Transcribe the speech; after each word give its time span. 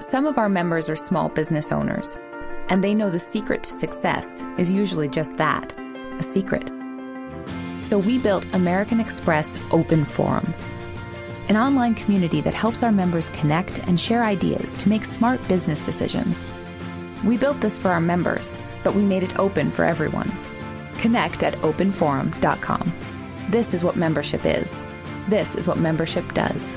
Some 0.00 0.26
of 0.26 0.36
our 0.36 0.50
members 0.50 0.90
are 0.90 0.96
small 0.96 1.30
business 1.30 1.72
owners, 1.72 2.18
and 2.68 2.84
they 2.84 2.94
know 2.94 3.08
the 3.08 3.18
secret 3.18 3.62
to 3.62 3.72
success 3.72 4.42
is 4.58 4.70
usually 4.70 5.08
just 5.08 5.34
that 5.38 5.72
a 6.18 6.22
secret. 6.22 6.70
So 7.80 7.98
we 7.98 8.18
built 8.18 8.44
American 8.52 9.00
Express 9.00 9.58
Open 9.70 10.04
Forum, 10.04 10.52
an 11.48 11.56
online 11.56 11.94
community 11.94 12.42
that 12.42 12.52
helps 12.52 12.82
our 12.82 12.92
members 12.92 13.30
connect 13.30 13.78
and 13.80 13.98
share 13.98 14.22
ideas 14.22 14.76
to 14.76 14.88
make 14.90 15.04
smart 15.04 15.46
business 15.48 15.84
decisions. 15.84 16.44
We 17.24 17.38
built 17.38 17.60
this 17.62 17.78
for 17.78 17.90
our 17.90 18.00
members, 18.00 18.58
but 18.84 18.94
we 18.94 19.02
made 19.02 19.22
it 19.22 19.38
open 19.38 19.70
for 19.70 19.86
everyone. 19.86 20.30
Connect 20.98 21.42
at 21.42 21.54
openforum.com. 21.56 22.92
This 23.48 23.72
is 23.72 23.82
what 23.82 23.96
membership 23.96 24.44
is. 24.44 24.70
This 25.28 25.54
is 25.54 25.66
what 25.66 25.78
membership 25.78 26.34
does. 26.34 26.76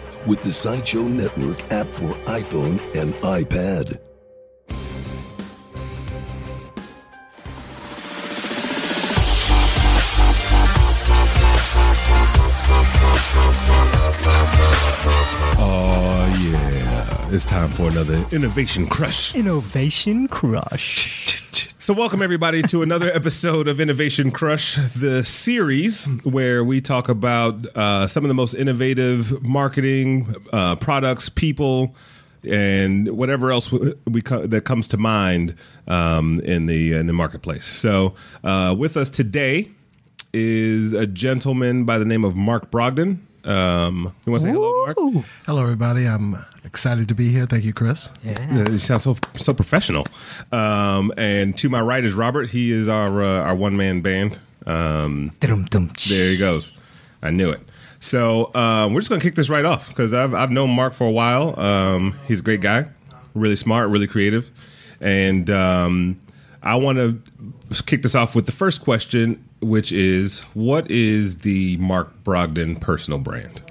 with 0.25 0.43
the 0.43 0.53
Sideshow 0.53 1.03
Network 1.03 1.59
app 1.71 1.87
for 1.87 2.13
iPhone 2.25 2.79
and 2.95 3.13
iPad. 3.15 3.99
Oh, 15.63 16.39
yeah. 16.41 17.27
It's 17.33 17.45
time 17.45 17.69
for 17.69 17.89
another 17.89 18.25
Innovation 18.31 18.87
Crush. 18.87 19.35
Innovation 19.35 20.27
Crush. 20.27 21.70
So, 21.81 21.95
welcome 21.95 22.21
everybody 22.21 22.61
to 22.61 22.83
another 22.83 23.11
episode 23.15 23.67
of 23.67 23.79
Innovation 23.79 24.29
Crush, 24.29 24.75
the 24.93 25.23
series 25.25 26.05
where 26.23 26.63
we 26.63 26.79
talk 26.79 27.09
about 27.09 27.65
uh, 27.75 28.05
some 28.05 28.23
of 28.23 28.27
the 28.27 28.35
most 28.35 28.53
innovative 28.53 29.41
marketing 29.41 30.35
uh, 30.53 30.75
products, 30.75 31.27
people, 31.27 31.95
and 32.47 33.09
whatever 33.17 33.51
else 33.51 33.71
we, 33.71 33.95
we 34.05 34.21
co- 34.21 34.45
that 34.45 34.63
comes 34.63 34.87
to 34.89 34.97
mind 34.97 35.55
um, 35.87 36.39
in 36.41 36.67
the 36.67 36.93
in 36.93 37.07
the 37.07 37.13
marketplace. 37.13 37.65
So, 37.65 38.13
uh, 38.43 38.75
with 38.77 38.95
us 38.95 39.09
today 39.09 39.71
is 40.35 40.93
a 40.93 41.07
gentleman 41.07 41.85
by 41.85 41.97
the 41.97 42.05
name 42.05 42.23
of 42.23 42.35
Mark 42.35 42.69
Brogdon. 42.69 43.17
Um, 43.43 44.13
you 44.25 44.31
want 44.31 44.43
to 44.43 44.47
say 44.47 44.53
hello, 44.53 44.85
Mark? 44.85 45.25
Hello, 45.45 45.63
everybody. 45.63 46.05
I'm 46.05 46.37
excited 46.63 47.07
to 47.07 47.15
be 47.15 47.29
here. 47.29 47.45
Thank 47.45 47.63
you, 47.63 47.73
Chris. 47.73 48.11
Yeah, 48.23 48.69
you 48.69 48.77
sound 48.77 49.01
so 49.01 49.17
so 49.37 49.53
professional. 49.53 50.05
Um, 50.51 51.11
and 51.17 51.57
to 51.57 51.69
my 51.69 51.81
right 51.81 52.03
is 52.03 52.13
Robert. 52.13 52.49
He 52.49 52.71
is 52.71 52.87
our 52.87 53.21
uh, 53.21 53.41
our 53.41 53.55
one 53.55 53.75
man 53.75 54.01
band. 54.01 54.39
Um, 54.65 55.31
there 55.39 56.29
he 56.29 56.37
goes. 56.37 56.73
I 57.23 57.31
knew 57.31 57.49
it. 57.51 57.61
So 57.99 58.53
um, 58.55 58.93
we're 58.93 59.01
just 59.01 59.09
gonna 59.09 59.21
kick 59.21 59.35
this 59.35 59.49
right 59.49 59.65
off 59.65 59.89
because 59.89 60.13
I've 60.13 60.33
I've 60.33 60.51
known 60.51 60.69
Mark 60.71 60.93
for 60.93 61.05
a 61.07 61.11
while. 61.11 61.59
Um, 61.59 62.15
he's 62.27 62.39
a 62.39 62.43
great 62.43 62.61
guy, 62.61 62.85
really 63.33 63.55
smart, 63.55 63.89
really 63.89 64.07
creative, 64.07 64.51
and 64.99 65.49
um, 65.49 66.19
I 66.63 66.75
want 66.75 66.97
to 66.97 67.83
kick 67.83 68.01
this 68.01 68.15
off 68.15 68.35
with 68.35 68.45
the 68.45 68.51
first 68.51 68.81
question, 68.81 69.43
which 69.61 69.91
is, 69.91 70.41
what 70.53 70.89
is 70.89 71.39
the 71.39 71.77
Mark 71.77 72.23
Brogdon 72.23 72.79
personal 72.79 73.19
brand? 73.19 73.61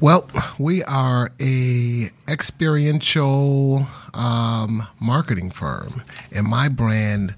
Well, 0.00 0.28
we 0.58 0.82
are 0.82 1.30
a 1.40 2.10
experiential 2.28 3.86
um, 4.14 4.88
marketing 5.00 5.52
firm, 5.52 6.02
and 6.34 6.46
my 6.46 6.68
brand 6.68 7.36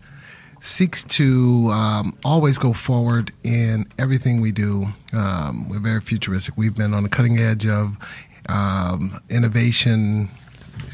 seeks 0.61 1.05
to 1.05 1.69
um, 1.71 2.17
always 2.25 2.57
go 2.57 2.73
forward 2.73 3.33
in 3.43 3.85
everything 3.99 4.41
we 4.41 4.51
do. 4.51 4.87
Um, 5.13 5.69
we're 5.69 5.79
very 5.79 6.01
futuristic. 6.01 6.57
We've 6.57 6.75
been 6.75 6.95
on 6.95 7.03
the 7.03 7.11
cutting 7.11 7.39
edge 7.39 7.67
of 7.67 7.99
um, 8.49 9.21
innovation 9.29 10.31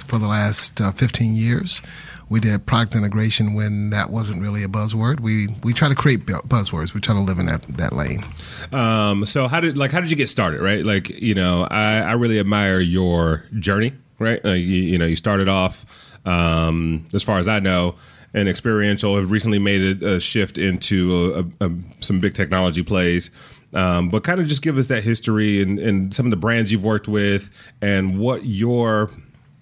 for 0.06 0.18
the 0.18 0.26
last 0.26 0.80
uh, 0.80 0.90
15 0.90 1.36
years. 1.36 1.80
We 2.30 2.38
did 2.38 2.64
product 2.64 2.94
integration 2.94 3.54
when 3.54 3.90
that 3.90 4.10
wasn't 4.10 4.40
really 4.40 4.62
a 4.62 4.68
buzzword. 4.68 5.18
We 5.18 5.48
we 5.64 5.72
try 5.72 5.88
to 5.88 5.96
create 5.96 6.26
buzzwords. 6.26 6.94
We 6.94 7.00
try 7.00 7.14
to 7.14 7.20
live 7.20 7.40
in 7.40 7.46
that 7.46 7.62
that 7.76 7.92
lane. 7.92 8.24
Um, 8.72 9.26
so 9.26 9.48
how 9.48 9.58
did 9.58 9.76
like 9.76 9.90
how 9.90 10.00
did 10.00 10.10
you 10.10 10.16
get 10.16 10.28
started? 10.28 10.60
Right, 10.60 10.86
like 10.86 11.10
you 11.10 11.34
know, 11.34 11.66
I, 11.68 11.98
I 11.98 12.12
really 12.12 12.38
admire 12.38 12.78
your 12.78 13.44
journey. 13.58 13.92
Right, 14.20 14.44
like, 14.44 14.58
you, 14.58 14.60
you 14.60 14.98
know, 14.98 15.06
you 15.06 15.16
started 15.16 15.48
off 15.48 15.84
um, 16.24 17.04
as 17.12 17.22
far 17.24 17.38
as 17.38 17.48
I 17.48 17.58
know, 17.58 17.96
and 18.32 18.48
experiential. 18.48 19.16
Have 19.16 19.30
recently 19.30 19.58
made 19.58 20.02
a, 20.02 20.14
a 20.14 20.20
shift 20.20 20.56
into 20.56 21.50
a, 21.60 21.66
a, 21.66 21.70
some 22.00 22.20
big 22.20 22.34
technology 22.34 22.84
plays. 22.84 23.30
Um, 23.72 24.08
but 24.08 24.24
kind 24.24 24.40
of 24.40 24.46
just 24.46 24.62
give 24.62 24.78
us 24.78 24.88
that 24.88 25.04
history 25.04 25.62
and, 25.62 25.78
and 25.78 26.14
some 26.14 26.26
of 26.26 26.30
the 26.30 26.36
brands 26.36 26.72
you've 26.72 26.84
worked 26.84 27.06
with 27.06 27.50
and 27.80 28.18
what 28.18 28.44
your 28.44 29.10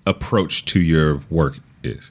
approach 0.06 0.64
to 0.66 0.80
your 0.80 1.22
work 1.30 1.58
is. 1.82 2.10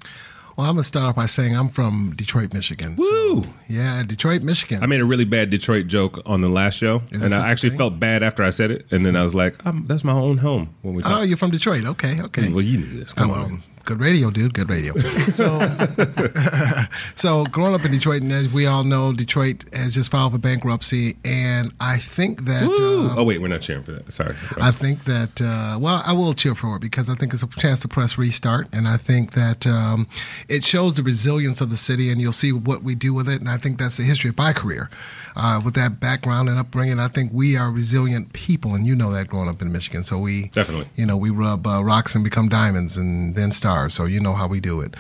Well, 0.58 0.66
I'm 0.66 0.74
gonna 0.74 0.84
start 0.84 1.06
off 1.06 1.16
by 1.16 1.28
saying 1.28 1.56
I'm 1.56 1.70
from 1.70 2.14
Detroit, 2.16 2.52
Michigan. 2.52 2.96
Woo! 2.96 3.44
So, 3.44 3.50
yeah, 3.68 4.02
Detroit, 4.04 4.42
Michigan. 4.42 4.82
I 4.82 4.88
made 4.88 5.02
a 5.02 5.06
really 5.06 5.24
bad 5.24 5.52
Detroit 5.52 5.86
joke 5.86 6.20
on 6.26 6.42
the 6.42 6.50
last 6.50 6.78
show, 6.80 7.04
Is 7.12 7.22
and 7.22 7.32
I 7.34 7.50
actually 7.52 7.78
felt 7.78 8.00
bad 8.00 8.24
after 8.24 8.42
I 8.44 8.50
said 8.50 8.72
it, 8.72 8.88
and 8.90 9.06
then 9.06 9.16
I 9.16 9.24
was 9.24 9.36
like, 9.36 9.56
"That's 9.86 10.04
my 10.04 10.14
own 10.14 10.38
home." 10.40 10.74
When 10.82 10.96
we 10.96 11.04
talk. 11.04 11.12
oh, 11.12 11.16
talk. 11.20 11.28
you're 11.28 11.38
from 11.38 11.52
Detroit. 11.52 11.86
Okay, 11.86 12.20
okay. 12.24 12.52
well, 12.52 12.64
you 12.64 12.80
knew 12.80 13.00
this. 13.00 13.14
Come 13.14 13.30
Oh, 13.30 13.36
on. 13.36 13.64
Good 13.88 14.02
radio, 14.02 14.30
dude. 14.30 14.54
Good 14.54 14.70
radio. 14.70 14.94
So, 14.96 15.60
so 17.16 17.46
growing 17.46 17.74
up 17.74 17.86
in 17.86 17.92
Detroit, 17.92 18.22
and 18.22 18.32
as 18.32 18.52
we 18.52 18.68
all 18.68 18.84
know, 18.84 19.14
Detroit 19.14 19.64
has 19.74 19.96
just 19.96 20.12
filed 20.12 20.34
for 20.34 20.38
bankruptcy, 20.38 21.16
and 21.24 21.74
I 21.80 21.98
think 21.98 22.44
that. 22.46 22.64
Um, 22.64 23.18
oh 23.18 23.24
wait, 23.24 23.42
we're 23.42 23.48
not 23.48 23.62
cheering 23.62 23.84
for 23.84 23.94
that. 23.94 24.12
Sorry. 24.12 24.36
I 24.60 24.72
think 24.72 25.06
that 25.06 25.42
uh, 25.42 25.80
well, 25.80 26.04
I 26.06 26.12
will 26.12 26.34
cheer 26.34 26.54
for 26.54 26.76
it 26.76 26.82
because 26.82 27.10
I 27.10 27.16
think 27.16 27.34
it's 27.34 27.44
a 27.44 27.48
chance 27.48 27.80
to 27.80 27.88
press 27.88 28.18
restart, 28.18 28.68
and 28.74 28.88
I 28.88 28.98
think 28.98 29.32
that 29.34 29.66
um, 29.66 30.08
it 30.50 30.66
shows 30.66 30.96
the 30.96 31.04
resilience 31.04 31.62
of 31.62 31.70
the 31.70 31.78
city, 31.78 32.12
and 32.12 32.20
you'll 32.20 32.34
see 32.34 32.52
what 32.52 32.84
we 32.84 32.94
do 32.94 33.14
with 33.14 33.30
it. 33.30 33.40
And 33.40 33.50
I 33.50 33.58
think 33.58 33.80
that's 33.80 33.98
the 33.98 34.04
history 34.04 34.30
of 34.30 34.38
my 34.38 34.52
career. 34.52 34.90
Uh, 35.40 35.62
with 35.64 35.76
that 35.76 36.00
background 36.00 36.50
and 36.50 36.58
upbringing, 36.58 37.00
I 37.00 37.10
think 37.10 37.32
we 37.32 37.56
are 37.56 37.70
resilient 37.70 38.34
people, 38.34 38.74
and 38.74 38.88
you 38.88 38.96
know 38.96 39.12
that 39.12 39.28
growing 39.28 39.48
up 39.48 39.62
in 39.62 39.72
Michigan. 39.72 40.04
So 40.04 40.18
we 40.18 40.48
Definitely. 40.48 40.90
you 40.96 41.06
know, 41.06 41.16
we 41.16 41.30
rub 41.30 41.68
uh, 41.68 41.84
rocks 41.84 42.16
and 42.16 42.24
become 42.24 42.50
diamonds, 42.50 42.98
and 42.98 43.36
then 43.36 43.52
stars. 43.52 43.94
So 43.94 44.06
you 44.06 44.20
know 44.20 44.34
how 44.34 44.48
we 44.48 44.60
do 44.60 44.82
it. 44.82 44.96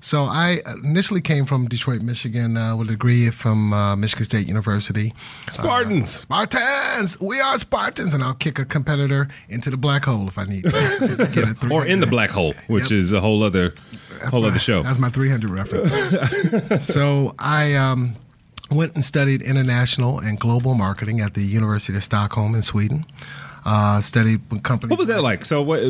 So 0.00 0.22
I 0.22 0.58
initially 0.84 1.20
came 1.20 1.44
from 1.46 1.66
Detroit, 1.68 2.02
Michigan, 2.02 2.56
uh, 2.56 2.76
with 2.76 2.88
a 2.88 2.92
degree 2.92 3.30
from 3.30 3.72
uh, 3.72 3.96
Michigan 3.96 4.24
State 4.26 4.46
University. 4.46 5.12
Spartans. 5.50 6.10
Spartans, 6.10 7.18
we 7.20 7.40
are 7.40 7.58
Spartans, 7.58 8.14
and 8.14 8.22
I'll 8.22 8.34
kick 8.34 8.58
a 8.58 8.64
competitor 8.64 9.28
into 9.48 9.70
the 9.70 9.76
black 9.76 10.04
hole 10.04 10.28
if 10.28 10.38
I 10.38 10.44
need 10.44 10.64
to. 10.64 10.70
Get 11.34 11.48
it 11.64 11.70
or 11.70 11.84
in 11.86 12.00
the 12.00 12.06
black 12.06 12.30
hole, 12.30 12.54
which 12.68 12.90
Yep. 12.90 13.00
is 13.00 13.12
a 13.12 13.20
whole 13.20 13.42
other 13.42 13.72
whole 14.30 14.42
my, 14.42 14.48
other 14.48 14.58
show. 14.58 14.82
That's 14.82 14.98
my 14.98 15.08
300 15.08 15.50
reference. 15.50 16.86
so 16.86 17.34
I 17.38 17.74
um, 17.74 18.14
went 18.70 18.94
and 18.94 19.04
studied 19.04 19.42
international 19.42 20.18
and 20.18 20.38
global 20.38 20.74
marketing 20.74 21.20
at 21.20 21.34
the 21.34 21.42
University 21.42 21.96
of 21.96 22.02
Stockholm 22.02 22.54
in 22.54 22.62
Sweden. 22.62 23.06
Uh, 23.64 24.00
studied 24.00 24.40
companies. 24.62 24.90
What 24.90 24.98
was 24.98 25.08
that 25.08 25.22
like? 25.22 25.44
So 25.44 25.60
what 25.62 25.80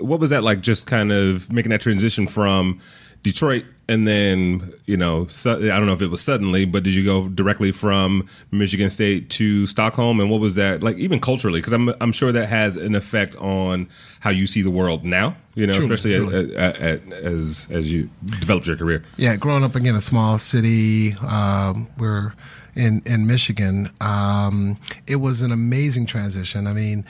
what 0.00 0.20
was 0.20 0.30
that 0.30 0.42
like? 0.42 0.60
Just 0.60 0.86
kind 0.86 1.10
of 1.10 1.52
making 1.52 1.70
that 1.70 1.80
transition 1.80 2.26
from 2.26 2.80
Detroit, 3.22 3.64
and 3.90 4.06
then 4.06 4.72
you 4.86 4.96
know, 4.96 5.26
I 5.44 5.58
don't 5.58 5.86
know 5.86 5.92
if 5.92 6.00
it 6.00 6.06
was 6.06 6.22
suddenly, 6.22 6.64
but 6.64 6.84
did 6.84 6.94
you 6.94 7.04
go 7.04 7.28
directly 7.28 7.72
from 7.72 8.26
Michigan 8.52 8.88
State 8.88 9.28
to 9.30 9.66
Stockholm? 9.66 10.20
And 10.20 10.30
what 10.30 10.40
was 10.40 10.54
that 10.54 10.82
like, 10.82 10.96
even 10.96 11.18
culturally? 11.18 11.60
Because 11.60 11.72
I'm 11.72 11.88
I'm 12.00 12.12
sure 12.12 12.30
that 12.30 12.46
has 12.46 12.76
an 12.76 12.94
effect 12.94 13.34
on 13.36 13.88
how 14.20 14.30
you 14.30 14.46
see 14.46 14.62
the 14.62 14.70
world 14.70 15.04
now. 15.04 15.34
You 15.56 15.66
know, 15.66 15.72
Truly, 15.72 15.94
especially 15.94 16.16
truly. 16.16 16.56
At, 16.56 16.76
at, 16.76 16.82
at, 16.82 17.12
as 17.12 17.66
as 17.70 17.92
you 17.92 18.08
developed 18.38 18.68
your 18.68 18.76
career. 18.76 19.02
Yeah, 19.16 19.34
growing 19.34 19.64
up 19.64 19.74
again 19.74 19.96
a 19.96 20.00
small 20.00 20.38
city, 20.38 21.14
um, 21.14 21.88
we're 21.98 22.32
in 22.76 23.02
in 23.06 23.26
Michigan. 23.26 23.90
Um, 24.00 24.78
it 25.08 25.16
was 25.16 25.42
an 25.42 25.50
amazing 25.50 26.06
transition. 26.06 26.68
I 26.68 26.74
mean, 26.74 27.04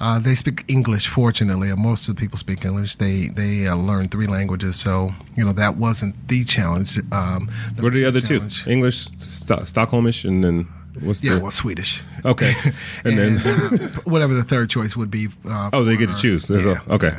uh, 0.00 0.18
they 0.18 0.34
speak 0.34 0.64
English. 0.68 1.08
Fortunately, 1.08 1.72
most 1.76 2.08
of 2.08 2.16
the 2.16 2.20
people 2.20 2.38
speak 2.38 2.64
English. 2.64 2.96
They 2.96 3.28
they 3.28 3.66
uh, 3.66 3.76
learn 3.76 4.08
three 4.08 4.26
languages, 4.26 4.76
so 4.76 5.10
you 5.36 5.44
know 5.44 5.52
that 5.52 5.76
wasn't 5.76 6.14
the 6.28 6.44
challenge. 6.44 6.98
Um, 7.12 7.48
What 7.80 7.92
are 7.94 7.98
the 7.98 8.04
other 8.04 8.20
biggest 8.20 8.64
two? 8.64 8.70
English, 8.70 9.08
Sto- 9.18 9.64
Stockholmish, 9.64 10.24
and 10.24 10.42
then 10.44 10.66
what's 11.00 11.22
Yeah, 11.22 11.34
the 11.36 11.40
well, 11.40 11.50
Swedish. 11.50 12.02
okay, 12.24 12.52
and, 13.04 13.18
then 13.18 13.38
uh, 13.38 13.88
whatever 14.04 14.34
the 14.34 14.44
third 14.44 14.68
choice 14.70 14.96
would 14.96 15.10
be. 15.10 15.28
Uh, 15.48 15.70
oh, 15.72 15.84
they 15.84 15.96
get 15.96 16.10
to 16.10 16.16
choose. 16.16 16.46
There's 16.48 16.66
a- 16.66 16.82
yeah. 16.86 16.94
okay, 16.94 17.12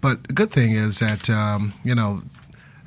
but 0.00 0.24
the 0.24 0.34
good 0.34 0.50
thing 0.50 0.72
is 0.72 0.98
that 0.98 1.28
um, 1.30 1.72
you 1.84 1.94
know 1.94 2.22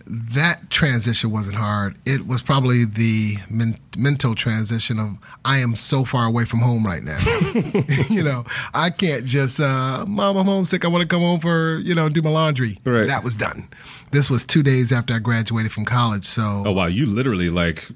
that 0.10 0.70
transition 0.70 1.32
wasn't 1.32 1.58
hard. 1.58 1.98
It 2.06 2.28
was 2.28 2.42
probably 2.42 2.86
the 2.86 3.38
men- 3.50 3.80
mental 3.98 4.36
transition 4.36 5.00
of 5.00 5.18
I 5.44 5.58
am 5.58 5.76
so 5.76 6.06
far 6.06 6.26
away 6.26 6.46
from 6.46 6.60
home 6.60 6.86
right 6.86 7.04
now. 7.04 7.20
you 8.10 8.24
know, 8.24 8.46
I 8.74 8.90
can't 8.90 9.26
just, 9.26 9.60
uh, 9.60 10.06
mom, 10.08 10.38
I'm 10.38 10.46
homesick. 10.46 10.86
I 10.86 10.88
want 10.88 11.02
to 11.02 11.08
come 11.08 11.22
home 11.22 11.40
for, 11.40 11.78
you 11.80 11.94
know, 11.94 12.10
do 12.10 12.22
my 12.22 12.30
laundry. 12.30 12.80
Right. 12.86 13.08
That 13.08 13.24
was 13.24 13.36
done. 13.36 13.70
This 14.12 14.30
was 14.30 14.46
two 14.46 14.64
days 14.64 14.94
after 14.94 15.14
I 15.14 15.20
graduated 15.20 15.72
from 15.74 15.84
college. 15.84 16.26
So 16.26 16.64
Oh 16.66 16.72
wow, 16.72 16.86
you 16.86 17.06
literally 17.06 17.50
like 17.50 17.90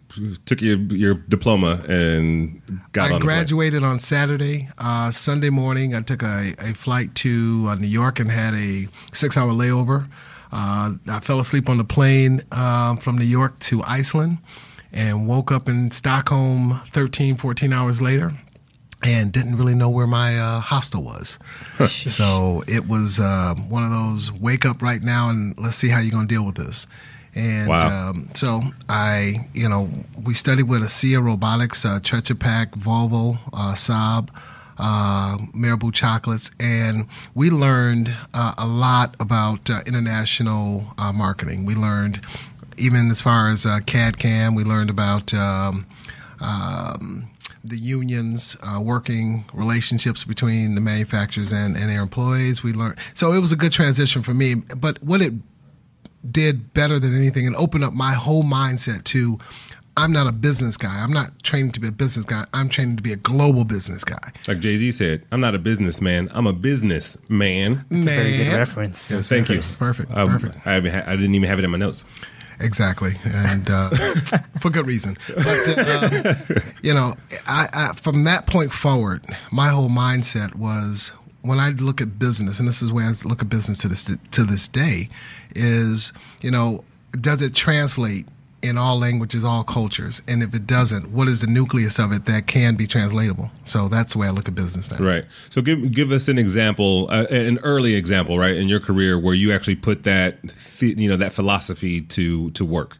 took 0.45 0.61
your 0.61 0.77
your 0.77 1.13
diploma 1.13 1.85
and 1.87 2.61
got 2.91 3.11
I 3.11 3.15
on 3.15 3.21
graduated 3.21 3.83
on 3.83 3.99
Saturday. 4.01 4.67
Uh, 4.77 5.09
Sunday 5.11 5.49
morning, 5.49 5.95
I 5.95 6.01
took 6.01 6.21
a, 6.21 6.53
a 6.59 6.73
flight 6.73 7.15
to 7.15 7.65
uh, 7.69 7.75
New 7.75 7.87
York 7.87 8.19
and 8.19 8.29
had 8.29 8.53
a 8.55 8.87
six 9.13 9.37
hour 9.37 9.53
layover. 9.53 10.09
Uh, 10.51 10.91
I 11.07 11.19
fell 11.21 11.39
asleep 11.39 11.69
on 11.69 11.77
the 11.77 11.83
plane 11.85 12.41
um, 12.51 12.97
from 12.97 13.17
New 13.17 13.25
York 13.25 13.57
to 13.59 13.81
Iceland 13.83 14.39
and 14.91 15.27
woke 15.27 15.51
up 15.51 15.69
in 15.69 15.91
Stockholm 15.91 16.81
13, 16.91 17.37
14 17.37 17.71
hours 17.71 18.01
later 18.01 18.33
and 19.03 19.31
didn't 19.31 19.55
really 19.57 19.73
know 19.73 19.89
where 19.89 20.05
my 20.07 20.37
uh, 20.37 20.59
hostel 20.59 21.03
was. 21.03 21.39
so 21.87 22.63
it 22.67 22.87
was 22.87 23.19
uh, 23.19 23.55
one 23.69 23.83
of 23.83 23.89
those 23.89 24.31
wake 24.31 24.65
up 24.65 24.81
right 24.81 25.01
now 25.01 25.29
and 25.29 25.57
let's 25.57 25.77
see 25.77 25.89
how 25.89 25.99
you're 25.99 26.11
going 26.11 26.27
to 26.27 26.33
deal 26.33 26.45
with 26.45 26.55
this. 26.55 26.85
And 27.33 27.69
Wow. 27.69 28.09
um, 28.09 28.29
so 28.33 28.61
I, 28.89 29.49
you 29.53 29.69
know, 29.69 29.89
we 30.21 30.33
studied 30.33 30.63
with 30.67 30.81
ASEA 30.83 31.23
Robotics, 31.23 31.85
uh, 31.85 31.99
Tetra 32.01 32.37
Pak, 32.37 32.71
Volvo, 32.73 33.39
uh, 33.53 33.73
Saab, 33.73 34.27
uh, 34.81 35.37
Marabou 35.53 35.91
Chocolates, 35.91 36.51
and 36.59 37.07
we 37.35 37.49
learned 37.49 38.13
uh, 38.33 38.55
a 38.57 38.67
lot 38.67 39.15
about 39.19 39.69
uh, 39.69 39.81
international 39.85 40.87
uh, 40.97 41.13
marketing. 41.13 41.65
We 41.65 41.75
learned, 41.75 42.21
even 42.77 43.09
as 43.11 43.21
far 43.21 43.47
as 43.47 43.65
uh, 43.65 43.79
CAD 43.85 44.17
CAM, 44.17 44.55
we 44.55 44.63
learned 44.63 44.89
about. 44.89 45.33
Um, 45.33 45.85
um, 46.41 47.27
the 47.63 47.77
unions 47.77 48.57
uh, 48.63 48.81
working 48.81 49.45
relationships 49.53 50.23
between 50.23 50.73
the 50.73 50.81
manufacturers 50.81 51.51
and, 51.51 51.77
and 51.77 51.91
their 51.91 52.01
employees. 52.01 52.63
We 52.63 52.73
learned 52.73 52.97
so 53.13 53.33
it 53.33 53.39
was 53.39 53.51
a 53.51 53.55
good 53.55 53.71
transition 53.71 54.23
for 54.23 54.33
me. 54.33 54.55
But 54.55 55.03
what 55.03 55.21
it 55.21 55.33
did 56.29 56.73
better 56.73 56.99
than 56.99 57.15
anything 57.15 57.47
and 57.47 57.55
opened 57.55 57.83
up 57.83 57.93
my 57.93 58.13
whole 58.13 58.43
mindset 58.43 59.03
to 59.03 59.39
I'm 59.97 60.11
not 60.13 60.27
a 60.27 60.31
business 60.31 60.77
guy. 60.77 61.03
I'm 61.03 61.11
not 61.11 61.43
training 61.43 61.71
to 61.73 61.79
be 61.79 61.87
a 61.87 61.91
business 61.91 62.25
guy. 62.25 62.45
I'm 62.53 62.69
training 62.69 62.95
to 62.97 63.03
be 63.03 63.11
a 63.11 63.17
global 63.17 63.65
business 63.65 64.03
guy. 64.03 64.31
Like 64.47 64.59
Jay 64.59 64.77
Z 64.77 64.91
said, 64.91 65.25
I'm 65.31 65.41
not 65.41 65.53
a 65.53 65.59
businessman. 65.59 66.29
I'm 66.31 66.47
a 66.47 66.53
business 66.53 67.17
man. 67.29 67.85
It's 67.91 68.07
a 68.07 68.09
very 68.09 68.37
good 68.37 68.47
Man. 68.47 68.57
reference. 68.57 69.07
Thank 69.27 69.49
you. 69.49 69.57
It's 69.57 69.75
perfect. 69.75 70.11
Um, 70.15 70.29
perfect. 70.29 70.65
I, 70.65 70.77
I 70.77 71.15
didn't 71.15 71.35
even 71.35 71.47
have 71.49 71.59
it 71.59 71.65
in 71.65 71.71
my 71.71 71.77
notes. 71.77 72.05
Exactly, 72.59 73.13
and 73.25 73.69
uh, 73.69 73.89
for 74.59 74.69
good 74.69 74.85
reason. 74.85 75.17
But 75.27 75.77
uh, 75.77 76.33
you 76.83 76.93
know, 76.93 77.15
I, 77.47 77.67
I, 77.73 77.93
from 77.95 78.23
that 78.25 78.45
point 78.45 78.71
forward, 78.71 79.25
my 79.51 79.69
whole 79.69 79.89
mindset 79.89 80.55
was 80.55 81.11
when 81.41 81.59
I 81.59 81.69
look 81.69 82.01
at 82.01 82.19
business, 82.19 82.59
and 82.59 82.67
this 82.67 82.83
is 82.83 82.91
where 82.91 83.05
I 83.05 83.13
look 83.25 83.41
at 83.41 83.49
business 83.49 83.79
to 83.79 83.87
this 83.87 84.05
to 84.05 84.43
this 84.43 84.67
day, 84.67 85.09
is 85.55 86.13
you 86.41 86.51
know, 86.51 86.83
does 87.19 87.41
it 87.41 87.55
translate 87.55 88.27
in 88.61 88.77
all 88.77 88.97
languages, 88.97 89.43
all 89.43 89.63
cultures? 89.63 90.21
And 90.27 90.43
if 90.43 90.53
it 90.53 90.67
doesn't, 90.67 91.11
what 91.11 91.27
is 91.27 91.41
the 91.41 91.47
nucleus 91.47 91.99
of 91.99 92.11
it 92.11 92.25
that 92.25 92.47
can 92.47 92.75
be 92.75 92.87
translatable? 92.87 93.51
So 93.63 93.87
that's 93.87 94.13
the 94.13 94.19
way 94.19 94.27
I 94.27 94.31
look 94.31 94.47
at 94.47 94.55
business 94.55 94.89
now. 94.91 94.97
Right. 94.97 95.25
So 95.49 95.61
give 95.61 95.91
give 95.91 96.11
us 96.11 96.27
an 96.27 96.37
example, 96.37 97.07
uh, 97.09 97.25
an 97.29 97.59
early 97.63 97.95
example, 97.95 98.37
right, 98.37 98.55
in 98.55 98.67
your 98.67 98.79
career 98.79 99.19
where 99.19 99.33
you 99.33 99.51
actually 99.51 99.75
put 99.75 100.03
that, 100.03 100.37
th- 100.77 100.97
you 100.97 101.09
know, 101.09 101.17
that 101.17 101.33
philosophy 101.33 102.01
to 102.01 102.51
to 102.51 102.65
work. 102.65 102.97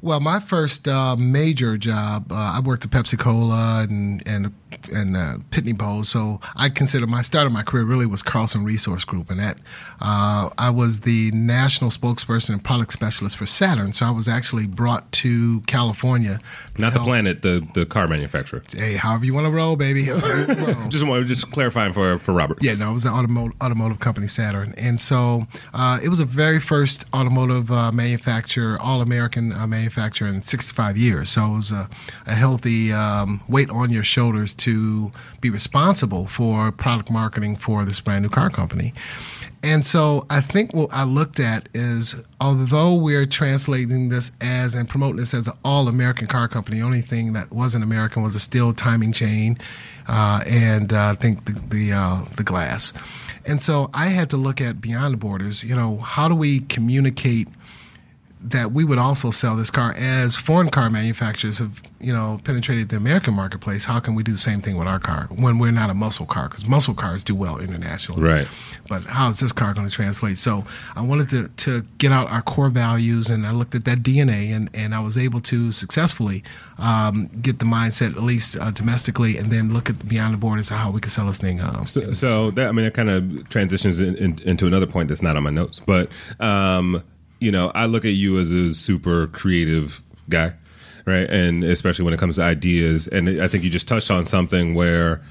Well, 0.00 0.18
my 0.18 0.40
first 0.40 0.88
uh, 0.88 1.14
major 1.14 1.78
job, 1.78 2.32
uh, 2.32 2.34
I 2.34 2.60
worked 2.60 2.84
at 2.84 2.90
Pepsi 2.90 3.18
Cola 3.18 3.86
and 3.88 4.22
and 4.26 4.52
and 4.92 5.16
uh, 5.16 5.36
Pitney 5.50 5.76
Bowes. 5.76 6.08
So 6.08 6.40
I 6.56 6.68
consider 6.68 7.06
my 7.06 7.22
start 7.22 7.46
of 7.46 7.52
my 7.52 7.62
career 7.62 7.84
really 7.84 8.06
was 8.06 8.22
Carlson 8.22 8.64
Resource 8.64 9.04
Group, 9.04 9.30
and 9.30 9.38
that 9.40 9.58
uh, 10.00 10.50
I 10.58 10.70
was 10.70 11.00
the 11.00 11.30
national 11.32 11.90
spokesperson 11.90 12.50
and 12.50 12.64
product 12.64 12.92
specialist 12.92 13.36
for 13.36 13.46
Saturn. 13.46 13.92
So 13.92 14.06
I 14.06 14.10
was 14.10 14.28
actually 14.28 14.66
brought 14.66 15.10
to 15.12 15.60
California. 15.62 16.40
to 16.74 16.80
Not 16.80 16.92
the 16.92 16.98
help- 17.00 17.08
planet, 17.08 17.42
the 17.42 17.66
the 17.74 17.86
car 17.86 18.08
manufacturer. 18.08 18.62
Hey, 18.72 18.94
however 18.94 19.24
you 19.24 19.34
want 19.34 19.46
to 19.46 19.52
roll, 19.52 19.76
baby. 19.76 20.04
However 20.06 20.52
you 20.52 20.60
wanna 20.60 20.72
roll. 20.78 20.88
Just 20.88 21.06
want 21.06 21.26
just 21.26 21.50
clarifying 21.50 21.92
for 21.92 22.18
for 22.18 22.32
Robert. 22.32 22.58
Yeah, 22.62 22.74
no, 22.74 22.90
it 22.90 22.94
was 22.94 23.04
an 23.04 23.12
automotive, 23.12 23.56
automotive 23.62 24.00
company, 24.00 24.26
Saturn. 24.26 24.74
And 24.76 25.00
so 25.00 25.46
uh, 25.74 25.98
it 26.02 26.08
was 26.08 26.18
the 26.18 26.24
very 26.24 26.60
first 26.60 27.04
automotive 27.14 27.70
uh, 27.70 27.92
manufacturer, 27.92 28.76
all 28.80 29.00
American 29.00 29.52
uh, 29.52 29.66
manufacturer 29.66 30.28
in 30.28 30.42
65 30.42 30.96
years. 30.96 31.30
So 31.30 31.46
it 31.46 31.54
was 31.54 31.72
a, 31.72 31.88
a 32.26 32.34
healthy 32.34 32.92
um, 32.92 33.40
weight 33.48 33.70
on 33.70 33.90
your 33.90 34.04
shoulders 34.04 34.52
to 34.62 35.12
be 35.40 35.50
responsible 35.50 36.26
for 36.26 36.72
product 36.72 37.10
marketing 37.10 37.56
for 37.56 37.84
this 37.84 38.00
brand 38.00 38.22
new 38.22 38.28
car 38.28 38.50
company. 38.50 38.92
And 39.64 39.86
so 39.86 40.26
I 40.28 40.40
think 40.40 40.74
what 40.74 40.92
I 40.92 41.04
looked 41.04 41.38
at 41.38 41.68
is 41.72 42.16
although 42.40 42.94
we're 42.94 43.26
translating 43.26 44.08
this 44.08 44.32
as 44.40 44.74
and 44.74 44.88
promoting 44.88 45.18
this 45.18 45.34
as 45.34 45.46
an 45.46 45.54
all 45.64 45.86
American 45.86 46.26
car 46.26 46.48
company, 46.48 46.78
the 46.78 46.82
only 46.82 47.00
thing 47.00 47.32
that 47.34 47.52
wasn't 47.52 47.84
American 47.84 48.22
was 48.22 48.34
a 48.34 48.40
steel 48.40 48.72
timing 48.72 49.12
chain 49.12 49.56
uh, 50.08 50.40
and 50.46 50.92
uh, 50.92 51.10
I 51.10 51.14
think 51.14 51.44
the 51.44 51.52
the, 51.52 51.92
uh, 51.92 52.24
the 52.36 52.42
glass. 52.42 52.92
And 53.44 53.60
so 53.60 53.90
I 53.92 54.06
had 54.06 54.30
to 54.30 54.36
look 54.36 54.60
at 54.60 54.80
beyond 54.80 55.14
the 55.14 55.18
borders. 55.18 55.64
You 55.64 55.74
know, 55.74 55.98
how 55.98 56.28
do 56.28 56.34
we 56.34 56.60
communicate 56.60 57.48
that 58.44 58.72
we 58.72 58.84
would 58.84 58.98
also 58.98 59.30
sell 59.30 59.56
this 59.56 59.70
car 59.70 59.94
as 59.96 60.36
foreign 60.36 60.68
car 60.68 60.90
manufacturers 60.90 61.58
have 61.58 61.80
you 62.00 62.12
know 62.12 62.40
penetrated 62.44 62.88
the 62.88 62.96
American 62.96 63.34
marketplace? 63.34 63.84
How 63.84 64.00
can 64.00 64.14
we 64.14 64.22
do 64.22 64.32
the 64.32 64.38
same 64.38 64.60
thing 64.60 64.76
with 64.76 64.88
our 64.88 64.98
car 64.98 65.28
when 65.30 65.58
we're 65.58 65.70
not 65.70 65.90
a 65.90 65.94
muscle 65.94 66.26
car? 66.26 66.48
Because 66.48 66.66
muscle 66.66 66.94
cars 66.94 67.22
do 67.22 67.34
well 67.34 67.58
internationally, 67.58 68.22
Right. 68.22 68.48
But 68.88 69.04
how 69.04 69.30
is 69.30 69.40
this 69.40 69.52
car 69.52 69.72
going 69.74 69.88
to 69.88 69.92
translate? 69.94 70.38
So 70.38 70.64
I 70.96 71.02
wanted 71.02 71.30
to 71.30 71.48
to 71.64 71.82
get 71.98 72.12
out 72.12 72.30
our 72.30 72.42
core 72.42 72.68
values, 72.68 73.30
and 73.30 73.46
I 73.46 73.52
looked 73.52 73.74
at 73.74 73.84
that 73.84 74.02
DNA, 74.02 74.54
and 74.54 74.68
and 74.74 74.94
I 74.94 75.00
was 75.00 75.16
able 75.16 75.40
to 75.42 75.72
successfully 75.72 76.42
um, 76.78 77.28
get 77.40 77.58
the 77.60 77.64
mindset 77.64 78.16
at 78.16 78.22
least 78.22 78.56
uh, 78.58 78.70
domestically, 78.70 79.36
and 79.38 79.50
then 79.50 79.72
look 79.72 79.88
at 79.88 80.08
beyond 80.08 80.34
the 80.34 80.38
borders 80.38 80.70
of 80.70 80.78
how 80.78 80.90
we 80.90 81.00
could 81.00 81.12
sell 81.12 81.26
this 81.26 81.38
thing. 81.38 81.60
Uh, 81.60 81.84
So, 81.84 82.12
so 82.12 82.50
that 82.52 82.68
I 82.68 82.72
mean, 82.72 82.84
it 82.84 82.94
kind 82.94 83.08
of 83.10 83.48
transitions 83.48 84.00
in, 84.00 84.16
in, 84.16 84.38
into 84.44 84.66
another 84.66 84.86
point 84.86 85.08
that's 85.08 85.22
not 85.22 85.36
on 85.36 85.44
my 85.44 85.50
notes, 85.50 85.80
but 85.80 86.10
um, 86.40 87.02
you 87.42 87.50
know, 87.50 87.72
I 87.74 87.86
look 87.86 88.04
at 88.04 88.12
you 88.12 88.38
as 88.38 88.50
a 88.50 88.72
super 88.72 89.26
creative 89.26 90.00
guy, 90.28 90.54
right? 91.06 91.28
And 91.28 91.64
especially 91.64 92.04
when 92.04 92.14
it 92.14 92.20
comes 92.20 92.36
to 92.36 92.42
ideas, 92.42 93.08
and 93.08 93.28
I 93.42 93.48
think 93.48 93.64
you 93.64 93.70
just 93.70 93.88
touched 93.88 94.10
on 94.10 94.26
something 94.26 94.74
where. 94.74 95.22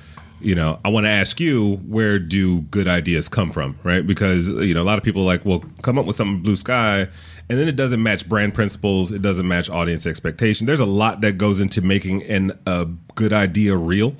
You 0.44 0.56
know, 0.56 0.80
I 0.84 0.89
want 0.89 1.06
to 1.06 1.10
ask 1.12 1.39
you, 1.39 1.75
where 1.88 2.18
do 2.18 2.62
good 2.62 2.88
ideas 2.88 3.30
come 3.30 3.51
from, 3.51 3.77
right? 3.84 4.03
Because 4.03 4.48
you 4.48 4.74
know, 4.74 4.82
a 4.82 4.89
lot 4.91 4.98
of 4.98 5.03
people 5.03 5.22
like, 5.22 5.46
well, 5.46 5.63
come 5.84 6.00
up 6.00 6.08
with 6.08 6.15
something 6.15 6.41
blue 6.41 6.56
sky, 6.56 7.08
and 7.51 7.60
then 7.60 7.67
it 7.67 7.75
doesn't 7.75 8.01
match 8.01 8.29
brand 8.29 8.53
principles, 8.53 9.12
it 9.12 9.22
doesn't 9.22 9.46
match 9.46 9.70
audience 9.70 10.05
expectation. 10.08 10.67
There's 10.67 10.79
a 10.79 10.86
lot 10.86 11.20
that 11.20 11.38
goes 11.38 11.60
into 11.60 11.81
making 11.81 12.24
an 12.24 12.53
a 12.65 12.88
good 13.15 13.34
idea 13.34 13.75
real. 13.75 14.15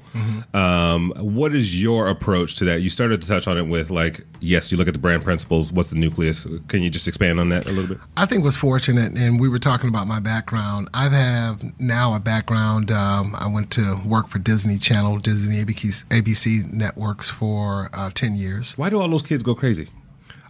Um, 0.53 1.13
what 1.15 1.55
is 1.55 1.81
your 1.81 2.09
approach 2.09 2.55
to 2.55 2.65
that? 2.65 2.81
You 2.81 2.89
started 2.89 3.21
to 3.21 3.27
touch 3.29 3.47
on 3.47 3.57
it 3.57 3.67
with 3.69 3.89
like, 3.89 4.25
yes, 4.41 4.69
you 4.69 4.77
look 4.77 4.89
at 4.89 4.93
the 4.93 5.00
brand 5.00 5.23
principles. 5.23 5.71
What's 5.71 5.91
the 5.91 5.97
nucleus? 5.97 6.45
Can 6.67 6.83
you 6.83 6.89
just 6.89 7.07
expand 7.07 7.39
on 7.39 7.47
that 7.47 7.65
a 7.67 7.69
little 7.69 7.95
bit? 7.95 8.00
I 8.17 8.25
think 8.25 8.43
was 8.43 8.57
fortunate, 8.57 9.17
and 9.17 9.39
we 9.39 9.47
were 9.47 9.59
talking 9.59 9.88
about 9.88 10.07
my 10.07 10.19
background. 10.19 10.89
I 10.93 11.07
have 11.07 11.79
now 11.79 12.13
a 12.13 12.19
background. 12.19 12.91
Um, 12.91 13.33
I 13.39 13.47
went 13.47 13.71
to 13.71 13.97
work 14.05 14.27
for 14.27 14.39
Disney 14.39 14.77
Channel, 14.77 15.19
Disney 15.19 15.63
ABC, 15.63 16.03
ABC 16.07 16.69
networks 16.73 17.29
for 17.29 17.89
uh, 17.93 18.09
ten 18.13 18.35
years. 18.35 18.77
Why 18.77 18.89
do 18.89 19.00
all 19.00 19.07
those 19.07 19.23
kids 19.23 19.41
go 19.41 19.55
crazy? 19.55 19.88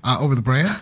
Uh, 0.03 0.17
over 0.19 0.33
the 0.33 0.41
brand, 0.41 0.81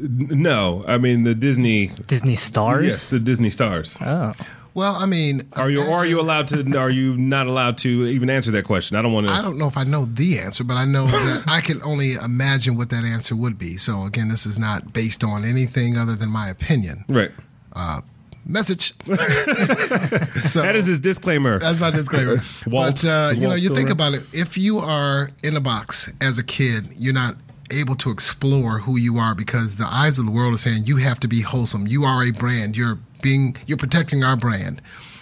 No, 0.00 0.84
I 0.86 0.98
mean 0.98 1.24
the 1.24 1.34
Disney. 1.34 1.88
Disney 2.06 2.36
stars. 2.36 2.84
Yes, 2.84 3.10
the 3.10 3.18
Disney 3.18 3.50
stars. 3.50 3.96
oh, 4.00 4.34
well, 4.74 4.94
I 4.94 5.06
mean, 5.06 5.48
Are 5.54 5.68
you 5.68 5.80
are 5.80 6.06
you 6.06 6.20
allowed 6.20 6.46
to? 6.48 6.78
Are 6.78 6.90
you 6.90 7.16
not 7.16 7.46
allowed 7.46 7.78
to 7.78 7.88
even 7.88 8.30
answer 8.30 8.50
that 8.52 8.64
question? 8.64 8.96
I 8.96 9.02
don't 9.02 9.12
want 9.12 9.26
to. 9.26 9.32
I 9.32 9.42
don't 9.42 9.58
know 9.58 9.66
if 9.66 9.76
I 9.76 9.84
know 9.84 10.04
the 10.04 10.38
answer, 10.38 10.62
but 10.62 10.76
I 10.76 10.84
know 10.84 11.06
that 11.06 11.44
I 11.48 11.60
can 11.60 11.82
only 11.82 12.14
imagine 12.14 12.76
what 12.76 12.90
that 12.90 13.04
answer 13.04 13.34
would 13.34 13.58
be. 13.58 13.76
So 13.76 14.04
again, 14.04 14.28
this 14.28 14.46
is 14.46 14.58
not 14.58 14.92
based 14.92 15.24
on 15.24 15.44
anything 15.44 15.96
other 15.96 16.14
than 16.14 16.30
my 16.30 16.48
opinion. 16.48 17.04
Right. 17.08 17.32
Message. 18.48 18.94
so 19.06 20.62
That 20.62 20.72
is 20.74 20.86
his 20.86 20.98
disclaimer. 20.98 21.58
That's 21.58 21.78
my 21.78 21.90
disclaimer. 21.90 22.36
Walt- 22.66 23.02
but 23.02 23.04
uh, 23.04 23.28
is 23.32 23.38
you 23.38 23.46
know, 23.46 23.54
you 23.54 23.64
still 23.64 23.76
think 23.76 23.90
about 23.90 24.14
it. 24.14 24.22
If 24.32 24.56
you 24.56 24.78
are 24.78 25.30
in 25.42 25.54
a 25.54 25.60
box 25.60 26.10
as 26.22 26.38
a 26.38 26.44
kid, 26.44 26.88
you're 26.96 27.12
not 27.12 27.36
able 27.70 27.94
to 27.96 28.10
explore 28.10 28.80
who 28.80 28.98
you 28.98 29.18
are 29.18 29.34
because 29.34 29.76
the 29.76 29.86
eyes 29.86 30.18
of 30.18 30.26
the 30.26 30.32
world 30.32 30.54
are 30.54 30.58
saying 30.58 30.84
you 30.84 30.96
have 30.96 31.20
to 31.20 31.28
be 31.28 31.40
wholesome. 31.42 31.86
You 31.86 32.04
are 32.04 32.22
a 32.24 32.30
brand. 32.30 32.76
You're 32.76 32.98
being. 33.22 33.56
You're 33.66 33.78
protecting 33.78 34.22
our 34.24 34.36
brand. 34.36 34.80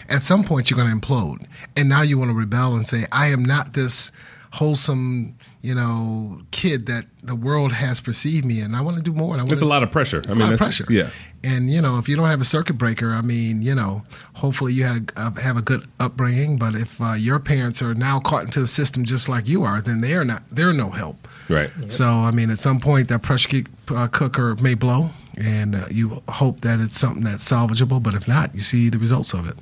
At 0.09 0.23
some 0.23 0.45
point, 0.45 0.71
you're 0.71 0.79
going 0.79 0.89
to 0.91 0.97
implode, 1.07 1.45
and 1.77 1.89
now 1.89 2.03
you 2.03 2.17
want 2.19 2.31
to 2.31 2.35
rebel 2.37 2.77
and 2.77 2.87
say, 2.87 3.05
"I 3.11 3.29
am 3.29 3.45
not 3.45 3.73
this 3.73 4.11
wholesome." 4.53 5.35
you 5.63 5.75
know, 5.75 6.41
kid 6.53 6.87
that 6.87 7.07
the 7.25 7.35
world 7.35 7.73
has 7.73 7.99
perceived 7.99 8.45
me, 8.45 8.61
and 8.61 8.77
I 8.77 8.81
want 8.83 8.99
to 8.99 9.03
do 9.03 9.13
more. 9.13 9.33
And 9.33 9.41
I 9.41 9.43
want 9.43 9.51
It's 9.51 9.63
a 9.63 9.67
lot 9.67 9.83
of 9.83 9.91
pressure. 9.91 10.19
It's 10.19 10.29
I 10.29 10.31
a 10.31 10.35
mean, 10.37 10.45
lot 10.45 10.53
of 10.53 10.59
pressure. 10.61 10.85
yeah. 10.89 11.11
And 11.43 11.69
you 11.73 11.83
know, 11.83 11.99
if 11.99 12.09
you 12.09 12.15
don't 12.15 12.29
have 12.29 12.41
a 12.41 12.45
circuit 12.45 12.75
breaker, 12.75 13.11
I 13.11 13.21
mean, 13.21 13.63
you 13.63 13.75
know, 13.75 14.05
hopefully 14.35 14.75
you 14.75 14.85
had 14.85 15.13
uh, 15.17 15.33
have 15.43 15.57
a 15.57 15.63
good 15.63 15.89
upbringing. 15.99 16.57
But 16.57 16.77
if 16.77 17.01
uh, 17.01 17.15
your 17.19 17.41
parents 17.41 17.83
are 17.83 17.95
now 17.95 18.21
caught 18.21 18.45
into 18.45 18.61
the 18.61 18.69
system 18.69 19.05
just 19.05 19.29
like 19.29 19.49
you 19.49 19.65
are, 19.65 19.81
then 19.83 20.03
they 20.03 20.15
are 20.15 20.25
not. 20.25 20.45
They're 20.53 20.73
no 20.73 20.91
help. 20.91 21.27
Right. 21.49 21.71
So 21.89 22.09
I 22.09 22.31
mean, 22.33 22.51
at 22.51 22.59
some 22.59 22.81
point, 22.81 23.09
that 23.09 23.23
pressure 23.23 23.63
uh, 23.91 24.09
cooker 24.09 24.57
may 24.57 24.75
blow, 24.75 25.11
and 25.37 25.75
uh, 25.77 25.87
you 25.91 26.23
hope 26.29 26.61
that 26.63 26.81
it's 26.81 26.99
something 26.99 27.23
that's 27.25 27.49
salvageable. 27.51 28.03
But 28.03 28.15
if 28.15 28.27
not, 28.27 28.55
you 28.55 28.61
see 28.63 28.89
the 28.89 28.99
results 28.99 29.33
of 29.33 29.49
it. 29.49 29.57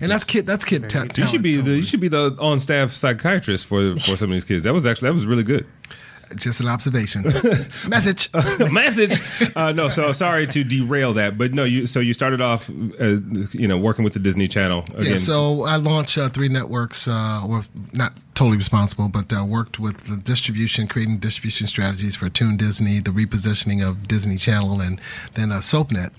And 0.00 0.12
that's 0.12 0.22
kid. 0.24 0.46
That's 0.46 0.64
kid. 0.64 0.88
Ta- 0.88 1.06
You 1.16 1.26
should 1.26 1.42
be 1.42 1.54
talent, 1.54 1.66
the 1.68 1.76
you 1.76 1.82
should 1.82 2.00
be 2.00 2.08
the 2.08 2.36
on 2.38 2.60
staff 2.60 2.92
psychiatrist 2.92 3.66
for 3.66 3.96
for 3.98 4.16
some 4.16 4.30
of 4.30 4.34
these 4.34 4.44
kids. 4.44 4.62
That 4.64 4.74
was 4.74 4.86
actually 4.86 5.08
that 5.08 5.14
was 5.14 5.26
really 5.26 5.42
good. 5.42 5.66
Just 6.36 6.60
an 6.60 6.68
observation. 6.68 7.22
Message. 7.88 8.30
Message. 8.72 9.20
Uh, 9.56 9.72
no, 9.72 9.88
so 9.88 10.12
sorry 10.12 10.46
to 10.48 10.64
derail 10.64 11.12
that, 11.14 11.38
but 11.38 11.52
no, 11.52 11.64
you 11.64 11.86
so 11.86 12.00
you 12.00 12.14
started 12.14 12.40
off, 12.40 12.70
uh, 12.70 13.16
you 13.52 13.66
know, 13.66 13.78
working 13.78 14.04
with 14.04 14.12
the 14.12 14.18
Disney 14.18 14.48
Channel 14.48 14.84
again. 14.94 15.12
Yeah, 15.12 15.16
so 15.16 15.64
I 15.64 15.76
launched 15.76 16.18
uh, 16.18 16.28
three 16.28 16.48
networks, 16.48 17.08
uh, 17.08 17.42
or 17.46 17.62
not 17.92 18.12
totally 18.38 18.56
responsible, 18.56 19.08
but 19.08 19.32
uh, 19.32 19.44
worked 19.44 19.80
with 19.80 20.06
the 20.06 20.16
distribution, 20.16 20.86
creating 20.86 21.18
distribution 21.18 21.66
strategies 21.66 22.14
for 22.14 22.28
Toon 22.28 22.56
Disney, 22.56 23.00
the 23.00 23.10
repositioning 23.10 23.84
of 23.84 24.06
Disney 24.06 24.36
Channel, 24.36 24.80
and 24.80 25.00
then 25.34 25.50
uh, 25.50 25.56
SoapNet. 25.56 26.10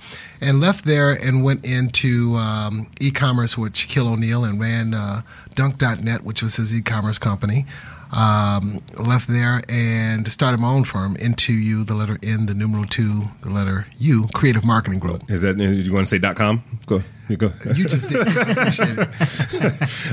And 0.42 0.60
left 0.60 0.84
there 0.84 1.12
and 1.12 1.46
went 1.46 1.66
into 1.66 2.36
um, 2.36 2.92
e 3.00 3.12
commerce 3.12 3.58
with 3.58 3.74
Shaquille 3.74 4.12
O'Neal 4.12 4.44
and 4.44 4.60
ran 4.60 4.94
uh, 4.94 5.22
Dunk.net, 5.56 6.24
which 6.24 6.42
was 6.42 6.58
his 6.58 6.76
e 6.76 6.82
commerce 6.82 7.18
company. 7.18 7.66
Um, 8.12 8.80
left 8.98 9.28
there 9.28 9.62
and 9.70 10.28
started 10.32 10.60
my 10.60 10.70
own 10.72 10.84
firm, 10.84 11.16
Into 11.18 11.54
You, 11.54 11.84
the 11.84 11.94
letter 11.94 12.18
N, 12.24 12.48
the 12.48 12.56
numeral 12.56 12.86
two, 12.86 13.22
the 13.42 13.52
letter 13.52 13.86
U, 13.98 14.28
Creative 14.34 14.66
Marketing 14.66 14.98
Group. 15.00 15.30
Is 15.30 15.44
that 15.44 15.58
did 15.58 15.86
you 15.86 15.94
want 15.94 16.08
to 16.08 16.10
say 16.10 16.18
dot 16.18 16.36
com? 16.36 16.64
Go, 16.88 17.04
you 17.28 17.38
go. 17.38 17.52
You 17.76 17.88
just 17.88 18.10
did. 18.10 18.28
I 18.28 18.42
appreciate 18.52 18.98
it. 18.98 19.10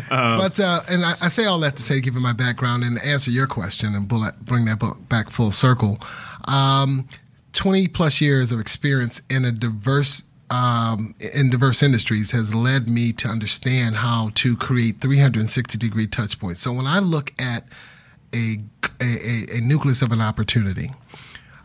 but 0.10 0.60
uh, 0.60 0.80
and 0.90 1.06
I, 1.06 1.10
I 1.10 1.28
say 1.28 1.46
all 1.46 1.58
that 1.60 1.76
to 1.76 1.82
say, 1.82 2.00
given 2.02 2.22
my 2.22 2.34
background 2.34 2.84
and 2.84 3.00
answer 3.00 3.30
your 3.30 3.46
question 3.46 3.94
and 3.94 4.06
bullet, 4.06 4.44
bring 4.44 4.66
that 4.66 4.78
book 4.78 5.08
back 5.08 5.30
full 5.30 5.52
circle. 5.52 5.98
Um, 6.44 7.08
Twenty 7.52 7.88
plus 7.88 8.20
years 8.20 8.52
of 8.52 8.60
experience 8.60 9.22
in 9.30 9.46
a 9.46 9.50
diverse 9.50 10.22
um, 10.50 11.14
in 11.34 11.50
diverse 11.50 11.82
industries 11.82 12.30
has 12.30 12.54
led 12.54 12.88
me 12.88 13.12
to 13.14 13.28
understand 13.28 13.96
how 13.96 14.30
to 14.36 14.56
create 14.56 15.00
360 15.00 15.78
degree 15.78 16.06
touch 16.06 16.38
points. 16.38 16.60
So 16.60 16.72
when 16.72 16.86
I 16.86 17.00
look 17.00 17.32
at 17.40 17.64
a, 18.34 18.58
a, 19.00 19.46
a 19.56 19.60
nucleus 19.60 20.02
of 20.02 20.12
an 20.12 20.20
opportunity, 20.20 20.92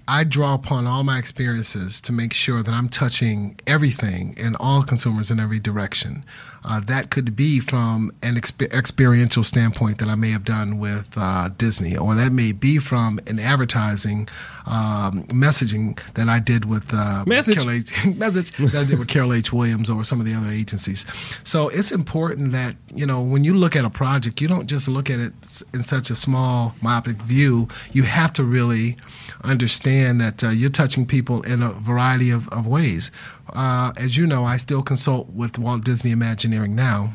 I 0.08 0.24
draw 0.24 0.56
upon 0.56 0.88
all 0.88 1.04
my 1.04 1.20
experiences 1.20 2.02
to 2.02 2.12
make 2.12 2.34
sure 2.34 2.64
that 2.64 2.74
I'm 2.74 2.90
touching 2.90 3.60
everything 3.68 4.36
and 4.38 4.58
all 4.60 4.84
consumers 4.84 5.30
in 5.30 5.40
every 5.40 5.60
direction. 5.60 6.26
Uh, 6.64 6.80
that 6.82 7.10
could 7.10 7.36
be 7.36 7.60
from 7.60 8.12
an 8.22 8.36
exp- 8.36 8.72
experiential 8.72 9.44
standpoint 9.44 9.98
that 9.98 10.08
I 10.08 10.16
may 10.16 10.30
have 10.30 10.44
done 10.46 10.78
with 10.78 11.10
uh, 11.18 11.50
Disney, 11.58 11.98
or 11.98 12.14
that 12.16 12.32
may 12.32 12.52
be 12.52 12.78
from 12.78 13.20
an 13.28 13.40
advertising 13.40 14.28
um, 14.68 15.24
messaging 15.24 16.00
that 16.14 16.30
I 16.30 16.40
did 16.40 16.66
with 16.66 16.90
uh, 16.94 17.24
Message. 17.26 17.56
Carol 17.56 17.72
H- 17.72 18.06
message 18.16 18.52
that 18.52 18.76
I 18.76 18.84
did 18.84 19.00
with 19.00 19.08
Carol 19.08 19.34
H. 19.34 19.52
Williams 19.52 19.90
or 19.90 20.04
some 20.04 20.20
of 20.20 20.26
the 20.26 20.34
other 20.36 20.50
agencies. 20.50 21.06
So 21.44 21.70
it's 21.70 21.92
important 21.92 22.52
that 22.52 22.76
you 22.94 23.06
know 23.06 23.22
when 23.22 23.44
you 23.44 23.56
look 23.56 23.76
at 23.76 23.86
a 23.86 23.90
project, 23.90 24.40
you 24.40 24.48
don't 24.48 24.68
just 24.68 24.88
look 24.88 25.10
at 25.10 25.20
it 25.20 25.34
in 25.74 25.84
such 25.84 26.10
a 26.10 26.16
small 26.16 26.76
myopic 26.82 27.18
view. 27.18 27.68
You 27.92 28.04
have 28.04 28.34
to 28.34 28.44
really 28.44 28.98
understand 29.44 30.22
that 30.22 30.44
uh, 30.44 30.50
you're 30.50 30.70
touching 30.70 31.06
people 31.06 31.42
in 31.42 31.64
a 31.64 31.72
variety 31.72 32.30
of, 32.30 32.48
of 32.50 32.68
ways. 32.68 33.12
Uh, 33.54 33.94
as 33.98 34.18
you 34.18 34.28
know, 34.28 34.44
I 34.44 34.58
still 34.58 34.82
consult 34.82 35.30
with 35.30 35.58
Walt 35.58 35.84
Disney 35.84 36.12
Imagineering 36.12 36.76
now. 36.76 37.14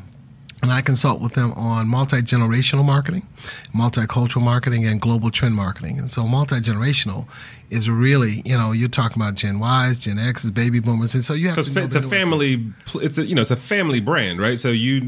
And 0.63 0.71
I 0.71 0.81
consult 0.81 1.21
with 1.21 1.33
them 1.33 1.51
on 1.51 1.87
multi 1.87 2.17
generational 2.17 2.83
marketing, 2.83 3.27
multicultural 3.75 4.41
marketing, 4.41 4.87
and 4.87 4.99
global 4.99 5.29
trend 5.29 5.53
marketing. 5.53 5.99
And 5.99 6.09
so, 6.09 6.25
multi 6.27 6.55
generational 6.55 7.27
is 7.69 7.87
really, 7.87 8.41
you 8.43 8.57
know, 8.57 8.71
you're 8.71 8.89
talking 8.89 9.21
about 9.21 9.35
Gen 9.35 9.61
Ys, 9.61 9.99
Gen 9.99 10.17
X's, 10.17 10.49
baby 10.49 10.79
boomers, 10.79 11.13
and 11.13 11.23
so 11.23 11.33
you 11.33 11.49
have 11.49 11.63
to 11.63 11.73
know 11.73 11.81
it's 11.83 11.93
the 11.93 11.99
a 11.99 12.01
family, 12.01 12.73
it's 12.95 13.19
a 13.19 13.25
you 13.25 13.35
know 13.35 13.41
it's 13.41 13.51
a 13.51 13.55
family 13.55 13.99
brand, 13.99 14.41
right? 14.41 14.59
So 14.59 14.69
you, 14.69 15.01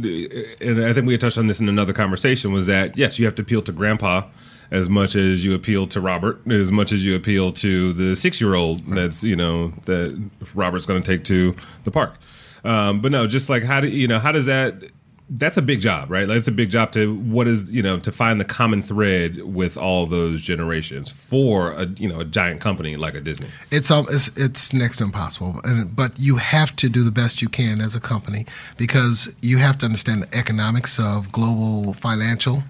and 0.61 0.85
I 0.85 0.93
think 0.93 1.07
we 1.07 1.13
had 1.13 1.21
touched 1.21 1.39
on 1.39 1.47
this 1.47 1.59
in 1.59 1.67
another 1.67 1.93
conversation. 1.93 2.53
Was 2.53 2.67
that 2.67 2.95
yes, 2.95 3.17
you 3.17 3.25
have 3.25 3.35
to 3.35 3.41
appeal 3.41 3.63
to 3.63 3.71
grandpa 3.71 4.27
as 4.71 4.89
much 4.89 5.15
as 5.15 5.43
you 5.43 5.55
appeal 5.55 5.87
to 5.87 5.99
Robert, 5.99 6.39
as 6.49 6.71
much 6.71 6.91
as 6.91 7.05
you 7.05 7.15
appeal 7.15 7.51
to 7.53 7.93
the 7.93 8.15
six 8.15 8.39
year 8.39 8.55
old 8.55 8.85
that's 8.87 9.23
you 9.23 9.35
know 9.35 9.69
that 9.85 10.29
Robert's 10.53 10.85
going 10.85 11.01
to 11.01 11.11
take 11.11 11.23
to 11.25 11.55
the 11.83 11.91
park. 11.91 12.17
Um, 12.63 13.01
but 13.01 13.11
no, 13.11 13.27
just 13.27 13.49
like 13.49 13.63
how 13.63 13.79
do 13.79 13.87
you 13.89 14.07
know 14.07 14.19
how 14.19 14.31
does 14.31 14.45
that? 14.45 14.91
That's 15.31 15.57
a 15.57 15.61
big 15.61 15.79
job, 15.79 16.09
right? 16.09 16.27
Like 16.27 16.39
it's 16.39 16.47
a 16.47 16.51
big 16.51 16.71
job 16.71 16.91
to 16.93 17.13
what 17.15 17.47
is 17.47 17.69
you 17.71 17.83
know 17.83 17.99
to 17.99 18.11
find 18.11 18.39
the 18.39 18.45
common 18.45 18.81
thread 18.81 19.43
with 19.43 19.77
all 19.77 20.07
those 20.07 20.41
generations 20.41 21.11
for 21.11 21.71
a 21.73 21.85
you 21.85 22.09
know 22.09 22.19
a 22.19 22.25
giant 22.25 22.61
company 22.61 22.95
like 22.95 23.13
a 23.13 23.21
Disney. 23.21 23.47
It's 23.71 23.91
um, 23.91 24.07
it's 24.09 24.27
it's 24.37 24.73
next 24.73 24.97
to 24.97 25.03
impossible, 25.03 25.61
and, 25.63 25.95
but 25.95 26.19
you 26.19 26.37
have 26.37 26.75
to 26.77 26.89
do 26.89 27.03
the 27.03 27.11
best 27.11 27.41
you 27.41 27.49
can 27.49 27.79
as 27.79 27.95
a 27.95 27.99
company 27.99 28.45
because 28.77 29.33
you 29.41 29.57
have 29.59 29.77
to 29.79 29.85
understand 29.85 30.23
the 30.23 30.37
economics 30.37 30.99
of 30.99 31.31
global 31.31 31.93
financial. 31.93 32.63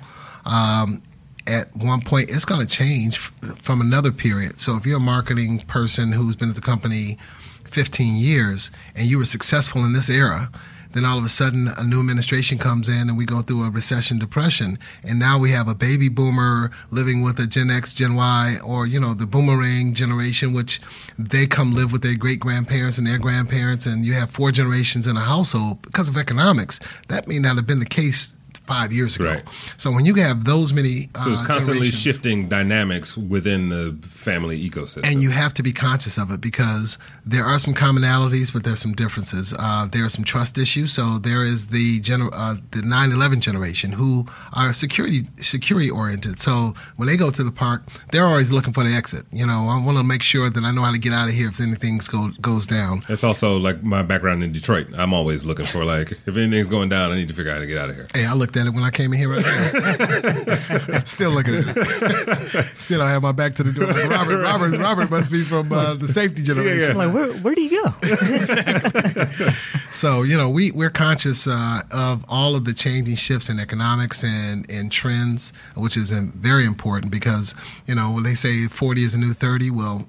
Um, 0.46 1.02
at 1.50 1.76
one 1.76 2.02
point, 2.02 2.30
it's 2.30 2.46
going 2.46 2.66
to 2.66 2.68
change 2.68 3.18
from 3.58 3.82
another 3.82 4.12
period. 4.12 4.60
So 4.60 4.78
if 4.78 4.86
you're 4.86 4.98
a 4.98 5.02
marketing 5.02 5.60
person 5.62 6.12
who's 6.12 6.36
been 6.36 6.50
at 6.50 6.56
the 6.56 6.62
company 6.62 7.18
15 7.66 8.16
years 8.16 8.72
and 8.96 9.08
you 9.08 9.18
were 9.18 9.26
successful 9.26 9.84
in 9.84 9.94
this 9.94 10.10
era, 10.10 10.50
then 10.92 11.06
all 11.06 11.18
of 11.18 11.24
a 11.24 11.30
sudden 11.30 11.68
a 11.78 11.84
new 11.84 12.00
administration 12.00 12.58
comes 12.58 12.90
in 12.90 13.10
and 13.10 13.18
we 13.18 13.26
go 13.26 13.42
through 13.42 13.64
a 13.64 13.70
recession 13.70 14.18
depression 14.18 14.78
and 15.04 15.20
now 15.20 15.38
we 15.38 15.52
have 15.52 15.68
a 15.68 15.76
baby 15.76 16.10
boomer 16.10 16.72
living 16.90 17.22
with 17.22 17.40
a 17.40 17.46
gen 17.46 17.70
x 17.70 17.94
gen 17.94 18.16
y 18.16 18.58
or 18.66 18.88
you 18.88 19.00
know 19.00 19.14
the 19.14 19.28
boomerang 19.28 19.94
generation 19.94 20.54
which 20.54 20.82
they 21.18 21.46
come 21.46 21.74
live 21.74 21.92
with 21.92 22.02
their 22.02 22.16
great 22.16 22.40
grandparents 22.40 22.98
and 22.98 23.06
their 23.06 23.20
grandparents 23.20 23.86
and 23.86 24.04
you 24.04 24.14
have 24.14 24.32
four 24.32 24.52
generations 24.52 25.06
in 25.06 25.16
a 25.16 25.22
household 25.22 25.82
because 25.84 26.10
of 26.10 26.18
economics 26.18 26.80
that 27.08 27.28
may 27.28 27.38
not 27.38 27.56
have 27.56 27.68
been 27.68 27.80
the 27.80 27.86
case 27.86 28.34
five 28.74 28.90
years 28.98 29.12
ago 29.16 29.26
Right. 29.34 29.44
so 29.78 29.88
when 29.96 30.06
you 30.10 30.14
have 30.28 30.38
those 30.54 30.70
many 30.80 30.96
uh, 31.16 31.24
So 31.26 31.30
it's 31.34 31.46
constantly 31.54 31.92
shifting 32.06 32.38
dynamics 32.58 33.10
within 33.36 33.62
the 33.76 33.86
family 34.28 34.58
ecosystem. 34.70 35.04
and 35.10 35.16
you 35.26 35.32
have 35.44 35.54
to 35.60 35.64
be 35.70 35.74
conscious 35.88 36.16
of 36.22 36.28
it 36.36 36.40
because 36.50 36.98
there 37.26 37.46
are 37.52 37.60
some 37.66 37.74
commonalities, 37.74 38.52
but 38.54 38.64
there's 38.66 38.82
some 38.88 38.94
differences. 39.04 39.46
Uh, 39.66 39.86
there 39.94 40.04
are 40.06 40.10
some 40.18 40.24
trust 40.34 40.58
issues. 40.58 40.90
So 41.00 41.04
there 41.30 41.44
is 41.54 41.68
the 41.68 41.88
gener- 42.08 42.34
uh, 42.44 42.56
the 42.72 42.82
9/11 42.82 43.40
generation 43.50 43.90
who 44.00 44.12
are 44.54 44.74
security 44.74 45.22
security 45.56 45.90
oriented. 46.02 46.36
So 46.40 46.74
when 46.98 47.08
they 47.10 47.18
go 47.18 47.30
to 47.32 47.44
the 47.50 47.52
park, 47.52 47.80
they're 48.12 48.26
always 48.34 48.52
looking 48.52 48.74
for 48.74 48.84
the 48.88 48.94
exit. 49.02 49.24
You 49.32 49.46
know, 49.46 49.62
I 49.74 49.78
want 49.86 49.98
to 49.98 50.04
make 50.14 50.24
sure 50.34 50.50
that 50.56 50.64
I 50.64 50.72
know 50.76 50.84
how 50.88 50.92
to 50.92 50.98
get 51.08 51.14
out 51.20 51.28
of 51.30 51.34
here 51.40 51.50
if 51.54 51.60
anything 51.60 51.96
go, 52.16 52.22
goes 52.50 52.66
down. 52.66 53.04
It's 53.10 53.24
also 53.30 53.58
like 53.68 53.78
my 53.84 54.02
background 54.12 54.44
in 54.46 54.52
Detroit. 54.52 54.88
I'm 55.02 55.14
always 55.14 55.42
looking 55.50 55.66
for 55.74 55.84
like 55.86 56.08
if 56.30 56.34
anything's 56.38 56.70
going 56.78 56.90
down, 56.90 57.06
I 57.12 57.16
need 57.16 57.28
to 57.28 57.34
figure 57.34 57.52
out 57.52 57.56
how 57.60 57.62
to 57.68 57.72
get 57.74 57.78
out 57.84 57.90
of 57.92 57.96
here. 57.96 58.08
Hey, 58.14 58.26
I 58.26 58.34
looked 58.34 58.56
at 58.60 58.68
it 58.68 58.74
when 58.74 58.84
I 58.84 58.92
came 58.92 59.14
in 59.14 59.20
here. 59.20 59.30
Right 59.30 59.44
now. 60.90 61.00
Still 61.04 61.32
looking 61.32 61.56
at 61.56 61.64
it. 61.68 62.76
Still, 62.76 63.02
I 63.02 63.12
have 63.12 63.22
my 63.24 63.32
back 63.32 63.56
to 63.56 63.64
the 63.64 63.72
door. 63.72 63.88
Like, 63.88 64.10
Robert, 64.10 64.42
Robert, 64.42 64.78
Robert 64.78 65.10
must 65.10 65.32
be 65.32 65.42
from 65.42 65.72
uh, 65.72 65.96
the 65.96 66.08
safety 66.08 66.44
generation. 66.44 66.92
I'm 66.92 66.98
like, 66.98 67.14
where 67.14 67.34
where 67.40 67.56
do 67.56 67.62
you 67.62 67.84
go? 67.84 67.94
So 69.92 70.22
you 70.22 70.38
know, 70.38 70.50
we 70.50 70.72
we're 70.72 70.92
conscious 70.92 71.48
uh, 71.48 71.82
of 71.92 72.24
all 72.30 72.56
of 72.56 72.64
the 72.66 72.74
changing 72.74 73.16
shifts 73.16 73.50
in 73.50 73.60
economics 73.60 74.24
and 74.24 74.70
and 74.70 74.92
trends, 74.92 75.52
which 75.76 75.98
is 75.98 76.12
um, 76.14 76.32
very 76.36 76.66
important 76.66 77.12
because 77.12 77.56
you 77.88 77.96
know 77.96 78.12
when 78.12 78.24
they 78.24 78.36
say 78.36 78.68
forty 78.68 79.04
is 79.04 79.14
a 79.14 79.18
new 79.18 79.34
thirty, 79.34 79.70
well. 79.72 80.08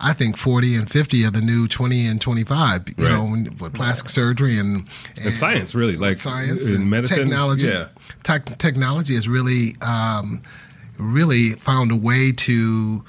I 0.00 0.12
think 0.12 0.36
40 0.36 0.74
and 0.76 0.90
50 0.90 1.24
are 1.24 1.30
the 1.30 1.40
new 1.40 1.68
20 1.68 2.06
and 2.06 2.20
25, 2.20 2.88
you 2.88 2.94
Right. 3.04 3.12
know, 3.12 3.24
when, 3.24 3.56
with 3.58 3.72
plastic 3.74 4.08
surgery 4.10 4.58
and, 4.58 4.86
And 5.22 5.34
science, 5.34 5.74
really, 5.74 5.96
like 5.96 6.18
science 6.18 6.68
in 6.68 6.76
and 6.82 6.90
medicine, 6.90 7.18
technology. 7.18 7.66
Yeah, 7.68 7.88
Tech 8.22 8.58
technology 8.58 9.14
has 9.14 9.28
really, 9.28 9.76
um, 9.82 10.42
really 10.98 11.50
found 11.52 11.90
a 11.92 11.96
way 11.96 12.32
to 12.32 13.04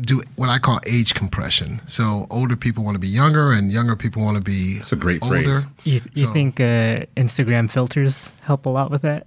do 0.00 0.22
what 0.36 0.48
I 0.48 0.58
call 0.58 0.78
age 0.86 1.14
compression. 1.14 1.80
So 1.86 2.26
older 2.30 2.56
people 2.56 2.84
want 2.84 2.94
to 2.94 3.00
be 3.00 3.08
younger, 3.08 3.50
and 3.52 3.72
younger 3.72 3.96
people 3.96 4.22
want 4.22 4.36
to 4.36 4.42
be 4.42 4.76
It's 4.78 4.92
a 4.92 4.96
great 4.96 5.22
older. 5.22 5.42
phrase. 5.42 5.66
You, 5.84 6.00
you 6.14 6.26
So- 6.26 6.32
think 6.32 6.60
uh, 6.60 7.06
Instagram 7.16 7.70
filters 7.70 8.32
help 8.42 8.66
a 8.66 8.68
lot 8.70 8.90
with 8.90 9.02
that? 9.02 9.26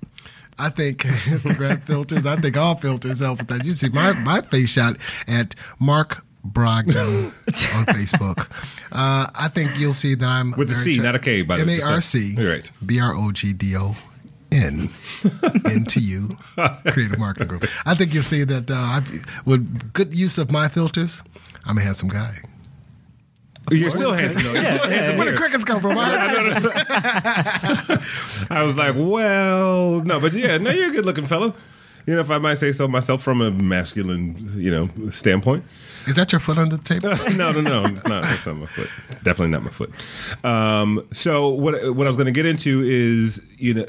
I 0.60 0.70
think 0.70 1.00
Instagram 1.26 1.82
filters. 1.84 2.26
I 2.26 2.36
think 2.38 2.56
all 2.56 2.76
filters 2.76 3.20
help 3.20 3.40
with 3.40 3.48
that. 3.48 3.66
You 3.66 3.74
see 3.74 3.90
my 3.90 4.14
my 4.14 4.42
face 4.42 4.70
shot 4.70 4.98
at 5.28 5.56
Mark 5.80 6.24
Brogdon 6.48 7.28
on 7.76 7.86
Facebook. 7.86 8.48
Uh, 8.92 9.28
I 9.36 9.48
think 9.54 9.78
you'll 9.80 9.94
see 9.94 10.16
that 10.16 10.28
I'm 10.28 10.52
With 10.58 10.72
a 10.72 10.76
C, 10.76 10.96
tra- 10.96 11.04
not 11.06 11.16
a 11.16 11.20
K, 11.20 11.44
by 11.44 11.58
the 11.58 11.66
way. 11.66 11.76
M 11.76 11.80
A 11.82 11.94
R 11.94 12.02
C 12.02 12.34
You're 12.38 12.52
right. 12.54 12.72
B 12.86 13.00
R 13.00 13.14
O 13.16 13.32
G 13.32 13.54
D 13.54 13.76
O 13.78 13.96
N 14.52 14.90
into 15.72 16.00
you 16.02 16.38
creative 16.88 17.18
marketing 17.20 17.48
group. 17.48 17.66
I 17.86 17.96
think 17.96 18.14
you'll 18.14 18.24
see 18.24 18.44
that 18.44 18.70
uh, 18.70 18.74
I, 18.76 19.02
with 19.46 19.94
good 19.94 20.14
use 20.14 20.38
of 20.38 20.52
my 20.52 20.68
filters, 20.68 21.24
I'm 21.66 21.78
a 21.78 21.82
handsome 21.82 22.10
guy. 22.10 22.36
You're 23.70 23.92
still 23.92 24.12
handsome 24.12 24.44
though. 24.44 24.54
You're 24.54 24.66
still 24.66 24.90
handsome. 24.90 25.18
Where 25.18 25.32
the 25.32 25.38
crickets 25.38 25.64
come 25.64 25.80
from? 25.80 25.96
I- 26.02 28.02
I 28.50 28.64
was 28.64 28.78
like, 28.78 28.96
well, 28.98 30.02
no, 30.02 30.20
but 30.20 30.34
yeah, 30.34 30.58
no, 30.58 30.72
you're 30.72 30.90
a 30.90 30.92
good 30.92 31.06
looking 31.06 31.26
fellow. 31.26 31.54
You 32.08 32.16
know, 32.16 32.22
if 32.22 32.32
I 32.32 32.40
might 32.40 32.56
say 32.56 32.72
so 32.72 32.88
myself 32.88 33.22
from 33.22 33.42
a 33.42 33.52
masculine, 33.52 34.36
you 34.60 34.72
know, 34.72 34.90
standpoint. 35.12 35.64
Is 36.08 36.16
that 36.16 36.32
your 36.32 36.40
foot 36.40 36.58
under 36.58 36.78
the 36.78 36.84
table? 36.84 37.10
no, 37.36 37.52
no, 37.52 37.62
no, 37.62 37.86
it's 37.86 38.04
not. 38.04 38.26
It's 38.26 38.46
not 38.46 38.58
my 38.58 38.66
foot. 38.66 38.90
It's 39.08 39.18
definitely 39.18 39.52
not 39.52 39.64
my 39.64 39.72
foot. 39.72 39.92
Um, 40.44 41.08
so 41.12 41.50
what 41.50 41.96
what 41.96 42.08
I 42.08 42.10
was 42.10 42.18
going 42.18 42.26
to 42.26 42.32
get 42.32 42.46
into 42.46 42.82
is, 42.84 43.42
you 43.58 43.74
know, 43.74 43.86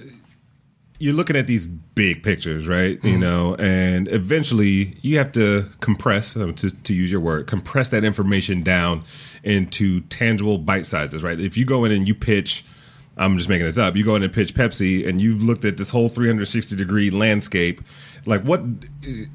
you're 1.03 1.15
looking 1.15 1.37
at 1.37 1.47
these 1.49 1.67
big 1.67 2.23
pictures, 2.23 2.69
right? 2.69 3.03
You 3.05 3.19
know, 3.19 3.57
and 3.59 4.11
eventually 4.13 4.97
you 5.03 5.19
have 5.19 5.33
to 5.33 5.65
compress, 5.81 6.37
um, 6.37 6.55
to, 6.55 6.71
to 6.71 6.95
use 6.95 7.11
your 7.11 7.21
word, 7.21 7.49
compress 7.49 7.89
that 7.89 8.05
information 8.05 8.63
down 8.63 9.03
into 9.43 10.01
tangible 10.03 10.59
bite 10.59 10.87
sizes, 10.87 11.25
right? 11.25 11.41
If 11.41 11.57
you 11.57 11.65
go 11.65 11.85
in 11.85 11.93
and 11.93 12.07
you 12.07 12.15
pitch. 12.15 12.65
I'm 13.17 13.37
just 13.37 13.49
making 13.49 13.67
this 13.67 13.79
up. 13.79 13.95
You 13.95 14.05
go 14.05 14.17
in 14.17 14.23
and 14.23 14.33
pitch 14.33 14.55
Pepsi, 14.55 15.07
and 15.07 15.21
you've 15.21 15.43
looked 15.43 15.65
at 15.65 15.77
this 15.77 15.91
whole 15.91 16.09
360 16.09 16.77
degree 16.77 17.11
landscape. 17.11 17.81
Like, 18.25 18.43
what 18.43 18.63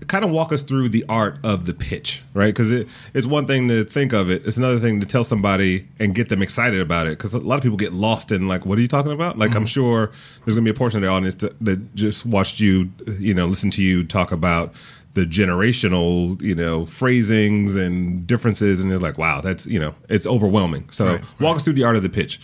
kind 0.07 0.23
of 0.25 0.31
walk 0.31 0.51
us 0.51 0.63
through 0.63 0.89
the 0.89 1.05
art 1.09 1.37
of 1.43 1.65
the 1.65 1.73
pitch, 1.73 2.23
right? 2.33 2.47
Because 2.47 2.71
it, 2.71 2.87
it's 3.13 3.27
one 3.27 3.45
thing 3.45 3.67
to 3.67 3.83
think 3.83 4.13
of 4.13 4.31
it, 4.31 4.45
it's 4.45 4.57
another 4.57 4.79
thing 4.79 4.99
to 5.01 5.05
tell 5.05 5.23
somebody 5.23 5.87
and 5.99 6.15
get 6.15 6.29
them 6.29 6.41
excited 6.41 6.79
about 6.79 7.05
it. 7.05 7.11
Because 7.11 7.33
a 7.33 7.39
lot 7.39 7.55
of 7.55 7.61
people 7.61 7.77
get 7.77 7.93
lost 7.93 8.31
in, 8.31 8.47
like, 8.47 8.65
what 8.65 8.77
are 8.77 8.81
you 8.81 8.87
talking 8.87 9.11
about? 9.11 9.37
Like, 9.37 9.51
I'm 9.51 9.63
mm-hmm. 9.63 9.65
sure 9.65 10.11
there's 10.45 10.55
going 10.55 10.65
to 10.65 10.71
be 10.73 10.75
a 10.75 10.77
portion 10.77 11.03
of 11.03 11.07
the 11.07 11.09
audience 11.09 11.35
that, 11.35 11.59
that 11.63 11.95
just 11.95 12.25
watched 12.25 12.59
you, 12.59 12.89
you 13.19 13.33
know, 13.33 13.45
listen 13.45 13.69
to 13.71 13.83
you 13.83 14.03
talk 14.03 14.31
about 14.31 14.73
the 15.13 15.25
generational, 15.25 16.39
you 16.41 16.53
know, 16.53 16.85
phrasings 16.85 17.75
and 17.75 18.25
differences, 18.27 18.83
and 18.83 18.93
it's 18.93 19.01
like, 19.01 19.17
wow, 19.17 19.41
that's 19.41 19.65
you 19.65 19.79
know, 19.79 19.95
it's 20.09 20.27
overwhelming. 20.27 20.87
So, 20.91 21.05
Right, 21.05 21.21
walk 21.39 21.55
us 21.55 21.63
through 21.63 21.73
the 21.73 21.83
art 21.83 21.95
of 21.95 22.03
the 22.03 22.09
pitch. 22.09 22.39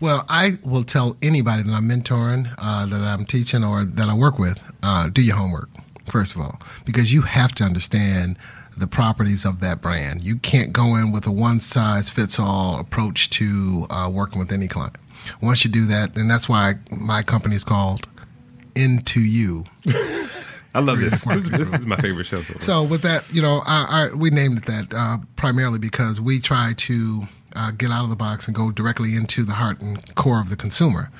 Well, 0.00 0.24
I 0.28 0.58
will 0.62 0.84
tell 0.84 1.16
anybody 1.22 1.64
that 1.64 1.72
I'm 1.72 1.88
mentoring, 1.88 2.54
uh, 2.58 2.86
that 2.86 3.00
I'm 3.00 3.24
teaching, 3.24 3.64
or 3.64 3.84
that 3.84 4.08
I 4.08 4.14
work 4.14 4.38
with, 4.38 4.62
uh, 4.82 5.08
do 5.08 5.20
your 5.20 5.34
homework, 5.34 5.68
first 6.06 6.36
of 6.36 6.40
all, 6.40 6.60
because 6.84 7.12
you 7.12 7.22
have 7.22 7.52
to 7.56 7.64
understand 7.64 8.38
the 8.76 8.86
properties 8.86 9.44
of 9.44 9.58
that 9.60 9.80
brand. 9.80 10.22
You 10.22 10.36
can't 10.36 10.72
go 10.72 10.94
in 10.94 11.10
with 11.10 11.26
a 11.26 11.32
one 11.32 11.60
size 11.60 12.10
fits 12.10 12.38
all 12.38 12.78
approach 12.78 13.28
to 13.30 13.86
uh, 13.90 14.08
working 14.12 14.38
with 14.38 14.52
any 14.52 14.68
client. 14.68 14.96
Once 15.42 15.64
you 15.64 15.70
do 15.70 15.84
that, 15.86 16.16
and 16.16 16.30
that's 16.30 16.48
why 16.48 16.74
my 16.92 17.22
company 17.22 17.56
is 17.56 17.64
called 17.64 18.06
Into 18.76 19.20
You. 19.20 19.64
I 20.74 20.80
love 20.80 21.00
this. 21.00 21.22
This, 21.24 21.74
is 21.74 21.86
my 21.86 21.96
favorite 21.96 22.26
show. 22.26 22.42
So. 22.42 22.54
So 22.60 22.82
with 22.84 23.02
that, 23.02 23.24
you 23.32 23.42
know, 23.42 23.62
I, 23.66 24.10
I, 24.12 24.14
we 24.14 24.30
named 24.30 24.58
it 24.58 24.66
that 24.66 24.94
uh, 24.94 25.18
primarily 25.34 25.80
because 25.80 26.20
we 26.20 26.38
try 26.38 26.74
to 26.76 27.26
uh, 27.58 27.70
get 27.72 27.90
out 27.90 28.04
of 28.04 28.10
the 28.10 28.16
box 28.16 28.46
and 28.46 28.54
go 28.54 28.70
directly 28.70 29.16
into 29.16 29.42
the 29.44 29.54
heart 29.54 29.80
and 29.80 30.14
core 30.14 30.40
of 30.40 30.48
the 30.48 30.56
consumer. 30.56 31.10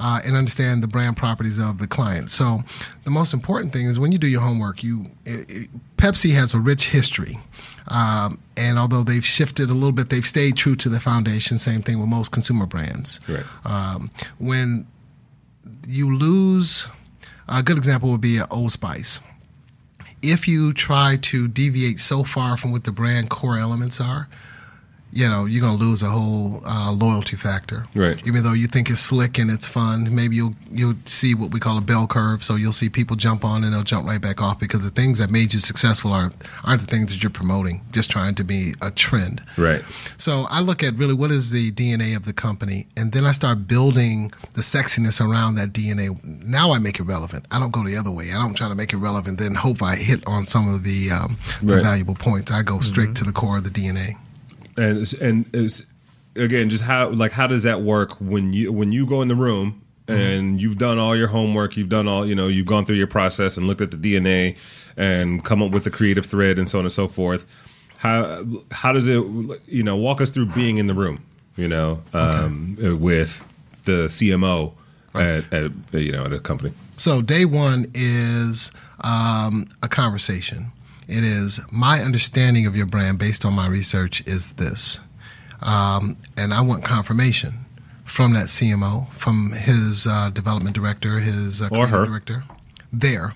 Uh, 0.00 0.20
and 0.24 0.36
understand 0.36 0.80
the 0.80 0.86
brand 0.86 1.16
properties 1.16 1.58
of 1.58 1.78
the 1.78 1.86
client. 1.88 2.30
So, 2.30 2.62
the 3.02 3.10
most 3.10 3.32
important 3.34 3.72
thing 3.72 3.86
is 3.86 3.98
when 3.98 4.12
you 4.12 4.18
do 4.18 4.28
your 4.28 4.42
homework. 4.42 4.84
You, 4.84 5.10
it, 5.24 5.50
it, 5.50 5.70
Pepsi 5.96 6.34
has 6.34 6.54
a 6.54 6.60
rich 6.60 6.90
history, 6.90 7.40
um, 7.88 8.38
and 8.56 8.78
although 8.78 9.02
they've 9.02 9.26
shifted 9.26 9.70
a 9.70 9.74
little 9.74 9.90
bit, 9.90 10.08
they've 10.08 10.24
stayed 10.24 10.56
true 10.56 10.76
to 10.76 10.88
the 10.88 11.00
foundation. 11.00 11.58
Same 11.58 11.82
thing 11.82 11.98
with 11.98 12.08
most 12.08 12.30
consumer 12.30 12.64
brands. 12.64 13.18
Right. 13.26 13.42
Um, 13.64 14.12
when 14.38 14.86
you 15.88 16.16
lose, 16.16 16.86
a 17.48 17.64
good 17.64 17.76
example 17.76 18.12
would 18.12 18.20
be 18.20 18.40
Old 18.52 18.70
Spice 18.70 19.18
if 20.22 20.48
you 20.48 20.72
try 20.72 21.16
to 21.22 21.48
deviate 21.48 22.00
so 22.00 22.24
far 22.24 22.56
from 22.56 22.72
what 22.72 22.84
the 22.84 22.92
brand 22.92 23.30
core 23.30 23.56
elements 23.56 24.00
are, 24.00 24.28
you 25.18 25.28
know, 25.28 25.46
you're 25.46 25.60
going 25.66 25.76
to 25.78 25.84
lose 25.84 26.00
a 26.02 26.10
whole 26.10 26.62
uh, 26.64 26.92
loyalty 26.92 27.34
factor. 27.36 27.78
Right. 27.94 28.24
Even 28.26 28.44
though 28.44 28.52
you 28.52 28.68
think 28.68 28.88
it's 28.88 29.00
slick 29.00 29.36
and 29.38 29.50
it's 29.50 29.66
fun, 29.66 30.14
maybe 30.14 30.36
you'll 30.36 30.54
you'll 30.70 30.94
see 31.06 31.34
what 31.34 31.50
we 31.50 31.58
call 31.58 31.76
a 31.76 31.80
bell 31.80 32.06
curve. 32.06 32.44
So 32.44 32.54
you'll 32.54 32.72
see 32.82 32.88
people 32.88 33.16
jump 33.16 33.44
on 33.44 33.64
and 33.64 33.72
they'll 33.72 33.82
jump 33.94 34.06
right 34.06 34.20
back 34.20 34.40
off 34.40 34.60
because 34.60 34.82
the 34.84 34.90
things 35.00 35.18
that 35.18 35.28
made 35.30 35.52
you 35.54 35.58
successful 35.60 36.12
are 36.12 36.30
aren't 36.64 36.80
the 36.82 36.86
things 36.86 37.06
that 37.10 37.20
you're 37.22 37.30
promoting, 37.42 37.76
just 37.90 38.10
trying 38.10 38.34
to 38.36 38.44
be 38.44 38.74
a 38.80 38.90
trend. 38.92 39.42
right. 39.56 39.82
So 40.18 40.46
I 40.50 40.60
look 40.60 40.82
at 40.84 40.94
really 40.94 41.14
what 41.14 41.30
is 41.32 41.50
the 41.50 41.72
DNA 41.72 42.14
of 42.16 42.24
the 42.24 42.32
company, 42.32 42.86
and 42.96 43.10
then 43.12 43.24
I 43.26 43.32
start 43.32 43.66
building 43.66 44.30
the 44.54 44.62
sexiness 44.62 45.20
around 45.20 45.56
that 45.56 45.72
DNA. 45.72 46.06
Now 46.24 46.70
I 46.72 46.78
make 46.78 47.00
it 47.00 47.04
relevant. 47.04 47.44
I 47.50 47.58
don't 47.58 47.72
go 47.72 47.82
the 47.84 47.96
other 47.96 48.10
way. 48.12 48.26
I 48.30 48.34
don't 48.42 48.54
try 48.54 48.68
to 48.68 48.74
make 48.76 48.92
it 48.92 48.98
relevant, 48.98 49.38
then 49.40 49.56
hope 49.56 49.82
I 49.82 49.96
hit 49.96 50.20
on 50.28 50.46
some 50.46 50.72
of 50.72 50.84
the, 50.84 51.10
um, 51.10 51.36
the 51.60 51.74
Right. 51.76 51.82
valuable 51.84 52.14
points. 52.14 52.52
I 52.52 52.62
go 52.62 52.78
straight 52.80 53.14
to 53.16 53.24
the 53.24 53.32
core 53.32 53.56
of 53.58 53.64
the 53.64 53.70
DNA. 53.70 54.16
And 54.78 54.96
it's- 55.02 55.12
and 55.14 55.44
is 55.52 55.84
again 56.36 56.68
just 56.70 56.84
how 56.84 57.08
like 57.10 57.32
how 57.32 57.46
does 57.46 57.64
that 57.64 57.82
work 57.82 58.12
when 58.20 58.52
you 58.52 58.72
when 58.72 58.92
you 58.92 59.04
go 59.06 59.20
in 59.22 59.28
the 59.28 59.34
room 59.34 59.82
and 60.06 60.58
you've 60.60 60.78
done 60.78 60.96
all 60.98 61.14
your 61.16 61.26
homework 61.28 61.76
you've 61.76 61.88
done 61.90 62.06
all 62.08 62.24
you 62.24 62.34
know 62.34 62.46
you've 62.48 62.66
gone 62.66 62.84
through 62.84 62.96
your 62.96 63.06
process 63.08 63.56
and 63.58 63.66
looked 63.66 63.80
at 63.82 63.90
the 63.90 63.96
dna 63.98 64.56
and 64.96 65.44
come 65.44 65.62
up 65.62 65.70
with 65.72 65.84
the 65.84 65.90
creative 65.90 66.24
thread 66.24 66.58
and 66.58 66.68
so 66.70 66.78
on 66.78 66.84
and 66.84 66.92
so 66.92 67.06
forth 67.08 67.44
how 67.98 68.42
how 68.70 68.92
does 68.92 69.06
it 69.08 69.22
you 69.66 69.82
know 69.82 69.96
walk 69.96 70.20
us 70.20 70.30
through 70.30 70.46
being 70.46 70.78
in 70.78 70.86
the 70.86 70.94
room 70.94 71.18
you 71.56 71.66
know 71.68 72.00
um, 72.14 72.76
with 73.00 73.44
the 73.84 74.06
cmo 74.08 74.72
at, 75.14 75.52
at 75.52 75.72
you 75.92 76.12
know 76.12 76.24
at 76.26 76.32
a 76.32 76.38
company? 76.38 76.72
So 76.98 77.20
day 77.22 77.44
one 77.44 77.90
is 77.94 78.70
um, 79.00 79.66
a 79.82 79.88
conversation. 79.88 80.70
It 81.08 81.24
is 81.24 81.60
my 81.72 82.00
understanding 82.00 82.66
of 82.66 82.76
your 82.76 82.86
brand 82.86 83.18
based 83.18 83.44
on 83.44 83.54
my 83.54 83.66
research 83.66 84.22
is 84.26 84.52
this, 84.52 84.98
um, 85.62 86.16
and 86.36 86.52
I 86.52 86.60
want 86.60 86.84
confirmation 86.84 87.64
from 88.04 88.34
that 88.34 88.46
CMO, 88.46 89.10
from 89.12 89.52
his 89.52 90.06
uh, 90.06 90.30
development 90.30 90.74
director, 90.76 91.18
his 91.18 91.62
uh, 91.62 91.66
Or 91.66 91.86
creative 91.86 91.90
her. 91.90 92.06
director, 92.06 92.44
there, 92.92 93.34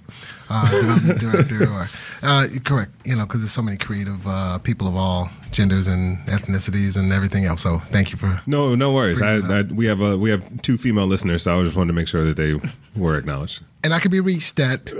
uh, 0.51 0.71
development 0.71 1.19
director, 1.21 1.71
or 1.73 1.89
uh, 2.23 2.47
correct, 2.65 2.93
you 3.07 3.17
know, 3.17 3.25
because 3.27 3.41
there's 3.41 3.53
so 3.53 3.63
many 3.63 3.79
creative 3.79 4.27
uh, 4.27 4.59
people 4.59 4.87
of 4.87 4.95
all 4.95 5.31
genders 5.53 5.87
and 5.87 6.19
ethnicities 6.27 6.97
and 6.97 7.13
everything 7.13 7.45
else. 7.45 7.63
So 7.63 7.79
thank 7.87 8.11
you 8.11 8.19
for 8.19 8.43
no 8.47 8.75
no 8.75 8.93
worries 8.93 9.23
I, 9.23 9.37
I, 9.37 9.63
we 9.63 9.87
have 9.87 10.01
a 10.01 10.19
we 10.19 10.31
have 10.31 10.63
two 10.63 10.79
female 10.79 11.07
listeners 11.07 11.45
so 11.45 11.59
i 11.59 11.63
just 11.63 11.77
wanted 11.77 11.89
to 11.89 11.95
make 11.95 12.09
sure 12.09 12.25
that 12.25 12.37
they 12.37 12.59
were 12.97 13.17
acknowledged 13.17 13.63
and 13.85 13.93
I 13.93 13.99
can 13.99 14.11
be 14.11 14.21
reached 14.21 14.61
at 14.61 14.85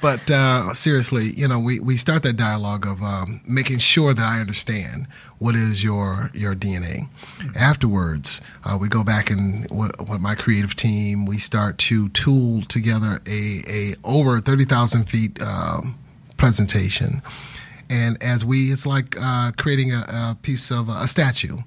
but 0.00 0.30
uh, 0.30 0.74
seriously, 0.74 1.30
you 1.36 1.46
know, 1.46 1.60
we, 1.60 1.80
we 1.80 1.96
start 1.96 2.22
that 2.24 2.36
dialogue 2.36 2.86
of 2.86 3.02
um, 3.02 3.40
making 3.46 3.78
sure 3.78 4.12
that 4.12 4.24
I 4.24 4.40
understand 4.40 5.06
what 5.38 5.54
is 5.54 5.84
your 5.84 6.30
your 6.34 6.54
DNA. 6.54 7.08
Afterwards, 7.54 8.40
uh, 8.64 8.76
we 8.80 8.88
go 8.88 9.04
back 9.04 9.30
and 9.30 9.68
with 9.70 10.20
my 10.20 10.34
creative 10.34 10.74
team, 10.74 11.26
we 11.26 11.38
start 11.38 11.78
to 11.78 12.08
tool 12.08 12.62
together 12.62 13.20
a, 13.26 13.62
a 13.68 13.94
over 14.02 14.40
thirty 14.40 14.64
thousand 14.64 15.04
feet 15.04 15.40
um, 15.40 15.96
presentation. 16.38 17.20
And 17.90 18.22
as 18.22 18.44
we, 18.44 18.70
it's 18.70 18.86
like 18.86 19.16
uh, 19.20 19.52
creating 19.56 19.92
a, 19.92 20.04
a 20.08 20.38
piece 20.40 20.70
of 20.70 20.88
a 20.88 21.06
statue. 21.06 21.58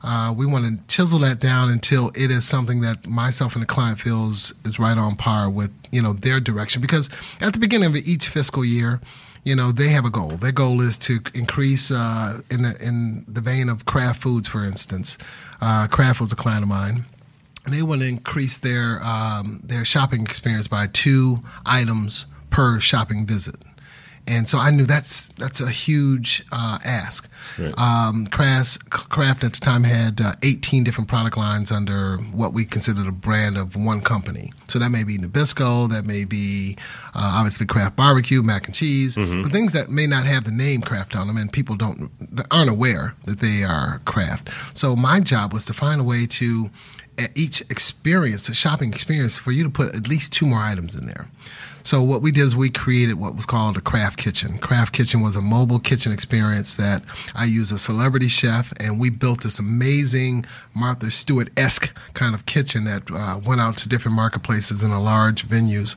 Uh, 0.00 0.32
we 0.36 0.46
want 0.46 0.64
to 0.64 0.78
chisel 0.86 1.18
that 1.18 1.40
down 1.40 1.68
until 1.68 2.10
it 2.14 2.30
is 2.30 2.46
something 2.46 2.80
that 2.82 3.08
myself 3.08 3.54
and 3.54 3.62
the 3.62 3.66
client 3.66 3.98
feels 3.98 4.54
is 4.64 4.78
right 4.78 4.96
on 4.96 5.16
par 5.16 5.50
with 5.50 5.72
you 5.90 6.00
know 6.00 6.12
their 6.12 6.38
direction. 6.38 6.80
Because 6.80 7.10
at 7.40 7.52
the 7.52 7.58
beginning 7.58 7.88
of 7.88 7.96
each 7.96 8.28
fiscal 8.28 8.64
year, 8.64 9.00
you 9.42 9.56
know 9.56 9.72
they 9.72 9.88
have 9.88 10.04
a 10.04 10.10
goal. 10.10 10.36
Their 10.36 10.52
goal 10.52 10.80
is 10.82 10.96
to 10.98 11.18
increase 11.34 11.90
uh, 11.90 12.42
in 12.48 12.62
the 12.62 12.78
in 12.80 13.24
the 13.26 13.40
vein 13.40 13.68
of 13.68 13.86
Kraft 13.86 14.22
Foods, 14.22 14.46
for 14.46 14.62
instance. 14.62 15.18
Uh, 15.60 15.88
Kraft 15.88 16.20
Foods 16.20 16.32
a 16.32 16.36
client 16.36 16.62
of 16.62 16.68
mine 16.68 17.04
and 17.68 17.76
they 17.76 17.82
want 17.82 18.00
to 18.00 18.08
increase 18.08 18.56
their 18.56 18.98
um, 19.02 19.60
their 19.62 19.84
shopping 19.84 20.22
experience 20.22 20.66
by 20.66 20.86
two 20.86 21.40
items 21.66 22.24
per 22.48 22.80
shopping 22.80 23.26
visit. 23.26 23.56
And 24.28 24.46
so 24.46 24.58
I 24.58 24.70
knew 24.70 24.84
that's 24.84 25.28
that's 25.38 25.60
a 25.60 25.70
huge 25.70 26.44
uh, 26.52 26.78
ask. 26.84 27.28
Right. 27.58 27.76
Um, 27.78 28.26
Kraft, 28.26 28.90
Kraft 28.90 29.42
at 29.42 29.54
the 29.54 29.60
time 29.60 29.84
had 29.84 30.20
uh, 30.20 30.34
18 30.42 30.84
different 30.84 31.08
product 31.08 31.38
lines 31.38 31.72
under 31.72 32.18
what 32.18 32.52
we 32.52 32.66
considered 32.66 33.06
a 33.06 33.12
brand 33.12 33.56
of 33.56 33.74
one 33.74 34.02
company. 34.02 34.52
So 34.68 34.78
that 34.78 34.90
may 34.90 35.02
be 35.02 35.16
Nabisco, 35.16 35.88
that 35.88 36.04
may 36.04 36.24
be 36.26 36.76
uh, 37.14 37.36
obviously 37.36 37.64
Kraft 37.66 37.96
barbecue, 37.96 38.42
mac 38.42 38.66
and 38.66 38.74
cheese, 38.74 39.16
but 39.16 39.50
things 39.50 39.72
that 39.72 39.88
may 39.88 40.06
not 40.06 40.26
have 40.26 40.44
the 40.44 40.50
name 40.50 40.82
Kraft 40.82 41.16
on 41.16 41.26
them, 41.26 41.38
and 41.38 41.50
people 41.50 41.74
don't 41.74 42.10
aren't 42.50 42.70
aware 42.70 43.14
that 43.24 43.40
they 43.40 43.64
are 43.64 44.02
Kraft. 44.04 44.50
So 44.74 44.94
my 44.94 45.20
job 45.20 45.54
was 45.54 45.64
to 45.66 45.72
find 45.72 46.02
a 46.02 46.04
way 46.04 46.26
to 46.26 46.70
at 47.16 47.36
each 47.36 47.62
experience, 47.62 48.48
a 48.48 48.54
shopping 48.54 48.92
experience, 48.92 49.38
for 49.38 49.52
you 49.52 49.64
to 49.64 49.70
put 49.70 49.94
at 49.94 50.06
least 50.06 50.32
two 50.32 50.46
more 50.46 50.60
items 50.60 50.94
in 50.94 51.06
there. 51.06 51.28
So 51.88 52.02
what 52.02 52.20
we 52.20 52.32
did 52.32 52.42
is 52.42 52.54
we 52.54 52.68
created 52.68 53.14
what 53.14 53.34
was 53.34 53.46
called 53.46 53.78
a 53.78 53.80
Kraft 53.80 54.18
kitchen. 54.18 54.58
Kraft 54.58 54.92
kitchen 54.92 55.22
was 55.22 55.36
a 55.36 55.40
mobile 55.40 55.78
kitchen 55.78 56.12
experience 56.12 56.76
that 56.76 57.02
I 57.34 57.46
used 57.46 57.72
a 57.72 57.78
celebrity 57.78 58.28
chef, 58.28 58.74
and 58.78 59.00
we 59.00 59.08
built 59.08 59.42
this 59.42 59.58
amazing 59.58 60.44
Martha 60.74 61.10
Stewart 61.10 61.48
esque 61.56 61.96
kind 62.12 62.34
of 62.34 62.44
kitchen 62.44 62.84
that 62.84 63.10
uh, 63.10 63.40
went 63.42 63.62
out 63.62 63.78
to 63.78 63.88
different 63.88 64.16
marketplaces 64.16 64.82
in 64.82 64.90
a 64.90 65.00
large 65.00 65.48
venues, 65.48 65.96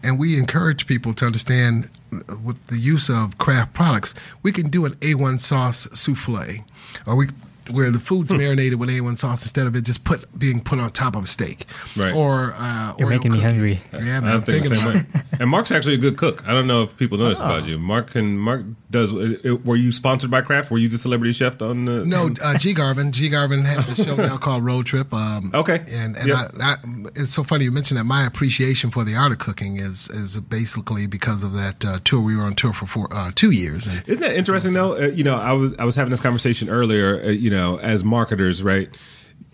and 0.00 0.16
we 0.16 0.38
encourage 0.38 0.86
people 0.86 1.12
to 1.14 1.26
understand 1.26 1.90
uh, 2.12 2.36
with 2.44 2.64
the 2.68 2.78
use 2.78 3.10
of 3.10 3.36
Kraft 3.38 3.74
products, 3.74 4.14
we 4.44 4.52
can 4.52 4.68
do 4.68 4.84
an 4.84 4.94
A1 5.00 5.40
sauce 5.40 5.88
souffle, 5.92 6.64
or 7.04 7.16
we 7.16 7.26
where 7.72 7.90
the 7.90 7.98
food's 8.00 8.32
marinated 8.32 8.78
with 8.78 8.88
A1 8.88 9.18
sauce 9.18 9.42
instead 9.42 9.66
of 9.66 9.74
it 9.76 9.82
just 9.82 10.04
put 10.04 10.26
being 10.38 10.60
put 10.60 10.78
on 10.78 10.90
top 10.92 11.16
of 11.16 11.24
a 11.24 11.26
steak. 11.26 11.66
Right. 11.96 12.14
Or 12.14 12.54
uh, 12.56 12.94
You're 12.98 13.08
Oreo 13.08 13.10
making 13.10 13.32
me 13.32 13.40
hungry. 13.40 13.80
Yeah, 13.92 13.98
man, 14.00 14.24
I 14.24 14.34
I'm 14.34 14.42
think 14.42 14.64
the 14.64 14.70
thinking 14.70 14.72
same 14.72 14.82
about 15.02 15.14
way. 15.14 15.20
it. 15.32 15.40
And 15.40 15.50
Mark's 15.50 15.72
actually 15.72 15.94
a 15.94 15.98
good 15.98 16.16
cook. 16.16 16.46
I 16.46 16.52
don't 16.52 16.66
know 16.66 16.82
if 16.82 16.96
people 16.96 17.18
know 17.18 17.28
this 17.28 17.40
Oh. 17.40 17.46
about 17.46 17.66
you. 17.66 17.78
Mark 17.78 18.10
can 18.10 18.38
Mark 18.38 18.64
does. 18.90 19.12
it- 19.12 19.64
Were 19.64 19.76
you 19.76 19.90
sponsored 19.92 20.30
by 20.30 20.42
Kraft? 20.42 20.70
Were 20.70 20.78
you 20.78 20.88
the 20.88 20.98
celebrity 20.98 21.32
chef 21.32 21.60
on 21.62 21.86
the? 21.86 22.04
No, 22.04 22.30
uh, 22.42 22.58
G 22.58 22.74
Garvin. 22.74 23.10
G 23.12 23.28
Garvin 23.28 23.64
has 23.64 23.98
a 23.98 24.04
show 24.04 24.16
now 24.16 24.36
called 24.36 24.64
Road 24.64 24.86
Trip. 24.86 25.12
Um, 25.12 25.50
Okay. 25.54 25.82
and 25.90 26.16
and 26.16 26.28
Yep. 26.28 26.52
I, 26.60 26.62
I, 26.62 26.76
it's 27.16 27.32
so 27.32 27.42
funny 27.42 27.64
you 27.64 27.72
mentioned 27.72 27.98
that. 27.98 28.04
My 28.04 28.24
appreciation 28.26 28.90
for 28.90 29.04
the 29.04 29.14
art 29.14 29.32
of 29.32 29.38
cooking 29.38 29.76
is 29.78 30.08
is 30.10 30.38
basically 30.40 31.06
because 31.06 31.42
of 31.42 31.54
that 31.54 31.84
uh, 31.84 31.98
tour. 32.04 32.20
We 32.20 32.36
were 32.36 32.42
on 32.44 32.54
tour 32.54 32.72
for 32.72 32.86
four, 32.86 33.08
uh, 33.12 33.30
two 33.34 33.50
years, 33.50 33.86
and 33.86 34.02
Isn't 34.06 34.22
that 34.22 34.34
interesting 34.36 34.72
though? 34.74 34.92
Uh, 34.94 35.06
you 35.06 35.24
know, 35.24 35.36
I 35.36 35.52
was 35.52 35.74
I 35.78 35.84
was 35.84 35.96
having 35.96 36.10
this 36.10 36.20
conversation 36.20 36.68
earlier. 36.68 37.22
Uh, 37.24 37.28
you 37.30 37.50
know, 37.50 37.61
as 37.82 38.04
marketers, 38.04 38.62
right? 38.62 38.88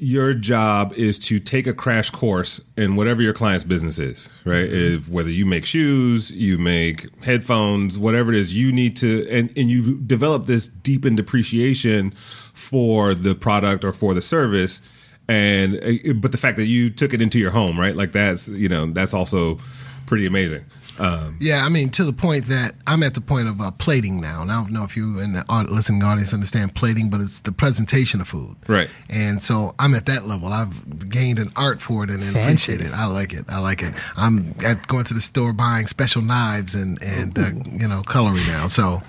Your 0.01 0.33
job 0.35 0.93
is 0.95 1.19
to 1.21 1.41
take 1.41 1.67
a 1.67 1.73
crash 1.73 2.11
course 2.11 2.61
in 2.77 2.95
whatever 2.95 3.21
your 3.21 3.33
client's 3.33 3.65
business 3.65 3.99
is, 3.99 4.29
right? 4.45 4.69
If, 4.71 5.09
whether 5.09 5.31
you 5.31 5.45
make 5.45 5.65
shoes, 5.65 6.31
you 6.31 6.57
make 6.57 7.09
headphones, 7.25 7.99
whatever 7.99 8.33
it 8.33 8.39
is, 8.39 8.55
you 8.55 8.71
need 8.71 8.97
to, 8.99 9.29
and, 9.29 9.51
and 9.59 9.69
you 9.69 9.99
develop 9.99 10.47
this 10.47 10.69
deepened 10.69 11.19
appreciation 11.19 12.13
for 12.13 13.15
the 13.15 13.35
product 13.35 13.85
or 13.85 13.93
for 13.93 14.15
the 14.15 14.23
service. 14.23 14.81
And, 15.27 15.77
uh, 15.83 16.13
but 16.15 16.31
the 16.33 16.39
fact 16.39 16.57
that 16.59 16.67
you 16.67 16.91
took 16.91 17.13
it 17.13 17.21
into 17.21 17.39
your 17.39 17.51
home, 17.51 17.79
right? 17.79 17.97
Like 17.97 18.13
that's, 18.13 18.49
you 18.49 18.69
know, 18.69 18.87
that's 18.87 19.15
also 19.15 19.59
pretty 20.07 20.27
amazing. 20.27 20.65
Um, 20.99 21.37
Yeah, 21.41 21.65
I 21.65 21.69
mean, 21.69 21.91
to 21.91 22.05
the 22.05 22.13
point 22.13 22.47
that 22.47 22.75
I'm 22.87 23.03
at 23.03 23.15
the 23.15 23.21
point 23.21 23.49
of 23.49 23.61
uh, 23.61 23.71
plating 23.73 24.21
now. 24.21 24.43
And 24.43 24.51
I 24.51 24.55
don't 24.61 24.73
know 24.73 24.85
if 24.85 24.97
you 24.97 25.19
in 25.21 25.33
the 25.35 25.45
au- 25.49 25.63
listening 25.69 26.03
audience 26.03 26.33
understand 26.35 26.75
plating, 26.75 27.11
but 27.11 27.21
it's 27.21 27.41
the 27.41 27.53
presentation 27.53 28.21
of 28.21 28.29
food. 28.29 28.57
Right. 28.67 28.89
And 29.09 29.43
so 29.43 29.75
I'm 29.79 29.95
at 29.95 30.07
that 30.07 30.27
level. 30.27 30.53
I've 30.53 31.09
gained 31.09 31.39
an 31.39 31.51
art 31.57 31.81
for 31.81 32.05
it 32.05 32.11
and, 32.11 32.23
and 32.23 32.33
Fancy. 32.33 32.73
appreciate 32.75 32.81
it. 32.93 32.95
I 32.97 33.07
like 33.07 33.33
it. 33.33 33.45
I 33.49 33.59
like 33.61 33.83
it. 33.83 33.95
I'm 34.17 34.55
at 34.65 34.87
going 34.89 35.05
to 35.05 35.15
the 35.15 35.21
store 35.21 35.53
buying 35.53 35.87
special 35.87 36.23
knives 36.23 36.75
and 36.75 37.03
and 37.03 37.39
uh, 37.39 37.51
you 37.71 37.87
know 37.89 38.03
coloring 38.03 38.47
now. 38.49 38.69
So 38.69 39.03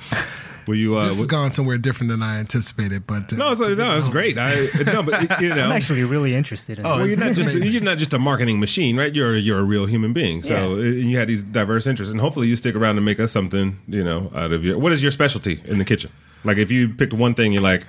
will 0.70 0.76
you? 0.76 0.96
Uh, 0.96 1.08
this 1.08 1.18
has 1.18 1.28
gone 1.28 1.52
somewhere 1.52 1.78
different 1.78 2.10
than 2.10 2.24
I 2.24 2.40
anticipated. 2.40 3.06
But 3.06 3.34
uh, 3.34 3.36
No, 3.36 3.52
it's, 3.52 3.60
no, 3.60 3.98
it's 3.98 4.08
great. 4.08 4.38
I 4.38 4.68
no, 4.86 5.04
but 5.04 5.42
you 5.42 5.50
know, 5.56 5.66
I'm 5.66 5.72
actually 5.74 6.04
really 6.06 6.34
interested 6.36 6.80
in 6.80 6.86
Oh, 6.86 7.00
this. 7.00 7.10
you're 7.18 7.26
not 7.26 7.36
just 7.36 7.54
you're 7.54 7.82
not 7.84 7.98
just 7.98 8.14
a 8.14 8.20
marketing 8.20 8.60
machine, 8.60 8.96
right? 8.98 9.14
You're 9.14 9.36
you're 9.36 9.60
a 9.60 9.64
real 9.64 9.86
human 9.88 10.14
being. 10.14 10.44
So 10.44 10.54
Yeah. 10.76 10.82
uh, 10.82 10.92
you 11.10 11.18
had 11.18 11.28
these 11.28 11.44
diverse 11.44 11.86
interests, 11.88 12.12
and 12.14 12.22
hopefully 12.22 12.48
you 12.48 12.56
stick 12.56 12.76
around 12.76 12.96
and 12.98 13.06
make 13.06 13.20
us 13.20 13.32
something, 13.32 13.80
you 13.88 14.04
know, 14.04 14.32
out 14.34 14.52
of 14.54 14.64
your. 14.64 14.78
What 14.80 14.92
is 14.94 15.02
your 15.04 15.12
specialty 15.12 15.60
in 15.66 15.78
the 15.80 15.86
kitchen? 15.86 16.12
Like, 16.46 16.58
if 16.58 16.72
you 16.72 16.88
picked 16.88 17.12
one 17.14 17.34
thing, 17.34 17.52
you're 17.52 17.62
like, 17.62 17.86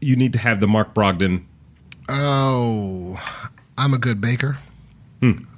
you 0.00 0.16
need 0.16 0.32
to 0.32 0.38
have 0.40 0.58
the 0.58 0.66
Mark 0.66 0.92
Brogdon. 0.92 1.44
Oh, 2.08 3.16
I'm 3.78 3.94
a 3.94 3.98
good 3.98 4.20
baker. 4.20 4.58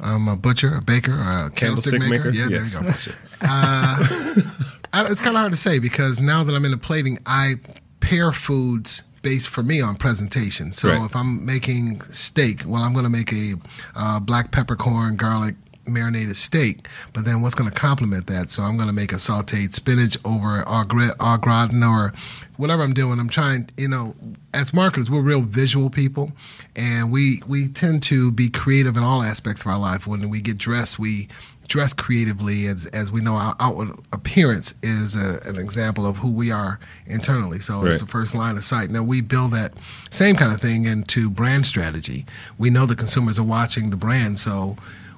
I'm 0.00 0.28
a 0.28 0.36
butcher, 0.36 0.74
a 0.76 0.82
baker, 0.82 1.12
a 1.14 1.50
candlestick, 1.54 1.94
Hmm. 1.94 2.00
Candlestick 2.00 2.00
maker. 2.00 2.10
maker? 2.10 2.28
Yeah, 2.30 2.48
Yes. 2.50 2.74
there 2.78 2.84
you 2.84 2.92
go. 2.92 3.12
Uh, 3.44 3.96
I, 4.92 5.04
it's 5.10 5.20
kind 5.20 5.36
of 5.36 5.40
hard 5.40 5.52
to 5.52 5.58
say 5.58 5.78
because 5.78 6.20
now 6.20 6.44
that 6.44 6.54
I'm 6.54 6.64
into 6.64 6.78
plating, 6.78 7.18
I 7.26 7.54
pair 8.00 8.32
foods 8.32 9.02
based 9.22 9.48
for 9.48 9.62
me 9.62 9.80
on 9.80 9.96
presentation. 9.96 10.72
So 10.72 10.88
Right. 10.90 11.02
if 11.04 11.16
I'm 11.16 11.44
making 11.44 12.00
steak, 12.02 12.62
well, 12.66 12.82
I'm 12.82 12.92
going 12.92 13.04
to 13.04 13.10
make 13.10 13.32
a 13.32 13.54
uh, 13.96 14.20
black 14.20 14.50
peppercorn 14.52 15.16
garlic 15.16 15.54
marinated 15.86 16.36
steak. 16.36 16.86
But 17.12 17.24
then 17.24 17.42
what's 17.42 17.54
going 17.54 17.70
to 17.70 17.74
complement 17.76 18.26
that? 18.28 18.50
So 18.50 18.62
I'm 18.62 18.76
going 18.76 18.88
to 18.88 18.94
make 18.94 19.12
a 19.12 19.16
sautéed 19.16 19.74
spinach 19.74 20.16
over 20.24 20.62
au 20.66 20.84
gratin 20.84 21.82
or 21.82 22.12
whatever 22.56 22.82
I'm 22.82 22.94
doing. 22.94 23.18
I'm 23.18 23.28
trying, 23.28 23.68
you 23.76 23.88
know, 23.88 24.14
as 24.52 24.72
marketers, 24.72 25.10
we're 25.10 25.20
real 25.22 25.42
visual 25.42 25.90
people, 25.90 26.32
and 26.76 27.10
we 27.10 27.42
we 27.46 27.68
tend 27.68 28.02
to 28.04 28.30
be 28.30 28.48
creative 28.48 28.96
in 28.96 29.02
all 29.02 29.22
aspects 29.22 29.62
of 29.62 29.68
our 29.68 29.78
life. 29.78 30.06
When 30.06 30.30
we 30.30 30.40
get 30.40 30.56
dressed, 30.58 30.98
we 30.98 31.28
dress 31.68 31.92
creatively 31.92 32.66
as, 32.66 32.86
as 32.86 33.10
we 33.10 33.20
know 33.20 33.34
our 33.34 33.56
outward 33.60 33.90
appearance 34.12 34.74
is 34.82 35.16
a, 35.16 35.40
an 35.48 35.56
example 35.56 36.06
of 36.06 36.16
who 36.18 36.30
we 36.30 36.50
are 36.52 36.78
internally 37.06 37.58
so 37.58 37.82
Right. 37.82 37.92
it's 37.92 38.00
the 38.02 38.06
first 38.08 38.34
line 38.34 38.56
of 38.56 38.64
sight 38.64 38.90
now 38.90 39.02
we 39.02 39.20
build 39.20 39.52
that 39.52 39.72
same 40.10 40.36
kind 40.36 40.52
of 40.52 40.60
thing 40.60 40.84
into 40.86 41.30
brand 41.30 41.66
strategy 41.66 42.26
we 42.58 42.70
know 42.70 42.86
the 42.86 42.96
consumers 42.96 43.38
are 43.38 43.44
watching 43.44 43.90
the 43.90 43.96
brand 43.96 44.38
so 44.38 44.76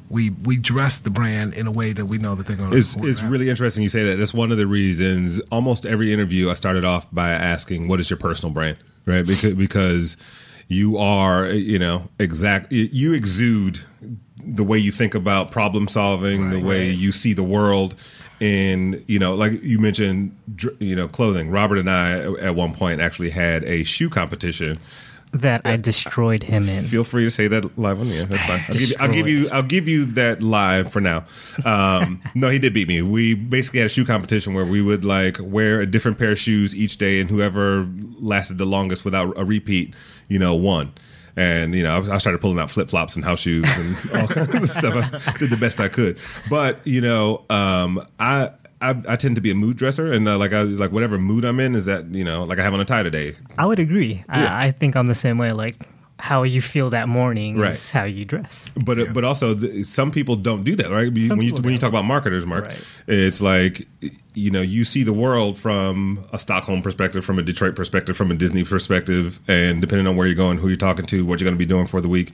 we 0.08 0.30
we 0.44 0.56
dress 0.56 1.00
the 1.00 1.10
brand 1.10 1.52
in 1.54 1.66
a 1.66 1.72
way 1.72 1.92
that 1.92 2.06
we 2.06 2.16
know 2.18 2.36
that 2.36 2.46
they're 2.46 2.56
going 2.56 2.70
to 2.70 2.76
It's, 2.76 2.94
it's 2.96 3.22
really 3.22 3.50
interesting 3.50 3.82
you 3.82 3.88
say 3.88 4.04
that. 4.04 4.16
That's 4.16 4.32
one 4.32 4.52
of 4.52 4.56
the 4.58 4.66
reasons. 4.68 5.40
Almost 5.50 5.84
every 5.84 6.12
interview, 6.12 6.48
I 6.48 6.54
started 6.54 6.84
off 6.84 7.08
by 7.12 7.30
asking, 7.30 7.88
"What 7.88 7.98
is 7.98 8.08
your 8.08 8.16
personal 8.16 8.52
brand?" 8.54 8.78
Right? 9.04 9.26
Because 9.26 9.54
because 9.54 10.16
you 10.68 10.96
are, 10.96 11.48
you 11.48 11.80
know, 11.80 12.08
exact. 12.20 12.70
You 12.70 13.14
exude 13.14 13.80
the 14.46 14.64
way 14.64 14.78
you 14.78 14.92
think 14.92 15.14
about 15.14 15.50
problem 15.50 15.88
solving, 15.88 16.50
the 16.50 16.56
Right. 16.56 16.64
way 16.64 16.90
you 16.90 17.12
see 17.12 17.32
the 17.32 17.42
world. 17.44 17.94
And 18.40 19.02
you 19.06 19.18
know, 19.18 19.34
like 19.34 19.62
you 19.62 19.78
mentioned, 19.78 20.36
you 20.78 20.94
know, 20.94 21.08
clothing. 21.08 21.50
Robert 21.50 21.78
and 21.78 21.90
I, 21.90 22.20
at 22.40 22.54
one 22.54 22.72
point, 22.74 23.00
actually 23.00 23.30
had 23.30 23.64
a 23.64 23.82
shoe 23.84 24.08
competition. 24.10 24.78
that 25.32 25.60
I 25.66 25.76
destroyed 25.76 26.42
him 26.44 26.66
in. 26.68 26.84
Feel 26.84 27.04
free 27.04 27.24
to 27.24 27.30
say 27.30 27.46
that 27.48 27.76
live 27.78 28.00
on 28.00 28.08
the 28.08 28.14
air. 28.14 28.24
That's 28.24 28.42
fine. 28.44 28.62
I'll 28.68 28.72
give, 28.72 28.88
you, 28.88 28.96
I'll 29.00 29.12
give 29.12 29.28
you. 29.28 29.48
I'll 29.50 29.62
give 29.62 29.88
you 29.88 30.04
that 30.06 30.42
live 30.42 30.90
for 30.92 31.00
now. 31.00 31.24
Um, 31.64 32.20
no, 32.34 32.48
he 32.48 32.58
did 32.58 32.72
beat 32.72 32.88
me. 32.88 33.02
We 33.02 33.34
basically 33.34 33.80
had 33.80 33.86
a 33.86 33.90
shoe 33.90 34.04
competition 34.04 34.54
where 34.54 34.64
we 34.64 34.80
would 34.80 35.04
like 35.04 35.36
wear 35.40 35.80
a 35.80 35.86
different 35.86 36.18
pair 36.18 36.32
of 36.32 36.38
shoes 36.38 36.74
each 36.76 36.96
day, 36.98 37.20
and 37.20 37.28
whoever 37.28 37.86
lasted 38.18 38.56
the 38.58 38.64
longest 38.66 39.04
without 39.04 39.36
a 39.36 39.44
repeat, 39.44 39.94
you 40.28 40.38
know, 40.38 40.54
won. 40.54 40.92
And 41.36 41.74
you 41.74 41.82
know, 41.82 42.02
I, 42.02 42.14
I 42.14 42.18
started 42.18 42.40
pulling 42.40 42.58
out 42.58 42.70
flip 42.70 42.88
flops 42.88 43.16
and 43.16 43.24
house 43.24 43.40
shoes 43.40 43.68
and 43.78 43.96
all 44.20 44.26
kinds 44.26 44.54
of 44.54 44.70
stuff. 44.70 45.28
I 45.28 45.36
did 45.38 45.50
the 45.50 45.56
best 45.56 45.80
I 45.80 45.88
could, 45.88 46.18
but 46.50 46.86
you 46.86 47.00
know, 47.00 47.44
um, 47.50 48.02
I. 48.18 48.50
I, 48.78 48.90
I 49.08 49.16
tend 49.16 49.36
to 49.36 49.40
be 49.40 49.50
a 49.50 49.54
mood 49.54 49.78
dresser, 49.78 50.12
and 50.12 50.28
uh, 50.28 50.36
like 50.36 50.52
I 50.52 50.60
like 50.60 50.92
whatever 50.92 51.16
mood 51.16 51.46
I'm 51.46 51.60
in 51.60 51.74
is 51.74 51.86
that 51.86 52.04
you 52.12 52.24
know 52.24 52.44
like 52.44 52.58
I 52.58 52.62
have 52.62 52.74
on 52.74 52.80
a 52.80 52.84
tie 52.84 53.02
today. 53.02 53.34
I 53.56 53.64
would 53.64 53.78
agree. 53.78 54.22
Yeah. 54.28 54.54
I, 54.54 54.66
I 54.66 54.70
think 54.70 54.96
I'm 54.96 55.06
the 55.06 55.14
same 55.14 55.38
way. 55.38 55.52
Like 55.52 55.76
how 56.18 56.44
you 56.44 56.62
feel 56.62 56.88
that 56.90 57.08
morning 57.08 57.58
Right. 57.58 57.72
is 57.74 57.90
how 57.90 58.04
you 58.04 58.24
dress. 58.24 58.70
But 58.84 58.98
uh, 58.98 59.04
but 59.12 59.22
also 59.24 59.54
th- 59.54 59.84
some 59.84 60.10
people 60.10 60.34
don't 60.36 60.64
do 60.64 60.74
that, 60.76 60.90
right? 60.90 61.12
Some 61.20 61.36
when 61.38 61.46
you 61.46 61.52
when 61.54 61.64
you 61.64 61.70
don't. 61.72 61.78
talk 61.78 61.88
about 61.90 62.04
marketers, 62.06 62.46
Mark, 62.46 62.66
Right. 62.66 62.78
it's 63.06 63.40
like 63.42 63.86
you 64.34 64.50
know 64.50 64.62
you 64.62 64.84
see 64.84 65.02
the 65.02 65.12
world 65.12 65.58
from 65.58 66.24
a 66.32 66.38
Stockholm 66.38 66.80
perspective, 66.80 67.24
from 67.24 67.38
a 67.38 67.42
Detroit 67.42 67.76
perspective, 67.76 68.16
from 68.16 68.30
a 68.30 68.34
Disney 68.34 68.64
perspective, 68.64 69.40
and 69.46 69.80
depending 69.82 70.06
on 70.06 70.16
where 70.16 70.26
you're 70.26 70.34
going, 70.36 70.56
who 70.58 70.68
you're 70.68 70.76
talking 70.76 71.04
to, 71.06 71.24
what 71.26 71.38
you're 71.40 71.46
going 71.46 71.54
to 71.56 71.58
be 71.58 71.66
doing 71.66 71.86
for 71.86 72.00
the 72.00 72.08
week, 72.08 72.32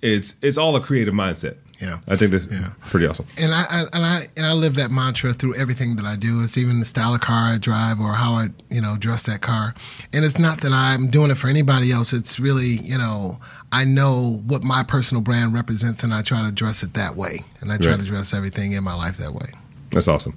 it's 0.00 0.34
it's 0.42 0.56
all 0.56 0.74
a 0.76 0.80
creative 0.80 1.12
mindset. 1.14 1.56
Yeah. 1.82 1.98
I 2.06 2.16
think 2.16 2.30
that's 2.30 2.46
Yeah. 2.46 2.70
pretty 2.90 3.06
awesome. 3.06 3.26
and 3.36 3.52
I, 3.52 3.64
I 3.68 3.80
and 3.92 4.06
I 4.06 4.28
and 4.36 4.46
I 4.46 4.52
live 4.52 4.76
that 4.76 4.90
mantra 4.92 5.34
through 5.34 5.56
everything 5.56 5.96
that 5.96 6.04
I 6.06 6.14
do. 6.16 6.42
It's 6.44 6.56
even 6.56 6.78
the 6.80 6.86
style 6.86 7.12
of 7.14 7.20
car 7.20 7.46
I 7.52 7.58
drive 7.58 8.00
or 8.00 8.12
how 8.12 8.34
I 8.34 8.50
you 8.70 8.80
know 8.80 8.96
dress 8.96 9.22
that 9.24 9.40
car. 9.40 9.74
And 10.12 10.24
it's 10.24 10.38
not 10.38 10.60
that 10.60 10.72
I'm 10.72 11.08
doing 11.08 11.30
it 11.32 11.38
for 11.38 11.48
anybody 11.48 11.90
else. 11.90 12.12
It's 12.12 12.38
really 12.38 12.78
you 12.92 12.96
know 12.96 13.40
I 13.72 13.84
know 13.84 14.42
what 14.46 14.62
my 14.62 14.82
personal 14.84 15.22
brand 15.22 15.54
represents, 15.54 16.02
and 16.04 16.14
I 16.14 16.22
try 16.22 16.40
to 16.46 16.52
dress 16.52 16.82
it 16.82 16.94
that 16.94 17.16
way. 17.16 17.42
And 17.60 17.72
I 17.72 17.78
try 17.78 17.92
Right. 17.92 18.00
to 18.00 18.06
dress 18.06 18.32
everything 18.34 18.72
in 18.72 18.84
my 18.84 18.94
life 18.94 19.16
that 19.16 19.32
way. 19.34 19.50
That's 19.90 20.08
awesome. 20.08 20.34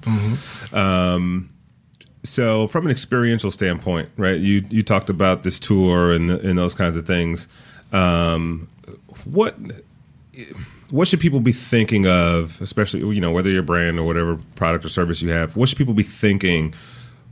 Um, 0.73 1.49
so, 2.23 2.67
from 2.67 2.85
an 2.85 2.91
experiential 2.91 3.51
standpoint, 3.51 4.09
right? 4.17 4.39
You 4.39 4.63
you 4.71 4.81
talked 4.83 5.09
about 5.11 5.43
this 5.43 5.59
tour 5.59 6.11
and 6.11 6.31
and 6.31 6.57
those 6.57 6.73
kinds 6.73 6.97
of 6.97 7.05
things. 7.05 7.47
Um, 7.93 8.67
what 9.25 9.55
what 10.91 11.07
should 11.07 11.19
people 11.19 11.39
be 11.39 11.51
thinking 11.51 12.05
of, 12.07 12.59
especially 12.61 12.99
you 13.15 13.21
know 13.21 13.31
whether 13.31 13.49
your 13.49 13.63
brand 13.63 13.99
or 13.99 14.03
whatever 14.03 14.37
product 14.55 14.85
or 14.85 14.89
service 14.89 15.21
you 15.21 15.29
have? 15.29 15.55
What 15.55 15.69
should 15.69 15.77
people 15.77 15.93
be 15.93 16.03
thinking 16.03 16.73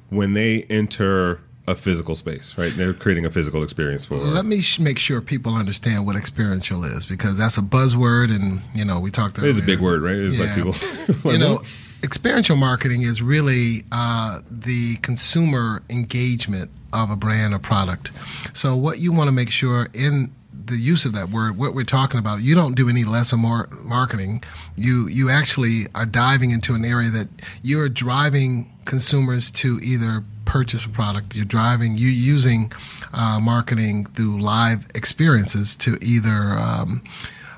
when 0.10 0.34
they 0.34 0.64
enter 0.64 1.42
a 1.68 1.76
physical 1.76 2.16
space? 2.16 2.58
Right, 2.58 2.74
they're 2.76 2.94
creating 2.94 3.26
a 3.26 3.32
physical 3.32 3.64
experience 3.64 4.06
for. 4.06 4.16
Let 4.16 4.46
me 4.46 4.62
sh- 4.62 4.80
make 4.80 5.00
sure 5.00 5.22
people 5.22 5.56
understand 5.56 6.06
what 6.06 6.16
experiential 6.16 6.84
is 6.84 7.06
because 7.06 7.38
that's 7.38 7.58
a 7.58 7.62
buzzword, 7.62 8.34
and 8.36 8.62
you 8.76 8.86
know 8.86 9.00
we 9.00 9.12
talked. 9.12 9.38
About 9.38 9.46
it. 9.48 9.50
It 9.50 9.52
is 9.52 9.60
a 9.60 9.64
big 9.64 9.80
word, 9.80 10.02
right? 10.02 10.16
It's 10.16 10.40
like 10.40 10.50
Yeah. 10.50 10.56
people. 10.56 11.32
you 11.32 11.38
know, 11.38 11.62
experiential 12.04 12.56
marketing 12.56 13.02
is 13.04 13.22
really 13.22 13.84
uh, 13.92 14.42
the 14.50 14.96
consumer 14.98 15.84
engagement 15.90 16.70
of 16.92 17.10
a 17.10 17.16
brand 17.16 17.54
or 17.54 17.60
product. 17.60 18.12
So, 18.54 18.76
what 18.76 19.00
you 19.00 19.12
want 19.14 19.28
to 19.30 19.32
make 19.32 19.50
sure 19.50 19.88
in 19.94 20.32
the 20.66 20.78
use 20.78 21.06
of 21.06 21.14
that 21.14 21.30
word, 21.30 21.58
what 21.58 21.74
we're 21.74 21.84
talking 21.84 22.20
about, 22.20 22.42
you 22.42 22.56
don't 22.56 22.76
do 22.76 22.90
any 22.90 23.04
less 23.04 23.34
or 23.34 23.38
more 23.38 23.68
marketing. 23.84 24.44
You 24.76 25.08
you 25.08 25.30
actually 25.30 25.88
are 25.96 26.06
diving 26.06 26.52
into 26.52 26.76
an 26.76 26.86
area 26.86 27.10
that 27.10 27.28
you're 27.62 27.90
driving 27.90 28.72
consumers 28.86 29.52
to 29.52 29.80
either 29.82 30.24
purchase 30.46 30.86
a 30.86 30.90
product. 30.90 31.36
You're 31.36 31.46
driving 31.46 31.98
you 31.98 32.10
using 32.10 32.72
uh, 33.14 33.40
marketing 33.42 34.06
through 34.08 34.40
live 34.40 34.86
experiences 34.96 35.76
to 35.78 35.98
either. 36.02 36.58
Um, 36.58 37.04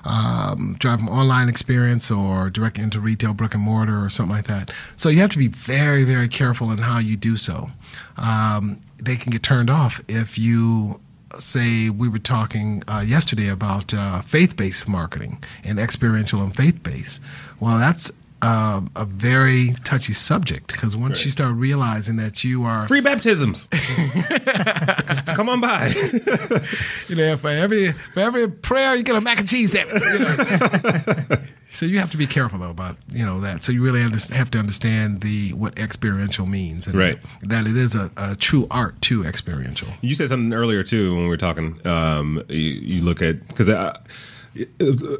um, 0.08 0.76
drive 0.78 1.00
an 1.00 1.08
online 1.08 1.50
experience 1.50 2.12
or 2.12 2.52
direct 2.52 2.78
into 2.78 3.00
retail 3.00 3.34
brick 3.34 3.56
and 3.56 3.64
mortar 3.64 4.06
or 4.06 4.12
something 4.12 4.36
like 4.36 4.46
that. 4.46 4.72
So 4.98 5.10
you 5.10 5.20
have 5.22 5.32
to 5.32 5.40
be 5.40 5.48
very, 5.48 6.04
very 6.04 6.28
careful 6.28 6.70
in 6.70 6.78
how 6.78 7.00
you 7.00 7.18
do 7.18 7.38
so. 7.38 7.72
Um, 8.16 8.82
they 9.02 9.16
can 9.16 9.32
get 9.32 9.42
turned 9.42 9.72
off 9.72 10.02
if 10.08 10.38
you 10.38 11.02
say 11.40 11.90
we 11.90 12.08
were 12.08 12.20
talking 12.20 12.84
uh, 12.88 13.04
yesterday 13.06 13.50
about 13.50 13.94
uh, 13.94 14.22
faith-based 14.22 14.88
marketing 14.88 15.44
and 15.64 15.80
experiential 15.80 16.42
and 16.42 16.56
faith-based. 16.56 17.20
Well, 17.60 17.78
that's 17.78 18.12
uh, 18.42 18.82
a 18.96 19.06
very 19.06 19.74
touchy 19.84 20.14
subject 20.14 20.68
because 20.68 20.96
once 20.96 21.20
Right. 21.20 21.26
you 21.26 21.32
start 21.32 21.56
realizing 21.56 22.18
that 22.18 22.44
you 22.44 22.64
are, 22.64 22.88
Free 22.88 23.02
baptisms. 23.02 23.68
Just 25.08 25.28
come 25.36 25.50
on 25.50 25.62
by. 25.62 25.88
you 27.08 27.16
know, 27.16 27.38
for 27.38 27.50
every 27.50 27.92
for 27.92 28.20
every 28.20 28.50
prayer 28.50 28.96
you 28.96 29.04
get 29.04 29.16
a 29.16 29.22
mac 29.22 29.40
and 29.40 29.48
cheese 29.48 29.72
sandwich. 29.72 30.02
you 30.04 30.20
know. 30.20 31.38
so 31.70 31.86
you 31.86 32.00
have 32.00 32.12
to 32.12 32.18
be 32.18 32.28
careful 32.28 32.60
though 32.60 32.70
about 32.70 32.98
you 33.12 33.26
know 33.26 33.40
that. 33.42 33.64
So 33.64 33.72
you 33.72 33.84
really 33.84 34.02
have 34.02 34.52
to 34.52 34.60
understand 34.60 35.22
the 35.22 35.54
what 35.54 35.78
experiential 35.80 36.46
means, 36.46 36.88
and 36.88 36.96
Right. 36.96 37.20
That 37.42 37.66
it 37.68 37.76
is 37.78 37.96
a, 37.96 38.12
a 38.18 38.36
true 38.36 38.68
art 38.70 39.02
to 39.04 39.24
experiential. 39.26 39.88
You 40.02 40.14
said 40.16 40.30
something 40.30 40.54
earlier 40.54 40.84
too 40.84 41.14
when 41.16 41.24
we 41.24 41.30
were 41.30 41.38
talking. 41.38 41.80
Um, 41.86 42.44
you, 42.50 42.58
you 42.58 43.02
look 43.02 43.22
at 43.22 43.48
because 43.48 43.68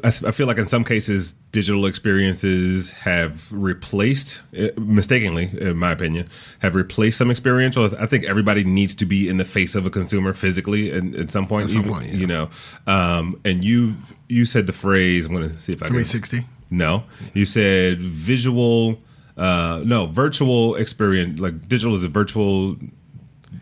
I, 0.02 0.10
feel 0.10 0.46
like 0.46 0.56
in 0.56 0.66
some 0.66 0.82
cases 0.82 1.34
digital 1.52 1.84
experiences 1.84 3.02
have 3.02 3.52
replaced, 3.52 4.42
eh, 4.54 4.70
mistakenly, 4.78 5.50
in 5.60 5.76
my 5.76 5.90
opinion, 5.92 6.28
have 6.60 6.74
replaced 6.74 7.18
some 7.18 7.30
experiential. 7.30 7.84
I 7.98 8.06
think 8.06 8.24
everybody 8.24 8.64
needs 8.64 8.94
to 8.94 9.04
be 9.04 9.28
in 9.28 9.36
the 9.36 9.44
face 9.44 9.74
of 9.74 9.84
a 9.84 9.90
consumer 9.90 10.32
physically 10.32 10.90
at, 10.90 11.14
at 11.14 11.30
some 11.30 11.46
point. 11.46 11.64
At 11.64 11.70
some 11.70 11.82
even- 11.82 11.92
point, 11.92 12.06
yeah. 12.06 12.14
you 12.14 12.26
know. 12.26 12.50
Um, 12.86 13.38
and 13.44 13.62
you 13.62 13.96
you 14.28 14.46
said 14.46 14.66
the 14.66 14.72
phrase. 14.72 15.26
I'm 15.26 15.32
going 15.32 15.48
to 15.50 15.58
see 15.58 15.74
if 15.74 15.82
I 15.82 15.86
can 15.86 15.96
360? 15.96 16.46
No, 16.70 17.04
you 17.34 17.44
said 17.44 18.00
visual. 18.00 18.98
Uh, 19.36 19.82
no, 19.84 20.06
virtual 20.06 20.76
experience. 20.76 21.38
Like 21.38 21.68
digital 21.68 21.94
is 21.94 22.04
a 22.04 22.08
virtual 22.08 22.76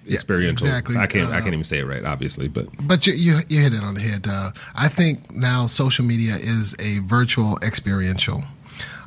Yeah, 0.07 0.14
experiential. 0.17 0.67
exactly. 0.67 0.97
I 0.97 1.07
can't. 1.07 1.31
I 1.31 1.38
Uh, 1.38 1.40
can't 1.40 1.55
even 1.55 1.64
say 1.64 1.79
it 1.79 1.87
right, 1.87 2.05
obviously, 2.05 2.49
but 2.49 2.67
But 2.87 3.07
you, 3.07 3.14
you 3.14 3.40
you 3.49 3.61
hit 3.62 3.73
it 3.73 3.83
on 3.83 3.95
the 3.95 4.01
head. 4.01 4.27
Uh, 4.29 4.51
I 4.75 4.88
think 4.88 5.31
now 5.33 5.67
social 5.67 6.05
media 6.05 6.37
is 6.37 6.75
a 6.79 6.99
virtual 7.01 7.59
experiential. 7.62 8.43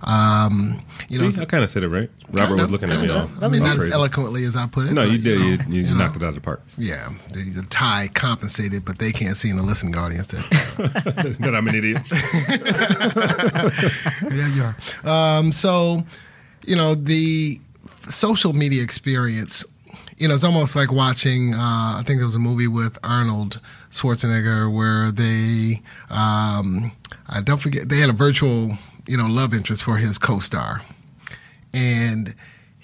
Um, 0.03 0.79
you 1.09 1.17
see, 1.17 1.25
know, 1.25 1.41
I 1.41 1.45
kind 1.45 1.63
of 1.63 1.69
said 1.71 1.81
it 1.81 1.87
right. 1.89 2.09
Robert 2.31 2.55
was 2.55 2.69
Kinda, 2.69 2.71
looking 2.71 2.91
at 2.91 3.01
me 3.01 3.09
all. 3.09 3.29
I 3.41 3.47
mean, 3.47 3.63
not 3.63 3.79
as 3.79 3.91
eloquently 3.91 4.43
as 4.43 4.55
I 4.55 4.67
put 4.67 4.85
it. 4.85 4.93
No, 4.93 5.03
but, 5.03 5.11
you 5.11 5.17
did. 5.17 5.39
know, 5.39 5.45
You, 5.45 5.51
you, 5.67 5.81
you 5.87 5.91
know, 5.91 5.97
knocked 5.97 6.15
it 6.17 6.21
out 6.23 6.29
of 6.29 6.35
the 6.35 6.41
park. 6.41 6.61
Yeah, 6.77 7.09
the, 7.33 7.41
the 7.49 7.63
tie 7.63 8.07
compensated, 8.13 8.85
but 8.85 8.99
they 8.99 9.11
can't 9.11 9.35
see 9.37 9.49
in 9.49 9.57
the 9.57 9.63
listening 9.63 9.95
audience 9.97 10.27
that. 10.27 11.37
that 11.41 11.55
I'm 11.55 11.67
an 11.67 11.75
idiot. 11.75 12.03
yeah, 14.31 14.47
you 14.55 14.63
are. 14.63 14.75
Um, 15.39 15.51
so, 15.51 16.03
you 16.65 16.75
know, 16.75 16.93
the 16.95 17.59
social 18.09 18.53
media 18.53 18.83
experience, 18.83 19.65
you 20.17 20.27
know, 20.27 20.33
it's 20.33 20.43
almost 20.43 20.75
like 20.75 20.91
watching, 20.91 21.53
uh, 21.53 21.57
I 21.97 22.03
think 22.05 22.17
there 22.19 22.25
was 22.25 22.35
a 22.35 22.39
movie 22.39 22.67
with 22.67 22.97
Arnold 23.03 23.59
Schwarzenegger 23.91 24.73
where 24.73 25.11
they, 25.11 25.83
um, 26.09 26.91
I 27.27 27.41
don't 27.43 27.59
forget, 27.61 27.89
they 27.89 27.99
had 27.99 28.09
a 28.09 28.13
virtual, 28.13 28.77
you 29.05 29.15
know, 29.15 29.27
love 29.27 29.53
interest 29.53 29.83
for 29.83 29.97
his 29.97 30.17
co 30.17 30.39
star. 30.39 30.81
And 31.73 32.33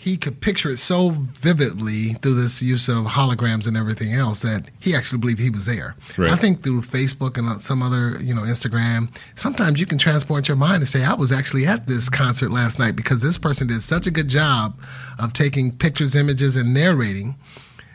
he 0.04 0.18
could 0.18 0.42
picture 0.42 0.70
it 0.70 0.80
so 0.80 1.12
vividly 1.12 2.10
through 2.22 2.34
this 2.34 2.62
use 2.62 2.90
of 2.90 3.06
holograms 3.06 3.66
and 3.66 3.78
everything 3.78 4.12
else 4.12 4.42
that 4.42 4.70
he 4.82 4.94
actually 4.94 5.18
believed 5.18 5.40
he 5.40 5.50
was 5.50 5.66
there. 5.66 5.96
Right. 6.18 6.30
I 6.30 6.36
think 6.36 6.62
through 6.62 6.82
Facebook 6.82 7.38
and 7.38 7.48
uh, 7.48 7.58
some 7.60 7.82
other, 7.82 8.18
you 8.22 8.36
know, 8.36 8.42
Instagram, 8.42 9.08
sometimes 9.36 9.80
you 9.80 9.86
can 9.86 9.98
transport 9.98 10.50
your 10.50 10.58
mind 10.58 10.82
and 10.82 10.90
say, 10.90 11.06
I 11.06 11.14
was 11.14 11.32
actually 11.32 11.66
at 11.66 11.88
this 11.88 12.10
concert 12.10 12.52
last 12.52 12.80
night 12.80 12.98
because 12.98 13.22
this 13.22 13.38
person 13.38 13.68
did 13.68 13.82
such 13.82 14.06
a 14.06 14.12
good 14.12 14.28
job 14.28 14.78
of 15.20 15.32
taking 15.32 15.72
pictures, 15.72 16.16
images, 16.16 16.58
and 16.58 16.74
narrating. 16.74 17.36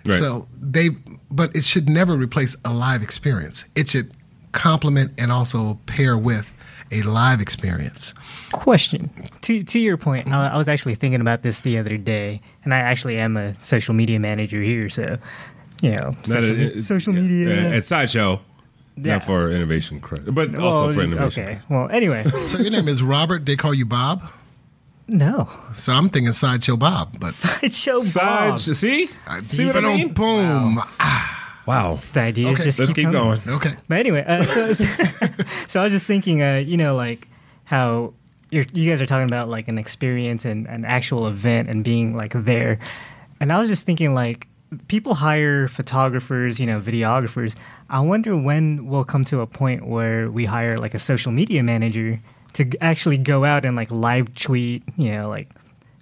Right. 0.07 0.15
So 0.15 0.49
they, 0.59 0.89
but 1.31 1.55
it 1.55 1.65
should 1.65 1.91
never 1.91 2.17
replace 2.17 2.57
a 2.65 2.73
live 2.73 3.03
experience. 3.03 3.67
It 3.77 3.91
should 3.91 4.13
complement 4.53 5.13
and 5.21 5.31
also 5.31 5.79
pair 5.85 6.17
with 6.17 6.55
a 6.93 7.03
live 7.03 7.41
experience. 7.41 8.15
Question 8.53 9.11
to 9.43 9.63
to 9.63 9.79
your 9.79 9.97
point, 9.97 10.29
I, 10.33 10.49
I 10.49 10.57
was 10.59 10.69
actually 10.69 10.95
thinking 10.95 11.21
about 11.21 11.43
this 11.43 11.61
the 11.63 11.79
other 11.79 11.97
day, 11.97 12.41
and 12.65 12.73
I 12.75 12.79
actually 12.79 13.19
am 13.19 13.37
a 13.37 13.55
social 13.57 13.95
media 13.95 14.19
manager 14.19 14.63
here, 14.63 14.89
so 14.89 15.17
you 15.83 15.93
know, 15.97 16.13
social, 16.25 16.51
a- 16.51 16.55
me- 16.75 16.83
social 16.83 17.13
media. 17.13 17.71
Uh, 17.71 17.77
at 17.77 17.85
sideshow, 17.85 18.41
Yeah. 18.97 19.15
not 19.15 19.25
for 19.25 19.51
Innovation 19.51 20.01
Crush, 20.01 20.23
but 20.27 20.55
also 20.57 20.93
for 20.93 21.03
innovation. 21.03 21.45
Okay. 21.45 21.59
Well, 21.69 21.89
anyway, 21.91 22.25
So 22.47 22.59
your 22.59 22.71
name 22.73 22.89
is 22.89 23.03
Robert. 23.03 23.47
They 23.47 23.55
call 23.57 23.75
you 23.75 23.87
Bob. 23.87 24.23
no. 25.07 25.49
So 25.75 25.93
I'm 25.93 26.09
thinking 26.09 26.33
Sideshow 26.33 26.77
Bob, 26.77 27.19
but 27.21 27.33
Sideshow 27.35 28.01
Side, 28.01 28.51
Bob. 28.51 28.59
see, 28.59 29.09
see 29.47 29.67
what 29.67 29.77
I 29.77 29.81
mean? 29.97 30.13
boom. 30.13 30.77
Wow. 30.77 31.35
The 32.13 32.21
ideas 32.21 32.55
Okay. 32.55 32.65
just 32.65 32.79
Let's 32.79 32.93
keep 32.93 33.05
coming. 33.05 33.21
going. 33.21 33.41
Okay. 33.47 33.75
But 33.89 33.99
anyway, 33.99 34.25
uh, 34.27 34.43
so, 34.43 34.73
so, 34.73 34.85
so 35.69 35.81
I 35.81 35.85
was 35.85 35.93
just 35.93 36.07
thinking, 36.07 36.43
uh, 36.43 36.57
you 36.57 36.77
know, 36.77 36.95
like 36.97 37.29
how 37.65 38.15
you're, 38.51 38.65
you 38.73 38.89
guys 38.91 39.01
are 39.03 39.07
talking 39.07 39.29
about 39.29 39.49
like 39.49 39.69
an 39.69 39.79
experience 39.79 40.45
and 40.45 40.67
an 40.67 40.85
actual 40.85 41.27
event 41.27 41.69
and 41.69 41.85
being 41.85 42.17
like 42.17 42.33
there. 42.33 42.79
And 43.41 43.53
I 43.53 43.59
was 43.61 43.69
just 43.69 43.85
thinking, 43.87 44.15
like, 44.15 44.49
people 44.89 45.15
hire 45.15 45.69
photographers, 45.69 46.59
you 46.59 46.67
know, 46.67 46.81
videographers. 46.81 47.55
I 47.89 48.01
wonder 48.01 48.37
when 48.37 48.87
we'll 48.87 49.05
come 49.05 49.25
to 49.27 49.41
a 49.41 49.47
point 49.47 49.87
where 49.87 50.31
we 50.31 50.45
hire 50.45 50.77
like 50.79 50.95
a 50.95 50.99
social 50.99 51.33
media 51.33 51.63
manager 51.63 52.21
to 52.55 52.69
actually 52.81 53.17
go 53.19 53.45
out 53.45 53.65
and 53.65 53.77
like 53.77 53.91
live 53.91 54.35
tweet, 54.35 54.83
you 54.97 55.13
know, 55.13 55.29
like 55.29 55.49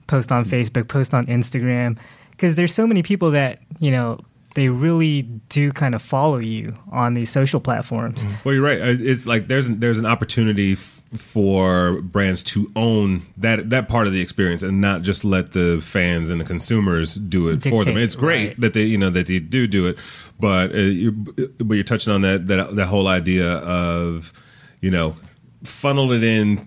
post 0.06 0.32
on 0.32 0.44
Facebook, 0.44 0.88
post 0.88 1.12
on 1.14 1.24
Instagram. 1.26 1.98
Because 2.30 2.54
there's 2.54 2.72
so 2.74 2.86
many 2.86 3.02
people 3.02 3.30
that, 3.32 3.60
you 3.80 3.90
know, 3.90 4.18
they 4.56 4.70
really 4.70 5.22
do 5.50 5.70
kind 5.70 5.94
of 5.94 6.00
follow 6.00 6.38
you 6.38 6.74
on 6.90 7.12
these 7.12 7.30
social 7.30 7.60
platforms. 7.60 8.26
Well, 8.42 8.54
you're 8.54 8.64
right. 8.64 8.80
Uh, 8.80 8.96
It's 8.98 9.26
like 9.26 9.48
there's 9.48 9.66
an, 9.66 9.80
there's 9.80 9.98
an 9.98 10.06
opportunity 10.06 10.72
f- 10.72 11.02
for 11.14 12.00
brands 12.00 12.42
to 12.42 12.72
own 12.74 13.22
that 13.36 13.68
that 13.68 13.88
part 13.88 14.06
of 14.06 14.14
the 14.14 14.20
experience 14.22 14.62
and 14.62 14.80
not 14.80 15.02
just 15.02 15.24
let 15.24 15.52
the 15.52 15.80
fans 15.82 16.30
and 16.30 16.40
the 16.40 16.44
consumers 16.44 17.16
do 17.16 17.50
it 17.50 17.62
for 17.62 17.84
them. 17.84 17.98
It's 17.98 18.14
great 18.14 18.48
right. 18.48 18.60
that 18.60 18.72
they 18.72 18.84
you 18.84 18.96
know 18.96 19.10
that 19.10 19.26
they 19.26 19.38
do 19.38 19.66
do 19.66 19.86
it, 19.88 19.98
but 20.40 20.74
uh, 20.74 20.78
you, 20.78 21.12
but 21.12 21.74
you're 21.74 21.84
touching 21.84 22.12
on 22.12 22.22
that 22.22 22.46
that 22.46 22.74
that 22.76 22.86
whole 22.86 23.08
idea 23.08 23.58
of 23.58 24.32
you 24.80 24.90
know 24.90 25.16
funnel 25.64 26.12
it 26.12 26.24
in 26.24 26.64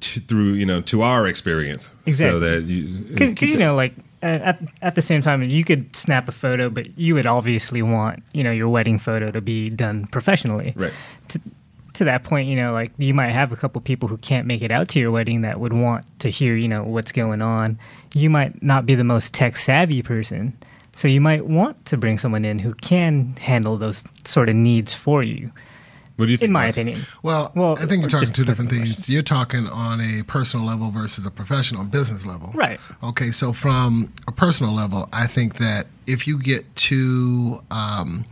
to, 0.00 0.20
through 0.20 0.52
you 0.52 0.66
know 0.66 0.80
to 0.82 1.02
our 1.02 1.26
experience 1.26 1.90
so 2.12 2.38
that 2.38 2.62
you 2.62 3.04
Because 3.14 3.42
you 3.42 3.58
know, 3.58 3.74
like 3.74 3.94
at 4.22 4.60
at 4.80 4.94
the 4.94 5.02
same 5.02 5.20
time, 5.20 5.42
you 5.42 5.64
could 5.64 5.94
snap 5.94 6.28
a 6.28 6.32
photo, 6.32 6.70
but 6.70 6.96
you 6.98 7.14
would 7.14 7.26
obviously 7.26 7.82
want 7.82 8.22
you 8.32 8.44
know 8.44 8.52
your 8.52 8.68
wedding 8.68 8.98
photo 8.98 9.30
to 9.30 9.40
be 9.40 9.68
done 9.68 10.06
professionally. 10.06 10.72
Right. 10.76 10.92
To, 11.28 11.40
to 11.94 12.04
that 12.04 12.24
point, 12.24 12.48
you 12.48 12.56
know, 12.56 12.72
like 12.72 12.92
you 12.96 13.12
might 13.12 13.30
have 13.30 13.52
a 13.52 13.56
couple 13.56 13.80
people 13.82 14.08
who 14.08 14.16
can't 14.16 14.46
make 14.46 14.62
it 14.62 14.72
out 14.72 14.88
to 14.88 14.98
your 14.98 15.10
wedding 15.10 15.42
that 15.42 15.60
would 15.60 15.74
want 15.74 16.06
to 16.20 16.30
hear, 16.30 16.56
you 16.56 16.68
know, 16.68 16.82
what's 16.84 17.12
going 17.12 17.42
on. 17.42 17.78
You 18.14 18.30
might 18.30 18.62
not 18.62 18.86
be 18.86 18.94
the 18.94 19.04
most 19.04 19.34
tech 19.34 19.56
savvy 19.56 20.02
person, 20.02 20.56
so 20.92 21.08
you 21.08 21.20
might 21.20 21.46
want 21.46 21.84
to 21.86 21.96
bring 21.96 22.18
someone 22.18 22.44
in 22.44 22.60
who 22.60 22.74
can 22.74 23.36
handle 23.36 23.76
those 23.76 24.04
sort 24.24 24.48
of 24.48 24.56
needs 24.56 24.94
for 24.94 25.22
you. 25.22 25.50
What 26.22 26.26
do 26.26 26.32
you 26.32 26.38
think 26.38 26.48
In 26.50 26.52
my 26.52 26.66
Mark? 26.66 26.70
opinion. 26.76 27.00
Well, 27.24 27.50
Well, 27.56 27.76
I 27.80 27.86
think 27.86 28.02
you're 28.02 28.08
talking 28.08 28.28
two 28.28 28.44
different 28.44 28.70
personal 28.70 28.94
things. 28.94 29.08
You're 29.08 29.24
talking 29.24 29.66
on 29.66 30.00
a 30.00 30.22
personal 30.22 30.64
level 30.64 30.90
versus 30.92 31.26
a 31.26 31.30
professional 31.32 31.82
business 31.82 32.24
level. 32.24 32.52
Right. 32.54 32.78
Okay, 33.02 33.32
so 33.32 33.52
from 33.52 34.12
a 34.28 34.32
personal 34.32 34.72
level, 34.72 35.08
I 35.12 35.26
think 35.26 35.56
that 35.58 35.88
if 36.06 36.26
you 36.28 36.38
get 36.38 36.62
too 36.76 37.60
um, 37.72 38.24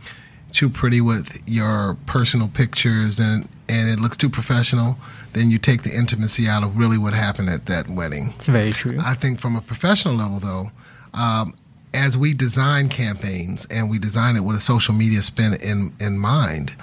too 0.53 0.69
pretty 0.69 1.01
with 1.01 1.41
your 1.45 1.97
personal 2.05 2.47
pictures 2.47 3.19
and 3.19 3.49
and 3.67 3.89
it 3.89 3.99
looks 3.99 4.15
too 4.15 4.29
professional, 4.29 4.95
then 5.33 5.49
you 5.51 5.57
take 5.57 5.83
the 5.83 5.93
intimacy 5.93 6.47
out 6.47 6.63
of 6.63 6.77
really 6.77 6.97
what 6.97 7.13
happened 7.13 7.49
at 7.49 7.65
that 7.65 7.89
wedding. 7.89 8.31
It's 8.35 8.47
very 8.47 8.71
true. 8.71 8.97
I 9.03 9.15
think 9.15 9.39
from 9.39 9.55
a 9.57 9.61
professional 9.61 10.15
level, 10.15 10.39
though, 10.39 10.71
um, 11.13 11.53
as 11.93 12.17
we 12.17 12.33
design 12.33 12.87
campaigns 12.89 13.65
and 13.69 13.89
we 13.89 13.99
design 13.99 14.35
it 14.37 14.41
with 14.41 14.55
a 14.55 14.61
social 14.61 14.93
media 14.93 15.21
spin 15.21 15.53
in, 15.55 15.93
in 15.99 16.17
mind, 16.17 16.73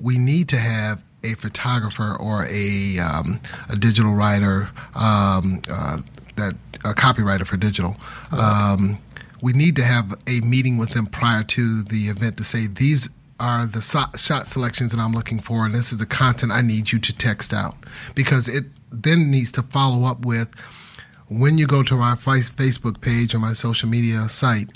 we 0.00 0.18
need 0.18 0.48
to 0.50 0.56
have 0.56 1.04
a 1.22 1.34
photographer 1.34 2.14
or 2.14 2.46
a, 2.50 2.98
um, 2.98 3.40
a 3.70 3.76
digital 3.76 4.12
writer, 4.12 4.68
um, 4.94 5.62
uh, 5.70 5.98
that 6.36 6.54
a 6.84 6.92
copywriter 6.92 7.46
for 7.46 7.56
digital. 7.56 7.96
Um, 8.30 8.98
we 9.40 9.52
need 9.52 9.76
to 9.76 9.84
have 9.84 10.12
a 10.26 10.40
meeting 10.40 10.78
with 10.78 10.90
them 10.90 11.06
prior 11.06 11.42
to 11.44 11.82
the 11.82 12.08
event 12.08 12.36
to 12.38 12.44
say 12.44 12.66
these 12.66 13.08
are 13.40 13.66
the 13.66 13.82
so- 13.82 14.04
shot 14.16 14.46
selections 14.48 14.92
that 14.92 15.00
I'm 15.00 15.12
looking 15.12 15.40
for, 15.40 15.64
and 15.66 15.74
this 15.74 15.92
is 15.92 15.98
the 15.98 16.06
content 16.06 16.52
I 16.52 16.62
need 16.62 16.92
you 16.92 16.98
to 16.98 17.16
text 17.16 17.52
out 17.52 17.76
because 18.14 18.48
it 18.48 18.64
then 18.92 19.30
needs 19.30 19.50
to 19.52 19.62
follow 19.62 20.06
up 20.06 20.24
with 20.24 20.48
when 21.28 21.58
you 21.58 21.66
go 21.66 21.82
to 21.82 21.96
my 21.96 22.14
Facebook 22.14 23.00
page 23.00 23.34
or 23.34 23.38
my 23.38 23.52
social 23.52 23.88
media 23.88 24.28
site. 24.28 24.70